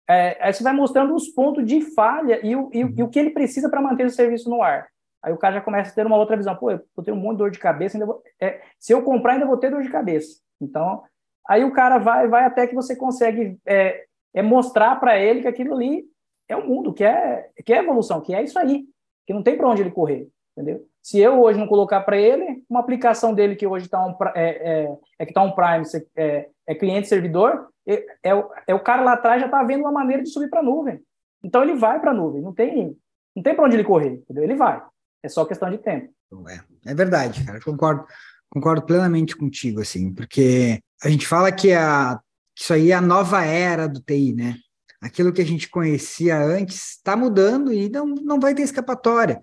É, 0.09 0.37
aí 0.41 0.53
você 0.53 0.63
vai 0.63 0.73
mostrando 0.73 1.15
os 1.15 1.29
pontos 1.29 1.65
de 1.65 1.81
falha 1.81 2.45
e 2.45 2.57
o, 2.57 2.69
e, 2.73 2.81
e 2.81 3.03
o 3.03 3.09
que 3.09 3.19
ele 3.19 3.31
precisa 3.31 3.69
para 3.69 3.81
manter 3.81 4.07
o 4.07 4.11
serviço 4.11 4.51
no 4.51 4.63
ar. 4.63 4.89
Aí 5.23 5.33
o 5.33 5.39
cara 5.39 5.55
já 5.55 5.61
começa 5.61 5.91
a 5.91 5.95
ter 5.95 6.07
uma 6.07 6.17
outra 6.17 6.37
visão. 6.37 6.57
Pô, 6.57 6.71
eu 6.71 6.81
ter 7.05 7.13
um 7.13 7.17
monte 7.17 7.33
de 7.33 7.39
dor 7.39 7.51
de 7.51 7.59
cabeça, 7.59 7.97
ainda 7.97 8.07
vou, 8.07 8.23
é, 8.41 8.61
se 8.79 8.93
eu 8.93 9.03
comprar, 9.03 9.35
ainda 9.35 9.47
vou 9.47 9.57
ter 9.57 9.71
dor 9.71 9.83
de 9.83 9.91
cabeça. 9.91 10.41
Então, 10.61 11.03
aí 11.47 11.63
o 11.65 11.73
cara 11.73 11.99
vai, 11.99 12.27
vai 12.27 12.45
até 12.45 12.67
que 12.67 12.75
você 12.75 12.97
consegue 12.97 13.59
é, 13.67 14.05
é 14.35 14.43
mostrar 14.43 14.97
para 14.97 15.19
ele 15.19 15.43
que 15.43 15.49
aquilo 15.49 15.75
ali 15.75 16.05
é 16.49 16.57
o 16.57 16.67
mundo, 16.67 16.93
que 16.93 17.05
é, 17.05 17.49
que 17.65 17.73
é 17.73 17.79
evolução, 17.79 18.21
que 18.21 18.35
é 18.35 18.43
isso 18.43 18.59
aí, 18.59 18.85
que 19.27 19.33
não 19.33 19.43
tem 19.43 19.57
para 19.57 19.69
onde 19.69 19.83
ele 19.83 19.91
correr, 19.91 20.29
entendeu? 20.57 20.85
Se 21.03 21.19
eu 21.19 21.41
hoje 21.41 21.59
não 21.59 21.67
colocar 21.67 22.01
para 22.03 22.19
ele, 22.19 22.63
uma 22.69 22.81
aplicação 22.81 23.35
dele 23.35 23.57
que 23.57 23.67
hoje 23.67 23.87
está 23.87 24.05
um, 24.05 24.15
é, 24.35 24.85
é, 24.85 24.99
é, 25.19 25.25
que 25.25 25.31
está 25.31 25.43
um 25.43 25.53
Prime, 25.53 25.85
é, 26.17 26.49
é 26.67 26.75
cliente-servidor, 26.75 27.69
é, 27.87 27.95
é, 28.23 28.45
é 28.67 28.75
o 28.75 28.83
cara 28.83 29.03
lá 29.03 29.15
atrás 29.15 29.41
já 29.41 29.47
está 29.47 29.63
vendo 29.63 29.81
uma 29.81 29.93
maneira 29.93 30.23
de 30.23 30.29
subir 30.29 30.51
para 30.51 30.61
a 30.61 30.63
nuvem. 30.63 31.01
Então 31.43 31.63
ele 31.63 31.75
vai 31.75 31.99
para 32.01 32.11
a 32.11 32.15
nuvem, 32.15 32.43
não 32.43 32.53
tem, 32.53 32.97
não 33.35 33.43
tem 33.43 33.55
para 33.55 33.65
onde 33.65 33.77
ele 33.77 33.85
correr, 33.85 34.15
entendeu? 34.15 34.45
Ele 34.45 34.55
vai. 34.55 34.83
É 35.23 35.29
só 35.29 35.45
questão 35.45 35.71
de 35.71 35.79
tempo. 35.79 36.13
É, 36.49 36.91
é 36.91 36.95
verdade, 36.95 37.45
cara. 37.45 37.61
Concordo, 37.61 38.05
concordo 38.51 38.83
plenamente 38.83 39.35
contigo, 39.35 39.81
assim, 39.81 40.13
porque 40.13 40.81
a 41.03 41.09
gente 41.09 41.27
fala 41.27 41.51
que, 41.51 41.73
a, 41.73 42.21
que 42.55 42.63
isso 42.63 42.75
aí 42.75 42.91
é 42.91 42.95
a 42.95 43.01
nova 43.01 43.43
era 43.43 43.89
do 43.89 44.01
TI, 44.03 44.35
né? 44.35 44.57
Aquilo 45.01 45.33
que 45.33 45.41
a 45.41 45.47
gente 45.47 45.71
conhecia 45.71 46.39
antes 46.39 46.97
está 46.97 47.17
mudando 47.17 47.73
e 47.73 47.89
não, 47.89 48.07
não 48.07 48.39
vai 48.39 48.55
ter 48.55 48.63
escapatória 48.63 49.41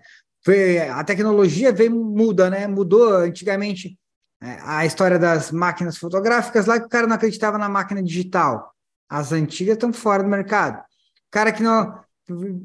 a 0.94 1.04
tecnologia 1.04 1.72
vem 1.72 1.88
muda, 1.88 2.48
né? 2.50 2.66
Mudou 2.66 3.14
antigamente 3.14 3.98
é, 4.42 4.58
a 4.62 4.86
história 4.86 5.18
das 5.18 5.50
máquinas 5.50 5.96
fotográficas 5.96 6.66
lá 6.66 6.78
que 6.78 6.86
o 6.86 6.88
cara 6.88 7.06
não 7.06 7.16
acreditava 7.16 7.58
na 7.58 7.68
máquina 7.68 8.02
digital. 8.02 8.72
As 9.08 9.32
antigas 9.32 9.74
estão 9.74 9.92
fora 9.92 10.22
do 10.22 10.28
mercado. 10.28 10.78
O 10.78 11.30
cara 11.30 11.52
que 11.52 11.62
não 11.62 11.98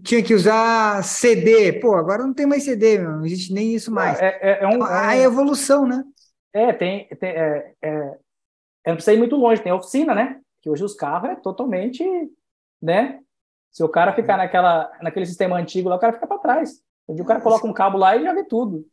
tinha 0.04 0.22
que 0.22 0.34
usar 0.34 1.04
CD, 1.04 1.74
pô, 1.80 1.96
agora 1.96 2.24
não 2.24 2.34
tem 2.34 2.46
mais 2.46 2.64
CD, 2.64 3.00
não 3.00 3.26
existe 3.26 3.54
nem 3.54 3.74
isso 3.74 3.92
mais. 3.92 4.20
É, 4.20 4.40
é, 4.42 4.64
é 4.64 4.68
um, 4.68 4.84
a 4.84 5.16
é 5.16 5.24
evolução, 5.24 5.88
né? 5.88 6.04
É, 6.54 6.74
tem, 6.74 7.08
tem 7.08 7.30
é, 7.30 7.74
é, 7.82 8.18
não 8.86 8.96
precisa 8.96 9.14
ir 9.14 9.18
muito 9.18 9.36
longe, 9.36 9.62
tem 9.62 9.72
oficina, 9.72 10.14
né? 10.14 10.40
Que 10.62 10.70
hoje 10.70 10.84
os 10.84 10.94
carros 10.94 11.30
é 11.30 11.36
totalmente, 11.36 12.04
né? 12.82 13.20
Se 13.72 13.84
o 13.84 13.90
cara 13.90 14.14
ficar 14.14 14.38
naquela, 14.38 14.92
naquele 15.02 15.26
sistema 15.26 15.58
antigo 15.58 15.90
lá, 15.90 15.96
o 15.96 16.00
cara 16.00 16.14
fica 16.14 16.28
para 16.28 16.38
trás. 16.38 16.84
O 17.08 17.26
cara 17.26 17.42
coloca 17.42 17.68
um 17.68 17.74
cabo 17.74 17.98
lá 17.98 18.16
e 18.16 18.24
já 18.24 18.34
vê 18.34 18.44
tudo. 18.44 18.86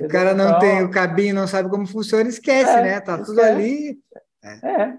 O 0.00 0.08
cara 0.08 0.34
não 0.34 0.48
então, 0.48 0.58
tem 0.58 0.82
o 0.82 0.90
cabinho, 0.90 1.34
não 1.34 1.46
sabe 1.46 1.68
como 1.68 1.86
funciona, 1.86 2.28
esquece, 2.28 2.70
é, 2.70 2.82
né? 2.82 3.00
Tá 3.00 3.12
esquece. 3.12 3.30
tudo 3.30 3.40
ali. 3.40 3.98
É. 4.44 4.82
é. 4.82 4.98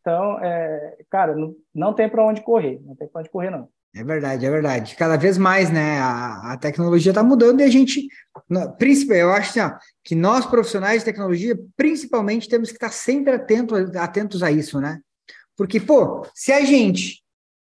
Então, 0.00 0.38
é, 0.40 0.96
cara, 1.08 1.36
não, 1.36 1.54
não 1.72 1.94
tem 1.94 2.08
para 2.08 2.24
onde 2.24 2.40
correr, 2.40 2.80
não 2.84 2.96
tem 2.96 3.06
para 3.06 3.20
onde 3.20 3.30
correr, 3.30 3.50
não. 3.50 3.68
É 3.94 4.02
verdade, 4.02 4.46
é 4.46 4.50
verdade. 4.50 4.96
Cada 4.96 5.16
vez 5.16 5.36
mais, 5.36 5.70
né? 5.70 5.98
A, 6.00 6.54
a 6.54 6.56
tecnologia 6.56 7.10
está 7.10 7.22
mudando 7.22 7.60
e 7.60 7.62
a 7.62 7.68
gente, 7.68 8.08
principalmente, 8.78 9.22
eu 9.22 9.32
acho 9.32 9.50
assim, 9.50 9.60
ó, 9.60 9.78
que 10.02 10.14
nós 10.14 10.46
profissionais 10.46 11.00
de 11.00 11.04
tecnologia, 11.04 11.56
principalmente, 11.76 12.48
temos 12.48 12.70
que 12.70 12.76
estar 12.76 12.90
sempre 12.90 13.34
atento, 13.34 13.74
atentos 13.98 14.42
a 14.42 14.50
isso, 14.50 14.80
né? 14.80 14.98
Porque, 15.56 15.78
pô, 15.78 16.26
se 16.34 16.50
a 16.52 16.64
gente, 16.64 17.21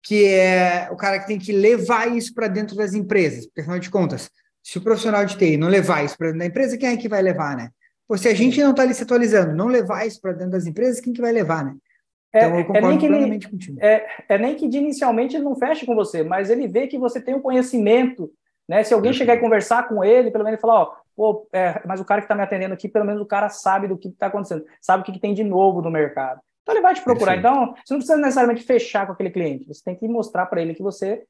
que 0.02 0.24
é 0.26 0.88
o 0.90 0.96
cara 0.96 1.18
que 1.20 1.26
tem 1.26 1.38
que 1.38 1.52
levar 1.52 2.10
isso 2.14 2.34
para 2.34 2.48
dentro 2.48 2.76
das 2.76 2.92
empresas, 2.92 3.46
porque 3.46 3.60
afinal 3.60 3.78
de 3.78 3.90
contas, 3.90 4.30
se 4.62 4.78
o 4.78 4.82
profissional 4.82 5.24
de 5.24 5.36
TI 5.36 5.56
não 5.56 5.68
levar 5.68 6.04
isso 6.04 6.16
para 6.16 6.28
dentro 6.28 6.40
da 6.40 6.46
empresa, 6.46 6.78
quem 6.78 6.88
é 6.88 6.96
que 6.96 7.08
vai 7.08 7.22
levar, 7.22 7.56
né? 7.56 7.70
Pô, 8.06 8.16
se 8.16 8.28
a 8.28 8.34
gente 8.34 8.60
não 8.60 8.70
está 8.70 8.82
ali 8.82 8.94
se 8.94 9.02
atualizando, 9.02 9.54
não 9.54 9.66
levar 9.66 10.06
isso 10.06 10.20
para 10.20 10.32
dentro 10.32 10.52
das 10.52 10.66
empresas, 10.66 11.00
quem 11.00 11.12
que 11.12 11.20
vai 11.20 11.32
levar, 11.32 11.64
né? 11.64 11.74
É, 12.34 12.46
então, 12.46 12.58
eu 12.58 12.64
concordo 12.64 12.86
é 12.86 12.90
nem 12.90 12.98
que 12.98 13.06
plenamente 13.06 13.46
ele, 13.46 13.52
contigo. 13.52 13.78
É, 13.80 14.06
é, 14.28 14.38
nem 14.38 14.54
que 14.54 14.68
de 14.68 14.78
inicialmente 14.78 15.36
ele 15.36 15.44
não 15.44 15.54
feche 15.54 15.84
com 15.84 15.94
você, 15.94 16.22
mas 16.22 16.50
ele 16.50 16.66
vê 16.66 16.86
que 16.86 16.98
você 16.98 17.20
tem 17.20 17.34
um 17.34 17.40
conhecimento, 17.40 18.32
né? 18.68 18.82
Se 18.82 18.94
alguém 18.94 19.12
chegar 19.12 19.34
e 19.34 19.40
conversar 19.40 19.88
com 19.88 20.02
ele, 20.02 20.30
pelo 20.30 20.44
menos 20.44 20.56
ele 20.56 20.60
falar, 20.60 20.82
ó, 20.82 20.94
pô, 21.14 21.46
é, 21.52 21.80
mas 21.86 22.00
o 22.00 22.04
cara 22.04 22.20
que 22.20 22.24
está 22.24 22.34
me 22.34 22.42
atendendo 22.42 22.72
aqui, 22.74 22.88
pelo 22.88 23.04
menos 23.04 23.20
o 23.20 23.26
cara 23.26 23.48
sabe 23.50 23.86
do 23.86 23.98
que 23.98 24.08
está 24.08 24.26
acontecendo, 24.26 24.64
sabe 24.80 25.02
o 25.02 25.04
que, 25.04 25.12
que, 25.12 25.20
tem 25.20 25.34
de 25.34 25.44
novo 25.44 25.82
no 25.82 25.90
mercado. 25.90 26.40
Então 26.62 26.74
ele 26.74 26.82
vai 26.82 26.94
te 26.94 27.02
procurar. 27.02 27.32
Perfeito. 27.32 27.54
Então, 27.54 27.74
você 27.74 27.94
não 27.94 27.98
precisa 27.98 28.16
necessariamente 28.16 28.62
fechar 28.62 29.06
com 29.06 29.12
aquele 29.12 29.30
cliente, 29.30 29.66
você 29.66 29.82
tem 29.84 29.96
que 29.96 30.06
mostrar 30.08 30.46
para 30.46 30.62
ele 30.62 30.74
que 30.74 30.82
você 30.82 31.24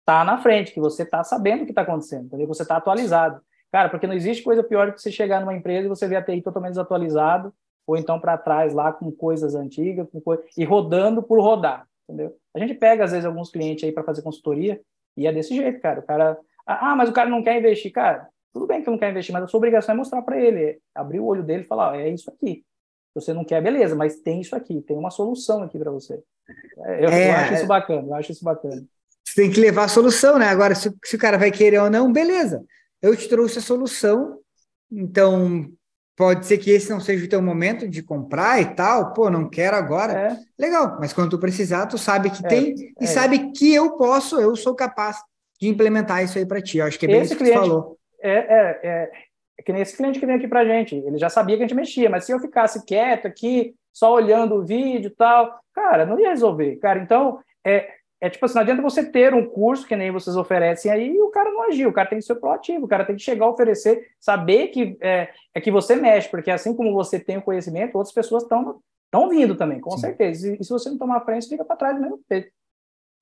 está 0.00 0.24
na 0.24 0.38
frente, 0.38 0.72
que 0.72 0.80
você 0.80 1.02
está 1.02 1.22
sabendo 1.22 1.62
o 1.62 1.64
que 1.66 1.72
está 1.72 1.82
acontecendo, 1.82 2.26
entendeu? 2.26 2.46
você 2.46 2.62
está 2.62 2.76
atualizado. 2.76 3.42
Cara, 3.70 3.90
porque 3.90 4.06
não 4.06 4.14
existe 4.14 4.42
coisa 4.42 4.64
pior 4.64 4.86
do 4.86 4.94
que 4.94 5.02
você 5.02 5.12
chegar 5.12 5.40
numa 5.40 5.54
empresa 5.54 5.84
e 5.84 5.88
você 5.88 6.08
ver 6.08 6.16
a 6.16 6.22
TI 6.22 6.40
totalmente 6.40 6.70
desatualizado, 6.70 7.52
ou 7.86 7.96
então 7.96 8.18
para 8.18 8.38
trás 8.38 8.72
lá 8.72 8.92
com 8.92 9.12
coisas 9.12 9.54
antigas, 9.54 10.08
com 10.10 10.20
coisa, 10.20 10.42
e 10.56 10.64
rodando 10.64 11.22
por 11.22 11.40
rodar, 11.40 11.86
entendeu? 12.08 12.34
A 12.54 12.58
gente 12.58 12.74
pega 12.74 13.04
às 13.04 13.10
vezes 13.10 13.26
alguns 13.26 13.50
clientes 13.50 13.84
aí 13.84 13.92
para 13.92 14.02
fazer 14.02 14.22
consultoria 14.22 14.80
e 15.16 15.26
é 15.26 15.32
desse 15.32 15.54
jeito, 15.54 15.80
cara. 15.80 16.00
O 16.00 16.02
cara, 16.02 16.38
ah, 16.66 16.96
mas 16.96 17.10
o 17.10 17.12
cara 17.12 17.28
não 17.28 17.42
quer 17.42 17.58
investir, 17.58 17.92
cara. 17.92 18.28
Tudo 18.54 18.66
bem 18.66 18.82
que 18.82 18.90
não 18.90 18.96
quer 18.96 19.10
investir, 19.10 19.32
mas 19.32 19.44
a 19.44 19.46
sua 19.46 19.58
obrigação 19.58 19.94
é 19.94 19.98
mostrar 19.98 20.22
para 20.22 20.40
ele, 20.40 20.80
abrir 20.94 21.20
o 21.20 21.26
olho 21.26 21.42
dele 21.42 21.64
e 21.64 21.66
falar, 21.66 21.98
é 21.98 22.08
isso 22.08 22.30
aqui. 22.30 22.64
Você 23.14 23.32
não 23.32 23.44
quer, 23.44 23.62
beleza, 23.62 23.94
mas 23.94 24.16
tem 24.20 24.40
isso 24.40 24.54
aqui, 24.54 24.80
tem 24.82 24.96
uma 24.96 25.10
solução 25.10 25.62
aqui 25.62 25.78
para 25.78 25.90
você. 25.90 26.22
É, 26.78 27.04
eu, 27.04 27.08
é, 27.08 27.30
eu, 27.30 27.36
acho 27.36 27.54
isso 27.54 27.66
bacana, 27.66 28.08
eu 28.08 28.14
acho 28.14 28.32
isso 28.32 28.44
bacana. 28.44 28.84
Você 29.24 29.42
tem 29.42 29.50
que 29.50 29.60
levar 29.60 29.84
a 29.84 29.88
solução, 29.88 30.38
né? 30.38 30.46
Agora, 30.46 30.74
se, 30.74 30.92
se 31.04 31.16
o 31.16 31.18
cara 31.18 31.36
vai 31.36 31.50
querer 31.50 31.80
ou 31.80 31.90
não, 31.90 32.12
beleza. 32.12 32.64
Eu 33.02 33.16
te 33.16 33.28
trouxe 33.28 33.58
a 33.58 33.62
solução, 33.62 34.38
então 34.90 35.70
Pode 36.18 36.46
ser 36.46 36.58
que 36.58 36.72
esse 36.72 36.90
não 36.90 36.98
seja 36.98 37.24
o 37.24 37.28
teu 37.28 37.40
momento 37.40 37.88
de 37.88 38.02
comprar 38.02 38.60
e 38.60 38.74
tal, 38.74 39.12
pô, 39.12 39.30
não 39.30 39.48
quero 39.48 39.76
agora. 39.76 40.12
É. 40.12 40.36
Legal, 40.58 40.98
mas 40.98 41.12
quando 41.12 41.30
tu 41.30 41.38
precisar, 41.38 41.86
tu 41.86 41.96
sabe 41.96 42.28
que 42.28 42.44
é. 42.44 42.48
tem 42.48 42.74
e 43.00 43.04
é. 43.04 43.06
sabe 43.06 43.52
que 43.52 43.72
eu 43.72 43.92
posso, 43.92 44.40
eu 44.40 44.56
sou 44.56 44.74
capaz 44.74 45.18
de 45.60 45.68
implementar 45.68 46.24
isso 46.24 46.36
aí 46.36 46.44
para 46.44 46.60
ti. 46.60 46.78
Eu 46.78 46.86
acho 46.86 46.98
que 46.98 47.06
é 47.06 47.08
bem 47.08 47.20
esse 47.20 47.34
isso 47.34 47.36
cliente, 47.36 47.56
que 47.56 47.64
tu 47.64 47.68
falou. 47.68 47.96
É, 48.20 48.30
é, 48.32 49.10
é, 49.58 49.62
que 49.62 49.72
nem 49.72 49.82
esse 49.82 49.96
cliente 49.96 50.20
que 50.20 50.26
vem 50.26 50.36
aqui 50.36 50.48
para 50.48 50.64
gente, 50.64 50.94
ele 50.94 51.18
já 51.18 51.28
sabia 51.28 51.56
que 51.56 51.62
a 51.62 51.66
gente 51.66 51.76
mexia, 51.76 52.08
mas 52.08 52.24
se 52.24 52.32
eu 52.32 52.38
ficasse 52.38 52.84
quieto 52.84 53.26
aqui, 53.26 53.74
só 53.92 54.14
olhando 54.14 54.54
o 54.54 54.64
vídeo 54.64 55.08
e 55.08 55.14
tal, 55.14 55.58
cara, 55.74 56.06
não 56.06 56.18
ia 56.18 56.30
resolver. 56.30 56.76
Cara, 56.76 57.00
então, 57.00 57.40
é, 57.66 57.90
é 58.20 58.30
tipo 58.30 58.44
assim, 58.44 58.54
não 58.54 58.62
adianta 58.62 58.82
você 58.82 59.04
ter 59.04 59.34
um 59.34 59.44
curso 59.44 59.86
que 59.86 59.96
nem 59.96 60.10
vocês 60.10 60.36
oferecem 60.36 60.90
aí 60.90 61.14
e 61.14 61.20
o 61.20 61.30
cara 61.30 61.50
não 61.50 61.64
agir, 61.64 61.86
o 61.86 61.92
cara 61.92 62.08
tem 62.08 62.18
que 62.18 62.24
ser 62.24 62.36
proativo, 62.36 62.84
o 62.84 62.88
cara 62.88 63.04
tem 63.04 63.16
que 63.16 63.22
chegar 63.22 63.46
a 63.46 63.50
oferecer, 63.50 64.08
saber 64.20 64.68
que 64.68 64.96
é, 65.00 65.30
é 65.54 65.60
que 65.60 65.70
você 65.70 65.96
mexe, 65.96 66.28
porque 66.28 66.50
assim 66.50 66.74
como 66.74 66.92
você 66.92 67.18
tem 67.18 67.38
o 67.38 67.42
conhecimento, 67.42 67.96
outras 67.96 68.14
pessoas 68.14 68.44
estão 68.44 68.80
estão 69.08 69.28
vindo 69.28 69.56
também, 69.56 69.80
com 69.80 69.92
Sim. 69.92 70.00
certeza. 70.00 70.48
E, 70.48 70.58
e, 70.60 70.64
se 70.64 70.70
você 70.70 70.90
não 70.90 70.98
tomar 70.98 71.22
frente, 71.22 71.48
fica 71.48 71.64
para 71.64 71.76
trás 71.76 71.96
do 71.96 72.02
mesmo 72.02 72.20
jeito. 72.30 72.50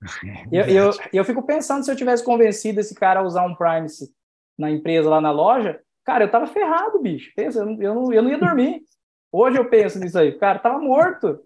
É 0.53 0.61
eu, 0.61 0.65
eu, 0.67 0.91
eu 1.11 1.25
fico 1.25 1.43
pensando 1.43 1.83
se 1.83 1.91
eu 1.91 1.97
tivesse 1.97 2.23
convencido 2.23 2.81
esse 2.81 2.95
cara 2.95 3.21
a 3.21 3.23
usar 3.23 3.47
um 3.47 3.55
Privacy 3.55 4.13
na 4.59 4.71
empresa, 4.71 5.09
lá 5.09 5.23
na 5.23 5.31
loja, 5.31 5.81
cara, 6.07 6.25
eu 6.25 6.31
tava 6.31 6.47
ferrado, 6.47 7.01
bicho. 7.01 7.33
Pensa, 7.35 7.59
eu, 7.59 7.67
não, 7.67 8.13
eu 8.13 8.23
não 8.23 8.31
ia 8.31 8.39
dormir. 8.39 8.83
Hoje 9.31 9.59
eu 9.59 9.69
penso 9.69 9.99
nisso 9.99 10.19
aí, 10.19 10.33
cara, 10.39 10.59
tava 10.59 10.79
morto. 10.79 11.41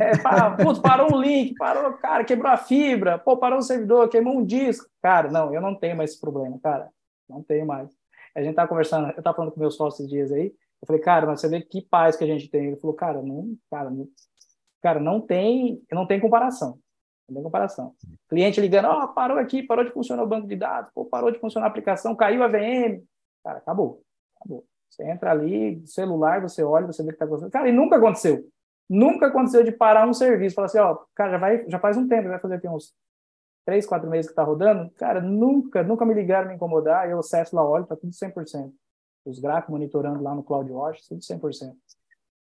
É, 0.00 0.18
para, 0.18 0.50
putz, 0.56 0.80
parou 0.80 1.14
um 1.14 1.20
link, 1.20 1.54
parou, 1.54 1.92
cara, 1.94 2.24
quebrou 2.24 2.50
a 2.50 2.56
fibra, 2.56 3.18
pô, 3.18 3.36
parou 3.36 3.60
o 3.60 3.62
servidor, 3.62 4.08
queimou 4.08 4.36
um 4.36 4.44
disco. 4.44 4.86
Cara, 5.00 5.30
não, 5.30 5.54
eu 5.54 5.60
não 5.60 5.74
tenho 5.74 5.96
mais 5.96 6.10
esse 6.10 6.20
problema, 6.20 6.58
cara. 6.60 6.90
Não 7.28 7.42
tenho 7.42 7.64
mais. 7.64 7.88
A 8.34 8.42
gente 8.42 8.56
tá 8.56 8.66
conversando, 8.66 9.12
eu 9.16 9.22
tava 9.22 9.36
falando 9.36 9.52
com 9.52 9.60
meus 9.60 9.76
sócios 9.76 10.08
dias 10.08 10.32
aí, 10.32 10.46
eu 10.46 10.86
falei, 10.86 11.00
cara, 11.00 11.26
mas 11.26 11.40
você 11.40 11.48
vê 11.48 11.60
que 11.62 11.80
paz 11.80 12.16
que 12.16 12.24
a 12.24 12.26
gente 12.26 12.50
tem. 12.50 12.66
Ele 12.66 12.76
falou, 12.76 12.96
cara, 12.96 13.22
não, 13.22 13.56
cara, 13.70 13.90
não, 13.90 14.08
cara, 14.82 15.00
não 15.00 15.20
tem, 15.20 15.80
não 15.90 16.06
tem 16.06 16.20
comparação. 16.20 16.78
Não 17.28 17.36
tem 17.36 17.44
comparação. 17.44 17.94
Cliente 18.28 18.60
ligando, 18.60 18.86
ó, 18.86 19.04
oh, 19.04 19.08
parou 19.14 19.38
aqui, 19.38 19.62
parou 19.62 19.84
de 19.84 19.92
funcionar 19.92 20.24
o 20.24 20.26
banco 20.26 20.48
de 20.48 20.56
dados, 20.56 20.90
pô, 20.92 21.06
parou 21.06 21.30
de 21.30 21.38
funcionar 21.38 21.66
a 21.66 21.70
aplicação, 21.70 22.14
caiu 22.16 22.42
a 22.42 22.48
VM. 22.48 23.02
Cara, 23.44 23.58
acabou. 23.58 24.02
Acabou. 24.40 24.64
Você 24.88 25.04
entra 25.04 25.30
ali, 25.30 25.84
celular, 25.86 26.40
você 26.40 26.62
olha, 26.62 26.86
você 26.86 27.02
vê 27.02 27.08
o 27.08 27.12
que 27.12 27.16
está 27.16 27.24
acontecendo. 27.24 27.50
Cara, 27.50 27.68
e 27.68 27.72
nunca 27.72 27.96
aconteceu. 27.96 28.48
Nunca 28.88 29.26
aconteceu 29.26 29.62
de 29.62 29.72
parar 29.72 30.08
um 30.08 30.12
serviço, 30.12 30.54
falar 30.54 30.66
assim, 30.66 30.78
ó, 30.78 30.98
cara, 31.14 31.32
já, 31.32 31.38
vai, 31.38 31.64
já 31.68 31.78
faz 31.78 31.96
um 31.96 32.06
tempo, 32.06 32.28
vai 32.28 32.38
fazer 32.38 32.54
aqui 32.56 32.68
uns 32.68 32.94
três, 33.64 33.86
quatro 33.86 34.08
meses 34.08 34.26
que 34.26 34.32
está 34.32 34.42
rodando, 34.42 34.90
cara, 34.92 35.20
nunca, 35.20 35.82
nunca 35.82 36.04
me 36.04 36.12
ligaram 36.12 36.48
me 36.48 36.54
incomodar, 36.54 37.08
eu 37.08 37.18
acesso 37.18 37.56
lá, 37.56 37.66
olho, 37.66 37.86
tá 37.86 37.96
tudo 37.96 38.12
100%. 38.12 38.70
Os 39.24 39.38
gráficos 39.38 39.72
monitorando 39.72 40.22
lá 40.22 40.34
no 40.34 40.42
CloudWatch, 40.42 41.08
tudo 41.08 41.20
100%. 41.20 41.74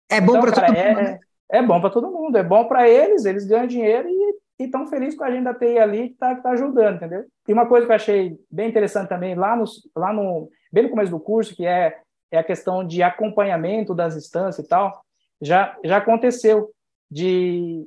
É 0.10 0.20
bom 0.20 0.38
então, 0.38 0.42
para 0.42 0.52
todo 0.52 0.76
é, 0.76 0.90
mundo, 0.90 1.02
né? 1.04 1.20
É 1.50 1.62
bom 1.62 1.80
para 1.80 1.90
todo 1.92 2.12
mundo, 2.12 2.38
é 2.38 2.44
bom 2.44 2.68
para 2.68 2.90
eles, 2.90 3.26
eles 3.26 3.46
ganham 3.46 3.68
dinheiro 3.68 4.10
e 4.10 4.40
estão 4.64 4.88
felizes 4.88 5.18
com 5.18 5.24
a 5.24 5.32
gente 5.32 5.44
da 5.44 5.54
TI 5.54 5.78
ali 5.78 6.08
que 6.10 6.14
está 6.16 6.36
tá 6.36 6.52
ajudando, 6.52 6.96
entendeu? 6.96 7.26
E 7.48 7.54
uma 7.54 7.68
coisa 7.68 7.86
que 7.86 7.92
eu 7.92 7.96
achei 7.96 8.40
bem 8.50 8.70
interessante 8.70 9.10
também, 9.10 9.36
lá 9.36 9.56
no, 9.56 9.66
lá 9.96 10.14
no 10.14 10.50
bem 10.72 10.84
no 10.84 10.90
começo 10.90 11.12
do 11.12 11.20
curso, 11.20 11.56
que 11.56 11.66
é, 11.66 12.00
é 12.32 12.38
a 12.38 12.44
questão 12.44 12.86
de 12.86 13.04
acompanhamento 13.04 13.94
das 13.94 14.16
instâncias 14.16 14.66
e 14.66 14.68
tal, 14.68 15.04
já, 15.42 15.78
já 15.84 15.98
aconteceu 15.98 16.72
de, 17.12 17.86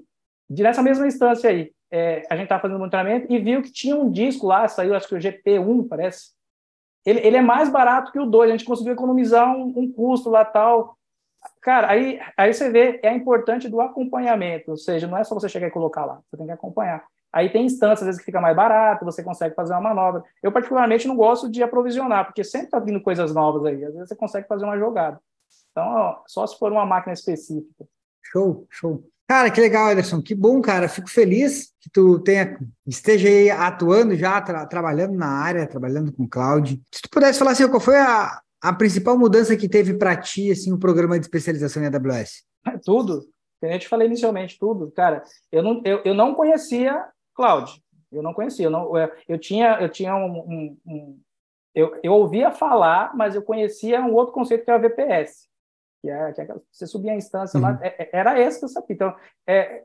de 0.49 0.63
nessa 0.63 0.83
mesma 0.83 1.07
instância 1.07 1.51
aí. 1.51 1.73
É, 1.91 2.23
a 2.29 2.35
gente 2.35 2.45
estava 2.45 2.63
fazendo 2.63 2.79
monitoramento 2.79 3.33
e 3.33 3.39
viu 3.39 3.63
que 3.63 3.73
tinha 3.73 3.97
um 3.97 4.11
disco 4.11 4.47
lá, 4.47 4.69
saiu 4.69 4.95
acho 4.95 5.09
que 5.09 5.15
o 5.15 5.19
GP1, 5.19 5.89
parece. 5.89 6.33
Ele, 7.05 7.21
ele 7.21 7.37
é 7.37 7.43
mais 7.43 7.69
barato 7.69 8.13
que 8.13 8.19
o 8.19 8.27
2, 8.27 8.51
a 8.51 8.53
gente 8.53 8.65
conseguiu 8.65 8.93
economizar 8.93 9.49
um, 9.57 9.73
um 9.77 9.93
custo 9.93 10.29
lá 10.29 10.45
tal. 10.45 10.97
Cara, 11.61 11.91
aí, 11.91 12.21
aí 12.37 12.53
você 12.53 12.71
vê, 12.71 13.01
é 13.03 13.13
importante 13.13 13.69
do 13.69 13.81
acompanhamento, 13.81 14.73
ou 14.73 14.77
seja, 14.77 15.07
não 15.07 15.17
é 15.17 15.25
só 15.25 15.35
você 15.35 15.49
chegar 15.49 15.69
e 15.69 15.71
colocar 15.71 16.05
lá, 16.05 16.21
você 16.29 16.37
tem 16.37 16.47
que 16.47 16.53
acompanhar. 16.53 17.05
Aí 17.33 17.51
tem 17.51 17.67
instâncias, 17.67 18.03
às 18.03 18.07
vezes, 18.07 18.21
que 18.21 18.27
fica 18.27 18.41
mais 18.41 18.57
barato, 18.57 19.05
você 19.05 19.23
consegue 19.23 19.55
fazer 19.55 19.73
uma 19.75 19.81
manobra. 19.81 20.23
Eu, 20.43 20.51
particularmente, 20.51 21.07
não 21.07 21.17
gosto 21.17 21.51
de 21.51 21.63
aprovisionar, 21.63 22.25
porque 22.25 22.43
sempre 22.43 22.67
está 22.67 22.79
vindo 22.79 23.01
coisas 23.01 23.35
novas 23.35 23.65
aí. 23.65 23.85
Às 23.85 23.93
vezes 23.93 24.09
você 24.09 24.17
consegue 24.17 24.49
fazer 24.49 24.65
uma 24.65 24.79
jogada. 24.79 25.21
Então, 25.71 25.85
ó, 25.87 26.23
só 26.27 26.47
se 26.47 26.59
for 26.59 26.73
uma 26.73 26.87
máquina 26.87 27.13
específica. 27.13 27.87
Show, 28.23 28.67
show. 28.71 29.05
Cara, 29.29 29.51
que 29.51 29.61
legal, 29.61 29.91
Ederson. 29.91 30.23
Que 30.23 30.35
bom, 30.35 30.63
cara. 30.63 30.89
Fico 30.89 31.11
feliz 31.11 31.73
que 31.81 31.91
tu 31.91 32.21
tenha, 32.21 32.59
esteja 32.87 33.29
aí 33.29 33.51
atuando 33.51 34.15
já, 34.15 34.41
tra 34.41 34.65
trabalhando 34.67 35.15
na 35.15 35.29
área, 35.29 35.67
trabalhando 35.67 36.13
com 36.13 36.29
cloud. 36.29 36.81
Se 36.93 37.03
tu 37.03 37.11
pudesse 37.11 37.39
falar 37.39 37.51
assim, 37.51 37.69
qual 37.69 37.81
foi 37.81 37.97
a, 37.97 38.41
a 38.63 38.73
principal 38.73 39.19
mudança 39.19 39.57
que 39.57 39.69
teve 39.69 39.95
para 39.95 40.17
ti, 40.17 40.51
assim, 40.51 40.73
o 40.73 40.79
programa 40.79 41.19
de 41.19 41.27
especialização 41.27 41.83
em 41.83 41.87
AWS? 41.87 42.45
Tudo. 42.85 43.27
Como 43.61 43.73
eu 43.73 43.79
te 43.79 43.89
falei 43.89 44.07
inicialmente, 44.07 44.59
tudo. 44.59 44.93
Cara, 44.93 45.23
eu 45.51 45.63
não, 45.63 45.81
eu, 45.85 46.03
eu 46.05 46.15
não 46.15 46.35
conhecia 46.35 47.03
cloud. 47.37 47.81
Eu 48.11 48.23
não 48.23 48.35
conhecia. 48.35 48.67
Eu, 48.67 48.71
não, 48.71 48.97
eu, 48.97 49.13
eu 49.29 49.39
tinha, 49.39 49.79
eu 49.81 49.89
tinha 49.89 50.17
um, 50.17 50.39
um, 50.39 50.79
um 50.87 51.21
eu, 51.75 51.99
eu 52.03 52.13
ouvia 52.15 52.51
falar, 52.51 53.15
mas 53.15 53.35
eu 53.35 53.43
conhecia 53.43 54.01
um 54.01 54.15
outro 54.15 54.33
conceito 54.33 54.65
que 54.65 54.71
é 54.71 54.77
o 54.77 54.81
VPS 54.81 55.47
que 56.07 56.11
é, 56.11 56.33
que 56.33 56.41
é 56.41 56.55
você 56.71 56.87
subir 56.87 57.11
a 57.11 57.17
instância 57.17 57.59
uhum. 57.59 57.65
lá, 57.65 57.79
é, 57.83 58.05
é, 58.05 58.11
era 58.13 58.41
esse 58.41 58.59
que 58.59 58.65
eu 58.65 58.69
sabia. 58.69 58.95
Então, 58.95 59.15
é, 59.47 59.83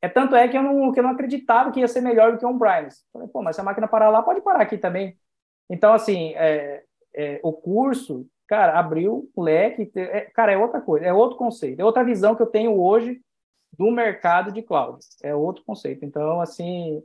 é 0.00 0.08
tanto 0.08 0.36
é 0.36 0.46
que 0.46 0.56
eu, 0.56 0.62
não, 0.62 0.92
que 0.92 1.00
eu 1.00 1.02
não 1.02 1.10
acreditava 1.10 1.72
que 1.72 1.80
ia 1.80 1.88
ser 1.88 2.00
melhor 2.00 2.32
do 2.32 2.38
que 2.38 2.46
um 2.46 2.56
Brines. 2.56 3.04
Falei, 3.12 3.28
pô, 3.28 3.42
mas 3.42 3.56
se 3.56 3.60
a 3.60 3.64
máquina 3.64 3.88
parar 3.88 4.08
lá, 4.08 4.22
pode 4.22 4.40
parar 4.40 4.62
aqui 4.62 4.78
também. 4.78 5.18
Então, 5.68 5.92
assim, 5.92 6.32
é, 6.36 6.84
é, 7.14 7.40
o 7.42 7.52
curso, 7.52 8.26
cara, 8.46 8.78
abriu 8.78 9.28
o 9.34 9.42
leque, 9.42 9.90
é, 9.96 10.22
cara, 10.32 10.52
é 10.52 10.58
outra 10.58 10.80
coisa, 10.80 11.04
é 11.04 11.12
outro 11.12 11.36
conceito, 11.36 11.80
é 11.80 11.84
outra 11.84 12.04
visão 12.04 12.36
que 12.36 12.42
eu 12.42 12.46
tenho 12.46 12.78
hoje 12.80 13.20
do 13.72 13.90
mercado 13.90 14.52
de 14.52 14.62
cloud, 14.62 14.98
é 15.22 15.34
outro 15.34 15.64
conceito. 15.64 16.04
Então, 16.04 16.40
assim, 16.40 17.02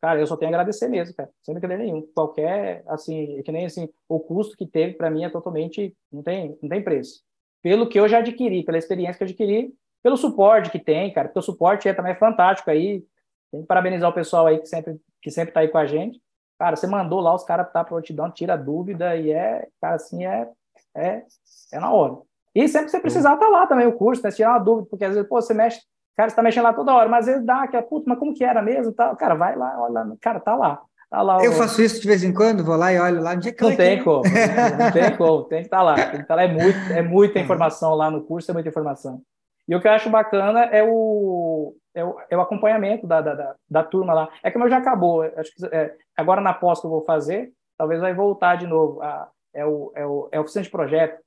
cara, 0.00 0.20
eu 0.20 0.26
só 0.26 0.36
tenho 0.36 0.50
a 0.50 0.54
agradecer 0.54 0.88
mesmo, 0.88 1.14
cara, 1.14 1.30
sem 1.42 1.54
brincadeira 1.54 1.82
nenhum. 1.82 2.02
Qualquer, 2.14 2.82
assim, 2.88 3.42
que 3.42 3.52
nem 3.52 3.66
assim, 3.66 3.88
o 4.08 4.20
custo 4.20 4.56
que 4.56 4.66
teve 4.66 4.94
para 4.94 5.10
mim 5.10 5.24
é 5.24 5.30
totalmente, 5.30 5.96
não 6.10 6.22
tem, 6.22 6.58
não 6.62 6.68
tem 6.68 6.82
preço 6.82 7.22
pelo 7.62 7.88
que 7.88 7.98
eu 7.98 8.08
já 8.08 8.18
adquiri, 8.18 8.64
pela 8.64 8.76
experiência 8.76 9.16
que 9.16 9.22
eu 9.22 9.28
adquiri, 9.28 9.72
pelo 10.02 10.16
suporte 10.16 10.68
que 10.68 10.80
tem, 10.80 11.12
cara, 11.12 11.28
porque 11.28 11.38
o 11.38 11.42
suporte 11.42 11.88
é 11.88 11.94
também 11.94 12.16
fantástico 12.16 12.68
aí. 12.70 13.04
Tem 13.52 13.60
que 13.62 13.66
parabenizar 13.66 14.10
o 14.10 14.14
pessoal 14.14 14.46
aí 14.46 14.58
que 14.58 14.66
sempre 14.66 15.00
que 15.22 15.30
sempre 15.30 15.54
tá 15.54 15.60
aí 15.60 15.68
com 15.68 15.78
a 15.78 15.86
gente. 15.86 16.20
Cara, 16.58 16.74
você 16.74 16.86
mandou 16.86 17.20
lá 17.20 17.32
os 17.34 17.44
caras 17.44 17.72
tá 17.72 17.84
prontidão, 17.84 18.30
tira 18.32 18.56
dúvida 18.56 19.16
e 19.16 19.30
é, 19.30 19.68
cara, 19.80 19.94
assim, 19.94 20.26
é 20.26 20.50
É, 20.94 21.24
é 21.72 21.78
na 21.78 21.92
hora. 21.92 22.18
E 22.54 22.68
sempre 22.68 22.86
que 22.86 22.90
você 22.90 23.00
precisar, 23.00 23.36
tá 23.36 23.48
lá 23.48 23.66
também 23.66 23.86
o 23.86 23.92
curso, 23.92 24.22
né? 24.22 24.30
Se 24.30 24.36
tirar 24.36 24.50
uma 24.50 24.58
dúvida, 24.58 24.88
porque 24.90 25.04
às 25.04 25.14
vezes, 25.14 25.28
pô, 25.28 25.40
você 25.40 25.54
mexe, 25.54 25.80
cara, 26.16 26.28
você 26.28 26.36
tá 26.36 26.42
mexendo 26.42 26.64
lá 26.64 26.72
toda 26.72 26.94
hora, 26.94 27.08
mas 27.08 27.20
às 27.20 27.26
vezes 27.26 27.46
dá 27.46 27.62
aquela, 27.62 27.82
puta, 27.82 28.04
mas 28.08 28.18
como 28.18 28.34
que 28.34 28.44
era 28.44 28.60
mesmo? 28.60 28.92
Tá, 28.92 29.14
cara, 29.16 29.34
vai 29.34 29.56
lá, 29.56 29.74
olha, 29.80 30.16
cara, 30.20 30.40
tá 30.40 30.54
lá. 30.54 30.82
Tá 31.12 31.20
lá 31.20 31.44
eu 31.44 31.52
o... 31.52 31.54
faço 31.54 31.82
isso 31.82 32.00
de 32.00 32.08
vez 32.08 32.24
em 32.24 32.32
quando, 32.32 32.64
vou 32.64 32.74
lá 32.74 32.90
e 32.90 32.98
olho 32.98 33.20
lá. 33.20 33.32
Onde 33.32 33.50
é 33.50 33.52
que 33.52 33.62
não 33.62 33.76
tem 33.76 34.02
como, 34.02 34.22
não 34.24 34.92
tem 34.92 35.12
como, 35.18 35.44
tem 35.44 35.58
que 35.58 35.66
estar 35.66 35.76
tá 35.76 35.82
lá. 35.82 35.94
Tem 35.94 36.10
que 36.10 36.16
estar 36.16 36.26
tá 36.28 36.34
lá, 36.36 36.42
é, 36.44 36.48
muito, 36.48 36.92
é 36.92 37.02
muita 37.02 37.38
é. 37.38 37.42
informação 37.42 37.94
lá 37.94 38.10
no 38.10 38.22
curso, 38.22 38.50
é 38.50 38.54
muita 38.54 38.70
informação. 38.70 39.20
E 39.68 39.76
o 39.76 39.80
que 39.80 39.86
eu 39.86 39.92
acho 39.92 40.08
bacana 40.08 40.64
é 40.64 40.82
o, 40.82 41.74
é 41.94 42.04
o, 42.04 42.16
é 42.30 42.36
o 42.36 42.40
acompanhamento 42.40 43.06
da, 43.06 43.20
da, 43.20 43.34
da, 43.34 43.54
da, 43.70 43.84
turma 43.84 44.14
lá. 44.14 44.28
É 44.42 44.50
que 44.50 44.56
o 44.56 44.60
meu 44.60 44.70
já 44.70 44.78
acabou. 44.78 45.22
Acho 45.36 45.54
que 45.54 45.66
é, 45.66 45.94
agora 46.16 46.40
na 46.40 46.54
pós 46.54 46.80
que 46.80 46.86
eu 46.86 46.90
vou 46.90 47.04
fazer, 47.04 47.52
talvez 47.76 48.00
vai 48.00 48.14
voltar 48.14 48.56
de 48.56 48.66
novo. 48.66 49.02
A, 49.02 49.28
é, 49.54 49.64
o, 49.66 49.92
é, 49.94 50.06
o, 50.06 50.28
é 50.32 50.38
a 50.38 50.40
oficina 50.40 50.62
de 50.62 50.70
projeto. 50.70 51.20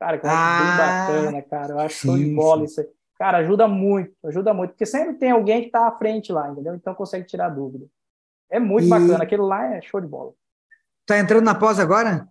Cara, 0.00 0.18
que 0.18 0.24
eu 0.26 0.30
acho 0.30 0.40
ah, 0.40 1.06
bem 1.06 1.22
bacana, 1.22 1.42
cara. 1.42 1.72
Eu 1.74 1.78
acho 1.78 1.96
sim, 1.96 2.08
show 2.08 2.16
de 2.16 2.34
bola 2.34 2.60
sim. 2.60 2.64
isso 2.64 2.80
aí. 2.80 2.86
Cara, 3.18 3.38
ajuda 3.38 3.68
muito, 3.68 4.14
ajuda 4.24 4.54
muito, 4.54 4.70
porque 4.70 4.86
sempre 4.86 5.12
tem 5.14 5.30
alguém 5.30 5.60
que 5.60 5.66
está 5.66 5.86
à 5.86 5.92
frente 5.92 6.32
lá, 6.32 6.48
entendeu? 6.48 6.74
Então 6.74 6.94
consegue 6.94 7.26
tirar 7.26 7.50
dúvida. 7.50 7.84
É 8.48 8.58
muito 8.58 8.86
e... 8.86 8.88
bacana, 8.88 9.22
aquilo 9.22 9.46
lá 9.46 9.74
é 9.74 9.82
show 9.82 10.00
de 10.00 10.06
bola. 10.06 10.32
Tá 11.04 11.18
entrando 11.18 11.44
na 11.44 11.54
pós 11.54 11.78
agora? 11.78 12.26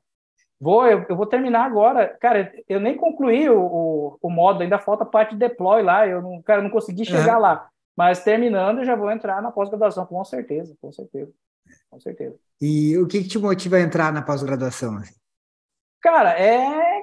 Vou, 0.59 0.87
eu, 0.87 1.05
eu, 1.07 1.15
vou 1.15 1.27
terminar 1.27 1.63
agora. 1.63 2.17
Cara, 2.19 2.51
eu 2.67 2.79
nem 2.79 2.97
concluí 2.97 3.47
o, 3.47 3.59
o, 3.61 4.17
o 4.19 4.29
modo, 4.31 4.63
ainda 4.63 4.79
falta 4.79 5.03
a 5.03 5.07
parte 5.07 5.31
de 5.31 5.39
deploy 5.39 5.83
lá. 5.83 6.07
Eu 6.07 6.23
não, 6.23 6.41
cara, 6.41 6.61
não 6.61 6.71
consegui 6.71 7.05
chegar 7.05 7.35
uhum. 7.35 7.41
lá. 7.41 7.69
Mas 7.95 8.23
terminando, 8.23 8.83
já 8.83 8.95
vou 8.95 9.11
entrar 9.11 9.41
na 9.43 9.51
pós-graduação, 9.51 10.05
com 10.07 10.23
certeza, 10.25 10.75
com 10.81 10.91
certeza. 10.91 11.31
Com 11.89 11.99
certeza. 11.99 12.35
E 12.59 12.97
o 12.97 13.07
que, 13.07 13.21
que 13.21 13.29
te 13.29 13.37
motiva 13.37 13.77
a 13.77 13.81
entrar 13.81 14.11
na 14.11 14.21
pós-graduação? 14.21 14.97
Assim? 14.97 15.13
Cara, 16.01 16.37
é 16.39 16.98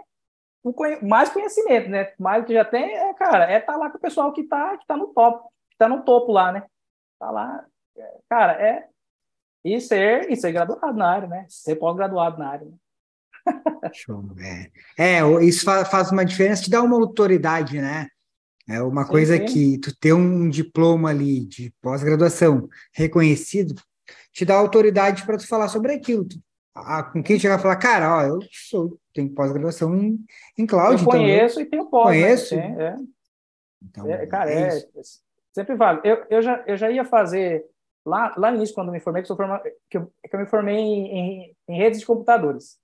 mais 1.03 1.31
conhecimento, 1.31 1.89
né? 1.89 2.12
Mais 2.19 2.45
que 2.45 2.53
já 2.53 2.64
tem, 2.64 2.97
é, 2.97 3.14
cara, 3.14 3.51
é 3.51 3.59
estar 3.59 3.73
tá 3.73 3.79
lá 3.79 3.91
com 3.91 3.99
o 3.99 4.01
pessoal 4.01 4.33
que 4.33 4.43
está 4.43 4.77
que 4.77 4.87
tá 4.87 4.97
no 4.97 5.09
top, 5.09 5.49
que 5.71 5.77
tá 5.79 5.89
no 5.89 6.03
topo 6.03 6.33
lá, 6.33 6.53
né? 6.53 6.64
Tá 7.19 7.31
lá, 7.31 7.64
é, 7.97 8.19
cara, 8.29 8.53
é 8.53 8.89
e 9.64 9.81
ser, 9.81 10.31
e 10.31 10.37
ser 10.37 10.53
graduado 10.53 10.97
na 10.97 11.11
área, 11.11 11.29
né? 11.29 11.47
Ser 11.49 11.77
pós-graduado 11.77 12.39
na 12.39 12.49
área. 12.49 12.67
Né? 12.67 13.91
Show, 13.93 14.25
é. 14.39 15.19
é, 15.19 15.45
isso 15.45 15.64
faz 15.64 16.12
uma 16.12 16.25
diferença, 16.25 16.62
te 16.62 16.71
dá 16.71 16.83
uma 16.83 16.97
autoridade, 16.97 17.81
né? 17.81 18.07
É 18.69 18.81
uma 18.81 19.05
sim, 19.05 19.11
coisa 19.11 19.37
sim. 19.37 19.45
que 19.45 19.79
tu 19.79 19.97
ter 19.97 20.12
um 20.12 20.49
diploma 20.49 21.11
ali 21.11 21.45
de 21.45 21.73
pós-graduação 21.81 22.69
reconhecido 22.93 23.75
te 24.33 24.45
dá 24.45 24.55
autoridade 24.55 25.25
para 25.25 25.39
tu 25.39 25.47
falar 25.47 25.69
sobre 25.69 25.93
aquilo. 25.93 26.27
Ah, 26.77 27.03
com 27.03 27.22
quem 27.22 27.39
chegar 27.39 27.59
e 27.59 27.62
falar, 27.62 27.77
cara, 27.77 28.18
ó, 28.18 28.22
eu 28.22 28.39
sou, 28.51 28.99
tenho 29.14 29.35
pós-graduação 29.35 29.97
em, 29.97 30.18
em 30.59 30.66
cloud. 30.66 30.93
Eu 30.93 30.99
então 30.99 31.07
conheço 31.07 31.59
eu 31.59 31.64
e 31.64 31.66
tenho 31.66 31.87
pós. 31.87 32.14
Né? 32.14 32.22
Conheço. 32.22 32.57
Né? 32.57 32.77
É. 32.79 32.97
Então, 33.83 34.11
é, 34.11 34.27
cara, 34.27 34.51
é, 34.51 34.77
é 34.77 34.83
sempre 35.55 35.74
vale. 35.74 36.01
Eu, 36.05 36.27
eu, 36.29 36.43
já, 36.43 36.62
eu 36.66 36.77
já 36.77 36.91
ia 36.91 37.05
fazer, 37.05 37.64
lá, 38.05 38.35
lá 38.37 38.51
no 38.51 38.59
início, 38.59 38.74
quando 38.74 38.93
me 38.93 39.01
formei, 39.01 39.22
que, 39.22 39.33
eu, 39.33 39.37
que, 39.37 39.97
eu, 39.97 40.12
que 40.29 40.37
eu 40.37 40.41
me 40.41 40.47
formei 40.47 40.77
em, 40.77 41.07
em, 41.07 41.57
em, 41.68 41.77
redes 41.79 42.01
de 42.01 42.07
computadores. 42.07 42.79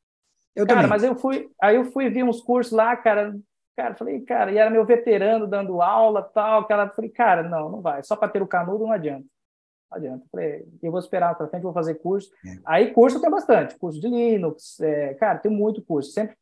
Eu 0.56 0.66
cara, 0.66 0.80
também. 0.80 0.90
mas 0.90 1.02
eu 1.04 1.14
fui, 1.14 1.50
aí 1.60 1.76
eu 1.76 1.84
fui 1.92 2.08
ver 2.08 2.22
uns 2.22 2.40
cursos 2.40 2.72
lá, 2.72 2.96
cara, 2.96 3.34
cara, 3.76 3.94
falei, 3.94 4.20
cara, 4.22 4.50
e 4.52 4.58
era 4.58 4.70
meu 4.70 4.86
veterano 4.86 5.46
dando 5.46 5.82
aula, 5.82 6.22
tal, 6.22 6.66
cara, 6.66 6.88
falei, 6.88 7.10
cara, 7.10 7.42
não, 7.42 7.70
não 7.70 7.80
vai, 7.82 8.02
só 8.02 8.16
para 8.16 8.28
ter 8.28 8.42
o 8.42 8.46
canudo 8.46 8.84
não 8.84 8.92
adianta. 8.92 9.26
Não 9.92 9.98
adianta. 9.98 10.26
Falei, 10.32 10.66
eu 10.82 10.90
vou 10.90 10.98
esperar 10.98 11.34
para 11.34 11.46
frente, 11.48 11.62
vou 11.62 11.72
fazer 11.72 11.96
curso. 11.96 12.30
É. 12.46 12.58
Aí 12.64 12.90
curso 12.92 13.20
tem 13.20 13.30
bastante, 13.30 13.76
curso 13.76 14.00
de 14.00 14.08
Linux, 14.08 14.80
é, 14.80 15.14
cara, 15.14 15.38
tem 15.38 15.52
muito 15.52 15.82
curso. 15.82 16.10
Sempre, 16.12 16.34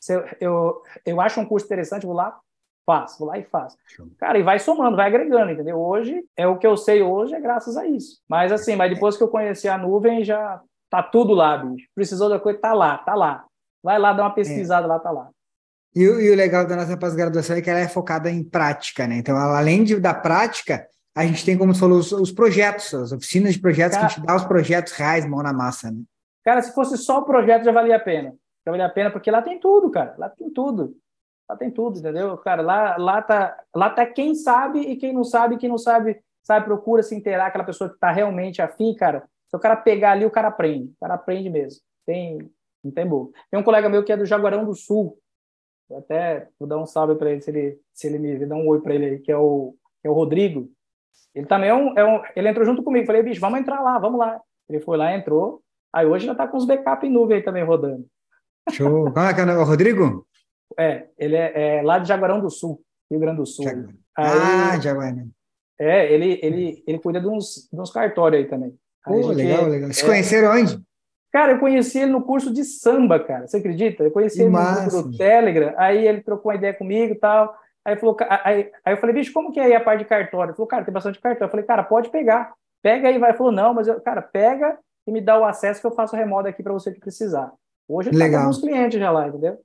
se 0.00 0.14
eu, 0.14 0.24
eu, 0.40 0.82
eu 1.04 1.20
acho 1.20 1.40
um 1.40 1.46
curso 1.46 1.66
interessante, 1.66 2.06
vou 2.06 2.14
lá, 2.14 2.38
faço, 2.86 3.18
vou 3.18 3.28
lá 3.28 3.38
e 3.38 3.44
faço. 3.44 3.76
Cara, 4.18 4.38
e 4.38 4.42
vai 4.42 4.58
somando, 4.58 4.96
vai 4.96 5.06
agregando, 5.06 5.52
entendeu? 5.52 5.78
Hoje, 5.78 6.24
é 6.36 6.46
o 6.46 6.58
que 6.58 6.66
eu 6.66 6.76
sei 6.76 7.02
hoje 7.02 7.34
é 7.34 7.40
graças 7.40 7.76
a 7.76 7.86
isso. 7.86 8.20
Mas 8.28 8.50
assim, 8.52 8.74
mas 8.74 8.92
depois 8.92 9.16
que 9.16 9.22
eu 9.22 9.28
conheci 9.28 9.68
a 9.68 9.76
nuvem, 9.76 10.24
já 10.24 10.60
tá 10.90 11.02
tudo 11.02 11.34
lá, 11.34 11.58
bicho. 11.58 11.88
Precisou 11.94 12.28
da 12.28 12.38
coisa, 12.38 12.58
tá 12.58 12.72
lá, 12.72 12.98
tá 12.98 13.14
lá. 13.14 13.44
Vai 13.82 13.98
lá 13.98 14.14
dar 14.14 14.24
uma 14.24 14.34
pesquisada 14.34 14.86
é. 14.86 14.88
lá, 14.88 14.98
tá 14.98 15.10
lá. 15.10 15.30
E, 15.94 16.02
e, 16.02 16.30
o 16.30 16.34
legal 16.34 16.66
da 16.66 16.74
nossa 16.74 16.96
pós-graduação 16.96 17.56
é 17.56 17.62
que 17.62 17.70
ela 17.70 17.78
é 17.78 17.88
focada 17.88 18.30
em 18.30 18.42
prática, 18.42 19.06
né? 19.06 19.16
Então, 19.16 19.36
ela, 19.36 19.58
além 19.58 19.84
de, 19.84 20.00
da 20.00 20.12
prática, 20.12 20.86
a 21.14 21.24
gente 21.26 21.44
tem, 21.44 21.56
como 21.56 21.72
você 21.72 21.80
falou, 21.80 21.98
os, 21.98 22.10
os 22.12 22.32
projetos, 22.32 22.92
as 22.92 23.12
oficinas 23.12 23.54
de 23.54 23.60
projetos, 23.60 23.96
cara, 23.96 24.08
que 24.08 24.12
a 24.12 24.16
gente 24.16 24.26
dá 24.26 24.34
os 24.34 24.44
projetos 24.44 24.92
reais, 24.92 25.24
mão 25.26 25.42
na 25.42 25.52
massa, 25.52 25.90
né? 25.90 26.02
Cara, 26.44 26.60
se 26.60 26.74
fosse 26.74 26.98
só 26.98 27.20
o 27.20 27.24
projeto, 27.24 27.64
já 27.64 27.72
valia 27.72 27.96
a 27.96 28.00
pena. 28.00 28.34
Já 28.66 28.72
valia 28.72 28.86
a 28.86 28.90
pena, 28.90 29.10
porque 29.10 29.30
lá 29.30 29.40
tem 29.40 29.58
tudo, 29.58 29.90
cara. 29.90 30.14
Lá 30.18 30.28
tem 30.28 30.50
tudo. 30.50 30.96
Lá 31.48 31.56
tem 31.56 31.70
tudo, 31.70 31.98
entendeu? 31.98 32.36
Cara, 32.38 32.62
lá, 32.62 32.96
lá, 32.96 33.22
tá, 33.22 33.58
lá 33.74 33.90
tá 33.90 34.04
quem 34.06 34.34
sabe 34.34 34.80
e 34.80 34.96
quem 34.96 35.12
não 35.12 35.24
sabe, 35.24 35.56
quem 35.56 35.68
não 35.68 35.78
sabe, 35.78 36.20
sabe, 36.42 36.66
procura 36.66 37.02
se 37.02 37.14
inteirar, 37.14 37.46
aquela 37.46 37.64
pessoa 37.64 37.90
que 37.90 37.98
tá 37.98 38.10
realmente 38.10 38.60
afim, 38.60 38.94
cara. 38.94 39.28
Se 39.48 39.56
o 39.56 39.60
cara 39.60 39.76
pegar 39.76 40.12
ali, 40.12 40.24
o 40.24 40.30
cara 40.30 40.48
aprende. 40.48 40.90
O 40.90 41.00
cara 41.00 41.14
aprende 41.14 41.48
mesmo. 41.48 41.80
Tem, 42.04 42.38
não 42.82 42.90
tem 42.90 43.06
boa. 43.06 43.30
Tem 43.50 43.60
um 43.60 43.64
colega 43.64 43.88
meu 43.88 44.02
que 44.02 44.12
é 44.12 44.16
do 44.16 44.26
Jaguarão 44.26 44.64
do 44.64 44.74
Sul. 44.74 45.18
Eu 45.88 45.98
até 45.98 46.48
vou 46.58 46.68
dar 46.68 46.78
um 46.78 46.86
salve 46.86 47.14
para 47.14 47.30
ele, 47.30 47.40
se 47.40 47.50
ele, 47.50 47.80
se 47.92 48.06
ele 48.06 48.18
me 48.18 48.46
dá 48.46 48.56
um 48.56 48.66
oi 48.66 48.80
para 48.80 48.94
ele 48.94 49.04
aí, 49.04 49.18
que 49.18 49.30
é 49.30 49.36
o, 49.36 49.74
que 50.00 50.08
é 50.08 50.10
o 50.10 50.14
Rodrigo. 50.14 50.70
Ele 51.34 51.46
também 51.46 51.70
é 51.70 51.74
um, 51.74 51.98
é 51.98 52.04
um, 52.04 52.22
Ele 52.36 52.48
entrou 52.48 52.64
junto 52.64 52.82
comigo. 52.82 53.06
Falei, 53.06 53.22
bicho, 53.22 53.40
vamos 53.40 53.60
entrar 53.60 53.80
lá, 53.80 53.98
vamos 53.98 54.18
lá. 54.18 54.40
Ele 54.68 54.80
foi 54.80 54.96
lá, 54.96 55.14
entrou. 55.14 55.62
Aí 55.92 56.06
hoje 56.06 56.26
já 56.26 56.32
está 56.32 56.46
com 56.46 56.56
os 56.56 56.66
backup 56.66 57.06
em 57.06 57.10
nuvem 57.10 57.36
aí 57.36 57.42
também 57.42 57.64
rodando. 57.64 58.04
Show. 58.70 59.12
Como 59.12 59.26
é 59.26 59.34
que 59.34 59.40
é 59.40 59.44
o 59.44 59.64
Rodrigo? 59.64 60.26
É, 60.78 61.06
ele 61.18 61.36
é, 61.36 61.78
é, 61.78 61.82
lá 61.82 61.98
de 61.98 62.08
Jaguarão 62.08 62.40
do 62.40 62.50
Sul, 62.50 62.80
Rio 63.10 63.20
Grande 63.20 63.38
do 63.38 63.46
Sul. 63.46 63.66
Aí, 63.68 63.84
ah, 64.16 64.80
Jaguarão. 64.80 65.28
É, 65.78 66.12
ele, 66.12 66.38
ele, 66.42 66.82
ele 66.86 66.98
cuida 66.98 67.20
de 67.20 67.28
uns, 67.28 67.68
de 67.72 67.80
uns 67.80 67.90
cartórios 67.90 68.42
aí 68.42 68.48
também. 68.48 68.74
Aí 69.06 69.20
Pô, 69.20 69.28
legal, 69.28 69.66
legal. 69.66 69.92
Se 69.92 70.04
é, 70.04 70.06
conheceram 70.06 70.52
onde? 70.52 70.80
Cara, 71.32 71.52
eu 71.52 71.58
conheci 71.58 71.98
ele 71.98 72.12
no 72.12 72.22
curso 72.22 72.52
de 72.52 72.64
samba, 72.64 73.18
cara. 73.18 73.46
Você 73.46 73.56
acredita? 73.56 74.04
Eu 74.04 74.10
conheci 74.10 74.40
ele 74.40 74.50
no 74.50 74.90
grupo 74.90 75.08
do 75.10 75.16
Telegram. 75.16 75.74
Aí 75.76 76.06
ele 76.06 76.22
trocou 76.22 76.50
uma 76.50 76.56
ideia 76.56 76.72
comigo 76.72 77.12
e 77.12 77.18
tal. 77.18 77.54
Aí, 77.84 77.96
falou, 77.96 78.16
aí, 78.44 78.72
aí 78.84 78.94
eu 78.94 78.96
falei, 78.96 79.14
bicho, 79.14 79.32
como 79.32 79.52
que 79.52 79.60
é 79.60 79.64
aí 79.64 79.74
a 79.74 79.80
parte 79.80 80.00
de 80.00 80.04
cartório? 80.06 80.50
Ele 80.50 80.56
falou, 80.56 80.68
cara, 80.68 80.84
tem 80.84 80.94
bastante 80.94 81.20
cartório. 81.20 81.46
Eu 81.46 81.50
falei, 81.50 81.66
cara, 81.66 81.82
pode 81.82 82.10
pegar. 82.10 82.54
Pega 82.82 83.08
aí, 83.08 83.18
vai. 83.18 83.30
Ele 83.30 83.38
falou, 83.38 83.52
não, 83.52 83.74
mas 83.74 83.88
eu, 83.88 84.00
cara, 84.00 84.22
pega 84.22 84.78
e 85.06 85.12
me 85.12 85.20
dá 85.20 85.38
o 85.38 85.44
acesso 85.44 85.80
que 85.80 85.86
eu 85.86 85.94
faço 85.94 86.16
remoto 86.16 86.48
aqui 86.48 86.62
para 86.62 86.72
você 86.72 86.92
que 86.92 87.00
precisar. 87.00 87.52
Hoje 87.86 88.08
ele 88.08 88.18
tá 88.18 88.30
com 88.30 88.36
alguns 88.36 88.60
clientes 88.60 88.98
já 88.98 89.10
lá, 89.10 89.28
entendeu? 89.28 89.58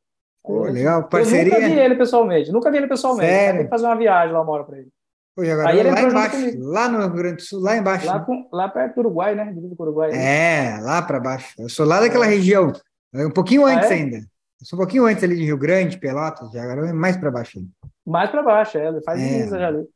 Pô, 0.44 0.64
legal, 0.64 1.04
parceria. 1.08 1.54
Eu 1.54 1.62
nunca 1.62 1.74
vi 1.74 1.80
ele 1.80 1.96
pessoalmente, 1.96 2.52
nunca 2.52 2.72
vi 2.72 2.78
ele 2.78 2.88
pessoalmente. 2.88 3.54
Tem 3.58 3.64
que 3.64 3.70
fazer 3.70 3.86
uma 3.86 3.96
viagem 3.96 4.34
lá 4.34 4.42
uma 4.42 4.52
hora 4.52 4.64
para 4.64 4.78
ele. 4.80 4.90
Pô, 5.36 5.44
agora, 5.44 5.70
aí 5.70 5.80
ele 5.80 5.92
lá 5.92 6.02
embaixo, 6.02 6.60
lá 6.60 6.90
no 6.90 7.00
Rio 7.00 7.14
Grande 7.14 7.36
do 7.38 7.42
Sul, 7.42 7.62
lá 7.62 7.78
embaixo. 7.78 8.08
Lá, 8.08 8.20
com, 8.20 8.48
lá 8.52 8.68
perto 8.68 8.96
do 8.96 9.00
Uruguai, 9.02 9.36
né? 9.36 9.54
Do 9.54 9.76
Uruguai. 9.80 10.12
Né? 10.12 10.76
É, 10.76 10.82
lá 10.82 11.02
para 11.02 11.20
baixo. 11.20 11.54
Eu 11.58 11.70
sou 11.70 11.86
lá 11.86 12.02
daquela 12.02 12.26
é. 12.26 12.30
região, 12.30 12.74
um 13.14 13.32
pouquinho 13.32 13.66
ah, 13.66 13.72
antes 13.74 13.92
é? 13.92 13.94
ainda. 13.94 14.20
Sou 14.62 14.78
um 14.78 14.82
pouquinho 14.82 15.06
antes 15.06 15.24
ali 15.24 15.38
de 15.38 15.46
Rio 15.46 15.58
Grande, 15.58 15.98
Pelotas, 15.98 16.52
já 16.52 16.62
agora 16.62 16.90
é 16.90 16.94
mais 16.94 17.16
para 17.16 17.32
baixo. 17.32 17.60
Mais 18.06 18.30
para 18.30 18.44
baixo, 18.44 18.78
é, 18.78 18.88
ele 18.88 19.02
faz 19.02 19.22
é. 19.22 19.48
já 19.48 19.68
ali. 19.68 19.88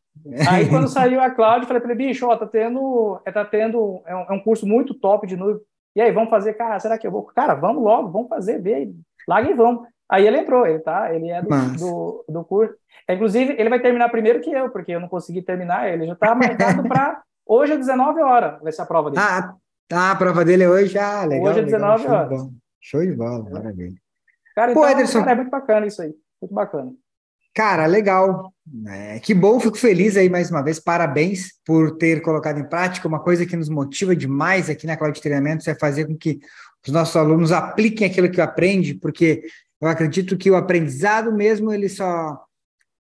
Aí 0.47 0.69
quando 0.69 0.87
saiu 0.89 1.19
a 1.19 1.29
Cláudia, 1.29 1.67
falei 1.67 1.81
para 1.81 1.91
ele, 1.91 2.07
bicho, 2.07 2.27
ó, 2.27 2.37
tá 2.37 2.47
tendo, 2.47 3.19
é, 3.25 3.31
tá 3.31 3.43
tendo, 3.43 4.01
é 4.05 4.15
um, 4.15 4.21
é 4.21 4.31
um, 4.31 4.39
curso 4.39 4.65
muito 4.65 4.93
top 4.93 5.27
de 5.27 5.35
nuvem. 5.35 5.61
E 5.95 6.01
aí, 6.01 6.11
vamos 6.11 6.29
fazer, 6.29 6.53
cara, 6.53 6.79
será 6.79 6.97
que 6.97 7.05
eu 7.05 7.11
vou? 7.11 7.23
Cara, 7.23 7.53
vamos 7.53 7.83
logo, 7.83 8.09
vamos 8.09 8.29
fazer, 8.29 8.59
vê, 8.59 8.91
larga 9.27 9.51
e 9.51 9.53
vamos. 9.53 9.85
Aí 10.09 10.25
ele 10.25 10.39
entrou, 10.39 10.65
ele 10.65 10.79
tá, 10.79 11.13
ele 11.13 11.29
é 11.29 11.41
do, 11.41 11.49
do, 11.49 12.25
do, 12.29 12.43
curso. 12.43 12.73
Inclusive, 13.09 13.55
ele 13.57 13.69
vai 13.69 13.79
terminar 13.79 14.09
primeiro 14.09 14.41
que 14.41 14.51
eu, 14.51 14.69
porque 14.69 14.93
eu 14.93 14.99
não 14.99 15.07
consegui 15.07 15.41
terminar, 15.41 15.91
ele 15.91 16.07
já 16.07 16.15
tá 16.15 16.33
marcado 16.33 16.83
para 16.87 17.21
hoje 17.45 17.73
às 17.73 17.79
19 17.79 18.21
horas, 18.21 18.61
vai 18.61 18.71
ser 18.71 18.81
a 18.81 18.85
prova 18.85 19.11
dele. 19.11 19.23
Ah, 19.23 19.53
tá, 19.87 20.11
a 20.11 20.15
prova 20.15 20.45
dele 20.45 20.63
é 20.63 20.69
hoje, 20.69 20.97
ah, 20.97 21.25
legal. 21.25 21.51
Hoje 21.51 21.59
às 21.59 21.65
19 21.65 22.03
legal, 22.03 22.17
horas. 22.17 22.49
Show 22.79 23.01
de 23.01 23.13
bola, 23.13 23.49
maravilha. 23.49 24.02
Cara, 24.55 24.73
Pô, 24.73 24.81
então, 24.81 24.91
Ederson... 24.91 25.19
cara, 25.19 25.31
é 25.31 25.35
muito 25.35 25.49
bacana 25.49 25.85
isso 25.87 26.01
aí, 26.01 26.13
muito 26.41 26.53
bacana. 26.53 26.91
Cara, 27.53 27.85
legal. 27.85 28.51
É, 28.87 29.19
que 29.19 29.33
bom, 29.33 29.59
fico 29.59 29.77
feliz 29.77 30.17
aí 30.17 30.27
mais 30.27 30.49
uma 30.49 30.63
vez. 30.63 30.79
Parabéns 30.79 31.51
por 31.63 31.97
ter 31.97 32.19
colocado 32.21 32.59
em 32.59 32.67
prática 32.67 33.07
uma 33.07 33.19
coisa 33.19 33.45
que 33.45 33.55
nos 33.55 33.69
motiva 33.69 34.15
demais 34.15 34.69
aqui 34.69 34.87
na 34.87 34.97
Cloud 34.97 35.21
Treinamentos 35.21 35.67
é 35.67 35.75
fazer 35.75 36.07
com 36.07 36.17
que 36.17 36.39
os 36.85 36.91
nossos 36.91 37.15
alunos 37.15 37.51
apliquem 37.51 38.07
aquilo 38.07 38.29
que 38.29 38.41
aprende, 38.41 38.95
porque 38.95 39.43
eu 39.79 39.87
acredito 39.87 40.35
que 40.35 40.49
o 40.49 40.55
aprendizado 40.55 41.31
mesmo 41.31 41.71
ele 41.71 41.87
só 41.87 42.43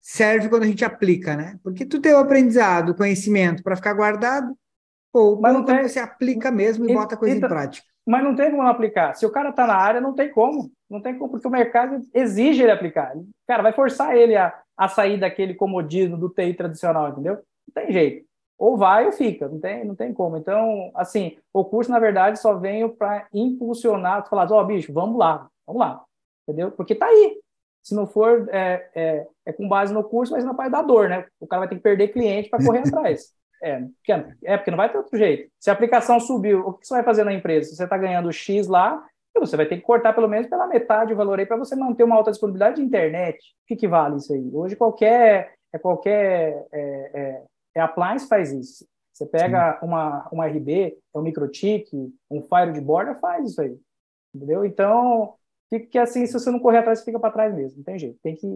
serve 0.01 0.49
quando 0.49 0.63
a 0.63 0.67
gente 0.67 0.83
aplica, 0.83 1.35
né? 1.35 1.59
Porque 1.63 1.85
tu 1.85 2.01
tem 2.01 2.13
o 2.13 2.17
aprendizado, 2.17 2.89
o 2.89 2.95
conhecimento 2.95 3.61
para 3.61 3.75
ficar 3.75 3.93
guardado, 3.93 4.57
ou 5.13 5.39
mas 5.39 5.53
não 5.53 5.63
tem... 5.63 5.83
você 5.83 5.99
aplica 5.99 6.49
mesmo 6.49 6.85
e, 6.85 6.91
e 6.91 6.93
bota 6.95 7.13
a 7.13 7.17
coisa 7.17 7.35
e, 7.35 7.37
em 7.37 7.41
prática. 7.41 7.85
Mas 8.07 8.23
não 8.23 8.35
tem 8.35 8.49
como 8.49 8.63
não 8.63 8.69
aplicar. 8.69 9.13
Se 9.13 9.25
o 9.25 9.29
cara 9.29 9.49
está 9.49 9.67
na 9.67 9.75
área, 9.75 10.01
não 10.01 10.15
tem 10.15 10.31
como. 10.31 10.71
Não 10.89 11.01
tem 11.01 11.17
como, 11.17 11.29
porque 11.29 11.47
o 11.47 11.51
mercado 11.51 12.01
exige 12.13 12.63
ele 12.63 12.71
aplicar. 12.71 13.13
Cara, 13.47 13.61
vai 13.61 13.71
forçar 13.71 14.15
ele 14.15 14.35
a, 14.35 14.59
a 14.75 14.87
sair 14.87 15.19
daquele 15.19 15.53
comodismo 15.53 16.17
do 16.17 16.29
TI 16.29 16.53
tradicional, 16.53 17.09
entendeu? 17.09 17.35
Não 17.35 17.83
tem 17.83 17.91
jeito. 17.91 18.29
Ou 18.57 18.75
vai 18.75 19.05
ou 19.05 19.11
fica, 19.11 19.47
não 19.47 19.59
tem, 19.59 19.85
não 19.85 19.95
tem 19.95 20.13
como. 20.13 20.35
Então, 20.35 20.91
assim, 20.95 21.37
o 21.53 21.63
curso, 21.63 21.89
na 21.89 21.99
verdade, 21.99 22.39
só 22.39 22.55
veio 22.55 22.89
para 22.89 23.27
impulsionar, 23.33 24.27
falar, 24.27 24.51
ó, 24.51 24.61
oh, 24.61 24.65
bicho, 24.65 24.91
vamos 24.91 25.17
lá, 25.17 25.47
vamos 25.65 25.79
lá. 25.79 26.03
entendeu? 26.43 26.71
Porque 26.71 26.93
tá 26.93 27.05
aí. 27.05 27.39
Se 27.81 27.95
não 27.95 28.05
for, 28.05 28.49
é, 28.51 28.89
é, 28.93 29.27
é 29.45 29.53
com 29.53 29.67
base 29.67 29.93
no 29.93 30.03
curso, 30.03 30.33
mas 30.33 30.43
não 30.43 30.53
vai 30.53 30.69
dar 30.69 30.81
dor, 30.81 31.07
né? 31.07 31.25
O 31.39 31.47
cara 31.47 31.61
vai 31.61 31.69
ter 31.69 31.75
que 31.75 31.81
perder 31.81 32.09
cliente 32.09 32.49
para 32.49 32.63
correr 32.63 32.79
atrás. 32.79 33.33
É 33.61 33.81
porque, 33.81 34.11
é, 34.45 34.55
porque 34.55 34.71
não 34.71 34.77
vai 34.77 34.89
ter 34.89 34.97
outro 34.97 35.17
jeito. 35.17 35.51
Se 35.59 35.69
a 35.69 35.73
aplicação 35.73 36.17
subiu, 36.17 36.61
o 36.61 36.73
que 36.75 36.87
você 36.87 36.93
vai 36.93 37.03
fazer 37.03 37.25
na 37.25 37.33
empresa? 37.33 37.75
Você 37.75 37.83
está 37.83 37.97
ganhando 37.97 38.31
X 38.31 38.67
lá, 38.67 39.05
você 39.37 39.55
vai 39.55 39.65
ter 39.65 39.77
que 39.77 39.83
cortar 39.83 40.13
pelo 40.13 40.27
menos 40.27 40.47
pela 40.47 40.67
metade 40.67 41.13
o 41.13 41.15
valor 41.15 41.39
aí 41.39 41.45
para 41.45 41.57
você 41.57 41.75
manter 41.75 42.03
uma 42.03 42.15
alta 42.15 42.31
disponibilidade 42.31 42.77
de 42.77 42.81
internet. 42.81 43.37
O 43.37 43.67
que, 43.67 43.75
que 43.75 43.87
vale 43.87 44.17
isso 44.17 44.33
aí? 44.33 44.49
Hoje 44.53 44.75
qualquer, 44.75 45.53
é 45.73 45.77
qualquer 45.77 46.65
é, 46.71 47.11
é, 47.13 47.43
é 47.75 47.81
appliance 47.81 48.27
faz 48.27 48.51
isso. 48.51 48.85
Você 49.13 49.25
pega 49.25 49.77
uma, 49.83 50.27
uma 50.31 50.47
RB, 50.47 50.97
um 51.13 51.21
microtik, 51.21 51.89
um 52.31 52.41
Fire 52.41 52.71
de 52.71 52.79
borda, 52.79 53.15
faz 53.15 53.51
isso 53.51 53.61
aí. 53.61 53.77
Entendeu? 54.33 54.63
Então, 54.63 55.35
fica 55.69 56.03
assim, 56.03 56.25
se 56.25 56.31
você 56.31 56.49
não 56.49 56.59
correr 56.59 56.77
atrás, 56.77 56.99
você 56.99 57.05
fica 57.05 57.19
para 57.19 57.33
trás 57.33 57.53
mesmo. 57.53 57.79
Não 57.79 57.83
tem 57.83 57.99
jeito. 57.99 58.17
Tem 58.23 58.35
que, 58.35 58.47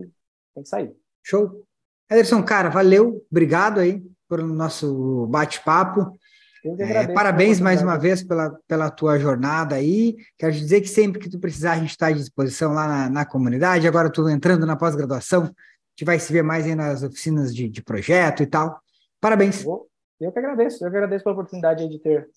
tem 0.54 0.64
que 0.64 0.70
sair. 0.70 0.96
Show. 1.22 1.66
Ederson, 2.10 2.42
cara, 2.44 2.70
valeu. 2.70 3.26
Obrigado 3.30 3.80
aí 3.80 4.02
pelo 4.30 4.48
nosso 4.48 5.28
bate-papo. 5.28 6.18
É, 6.66 7.08
parabéns 7.14 7.60
mais 7.60 7.82
uma 7.82 7.98
vez 7.98 8.24
pela, 8.24 8.58
pela 8.68 8.90
tua 8.90 9.20
jornada 9.20 9.76
aí. 9.76 10.16
Quero 10.38 10.54
te 10.54 10.60
dizer 10.60 10.80
que 10.80 10.88
sempre 10.88 11.20
que 11.20 11.30
tu 11.30 11.38
precisar, 11.38 11.74
a 11.74 11.78
gente 11.78 11.90
está 11.90 12.08
à 12.08 12.12
disposição 12.12 12.74
lá 12.74 12.88
na, 12.88 13.10
na 13.10 13.26
comunidade. 13.26 13.88
Agora 13.88 14.10
tu 14.10 14.30
entrando 14.30 14.66
na 14.66 14.78
pós-graduação, 14.78 15.44
a 15.44 15.48
gente 15.48 16.06
vai 16.06 16.18
se 16.20 16.32
ver 16.32 16.42
mais 16.42 16.66
aí 16.66 16.74
nas 16.74 17.04
oficinas 17.04 17.54
de, 17.54 17.68
de 17.68 17.84
projeto 17.84 18.44
e 18.44 18.48
tal. 18.48 18.80
Parabéns. 19.20 19.66
Eu 19.66 20.32
que 20.32 20.40
agradeço, 20.40 20.86
eu 20.86 20.90
que 20.90 20.96
agradeço 20.96 21.24
pela 21.26 21.34
oportunidade 21.34 21.90
de 21.90 22.00
ter, 22.00 22.30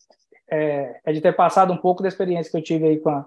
é, 0.51 1.01
é, 1.05 1.13
de 1.13 1.21
ter 1.21 1.35
passado 1.37 1.73
um 1.73 1.77
pouco 1.77 2.03
da 2.03 2.09
experiência 2.09 2.51
que 2.51 2.57
eu 2.57 2.63
tive 2.63 2.85
aí 2.85 2.99
com 2.99 3.11
a, 3.11 3.25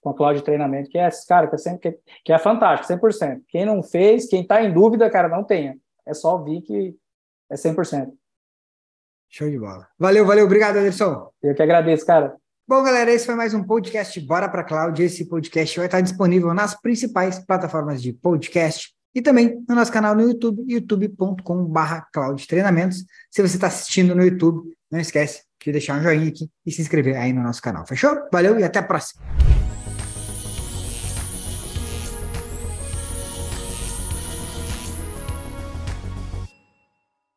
com 0.00 0.08
a 0.08 0.14
Cloud 0.14 0.42
Treinamento, 0.42 0.88
que 0.88 0.96
é, 0.96 1.08
cara, 1.28 1.48
que 1.48 1.54
é, 1.54 1.58
sempre, 1.58 1.92
que, 1.92 1.98
que 2.24 2.32
é 2.32 2.38
fantástico, 2.38 2.90
100%. 2.90 3.42
Quem 3.48 3.66
não 3.66 3.82
fez, 3.82 4.26
quem 4.26 4.40
está 4.40 4.62
em 4.62 4.72
dúvida, 4.72 5.10
cara, 5.10 5.28
não 5.28 5.44
tenha. 5.44 5.76
É 6.06 6.14
só 6.14 6.38
vir 6.42 6.62
que 6.62 6.96
é 7.50 7.56
100%. 7.56 8.10
Show 9.28 9.50
de 9.50 9.58
bola. 9.58 9.86
Valeu, 9.98 10.24
valeu. 10.24 10.44
Obrigado, 10.46 10.76
Anderson. 10.76 11.30
Eu 11.42 11.54
que 11.54 11.62
agradeço, 11.62 12.06
cara. 12.06 12.34
Bom, 12.66 12.82
galera, 12.82 13.10
esse 13.10 13.24
foi 13.24 13.34
mais 13.34 13.54
um 13.54 13.62
podcast 13.62 14.20
Bora 14.20 14.48
para 14.48 14.62
Cloud. 14.62 15.02
Esse 15.02 15.24
podcast 15.26 15.76
vai 15.78 15.86
estar 15.86 16.00
disponível 16.00 16.52
nas 16.52 16.78
principais 16.78 17.38
plataformas 17.38 18.02
de 18.02 18.12
podcast 18.12 18.92
e 19.14 19.22
também 19.22 19.64
no 19.68 19.74
nosso 19.74 19.90
canal 19.90 20.14
no 20.14 20.22
YouTube, 20.22 20.64
youtube.com.br 20.68 22.00
Cloud 22.12 22.46
Treinamentos. 22.46 23.04
Se 23.30 23.40
você 23.40 23.56
está 23.56 23.68
assistindo 23.68 24.14
no 24.14 24.22
YouTube, 24.22 24.70
não 24.90 25.00
esquece 25.00 25.42
de 25.64 25.72
deixar 25.72 25.98
um 25.98 26.02
joinha 26.02 26.28
aqui 26.28 26.48
e 26.64 26.70
se 26.70 26.80
inscrever 26.80 27.16
aí 27.16 27.32
no 27.32 27.42
nosso 27.42 27.60
canal. 27.60 27.86
Fechou? 27.86 28.16
Valeu 28.32 28.58
e 28.58 28.64
até 28.64 28.78
a 28.78 28.82
próxima. 28.82 29.47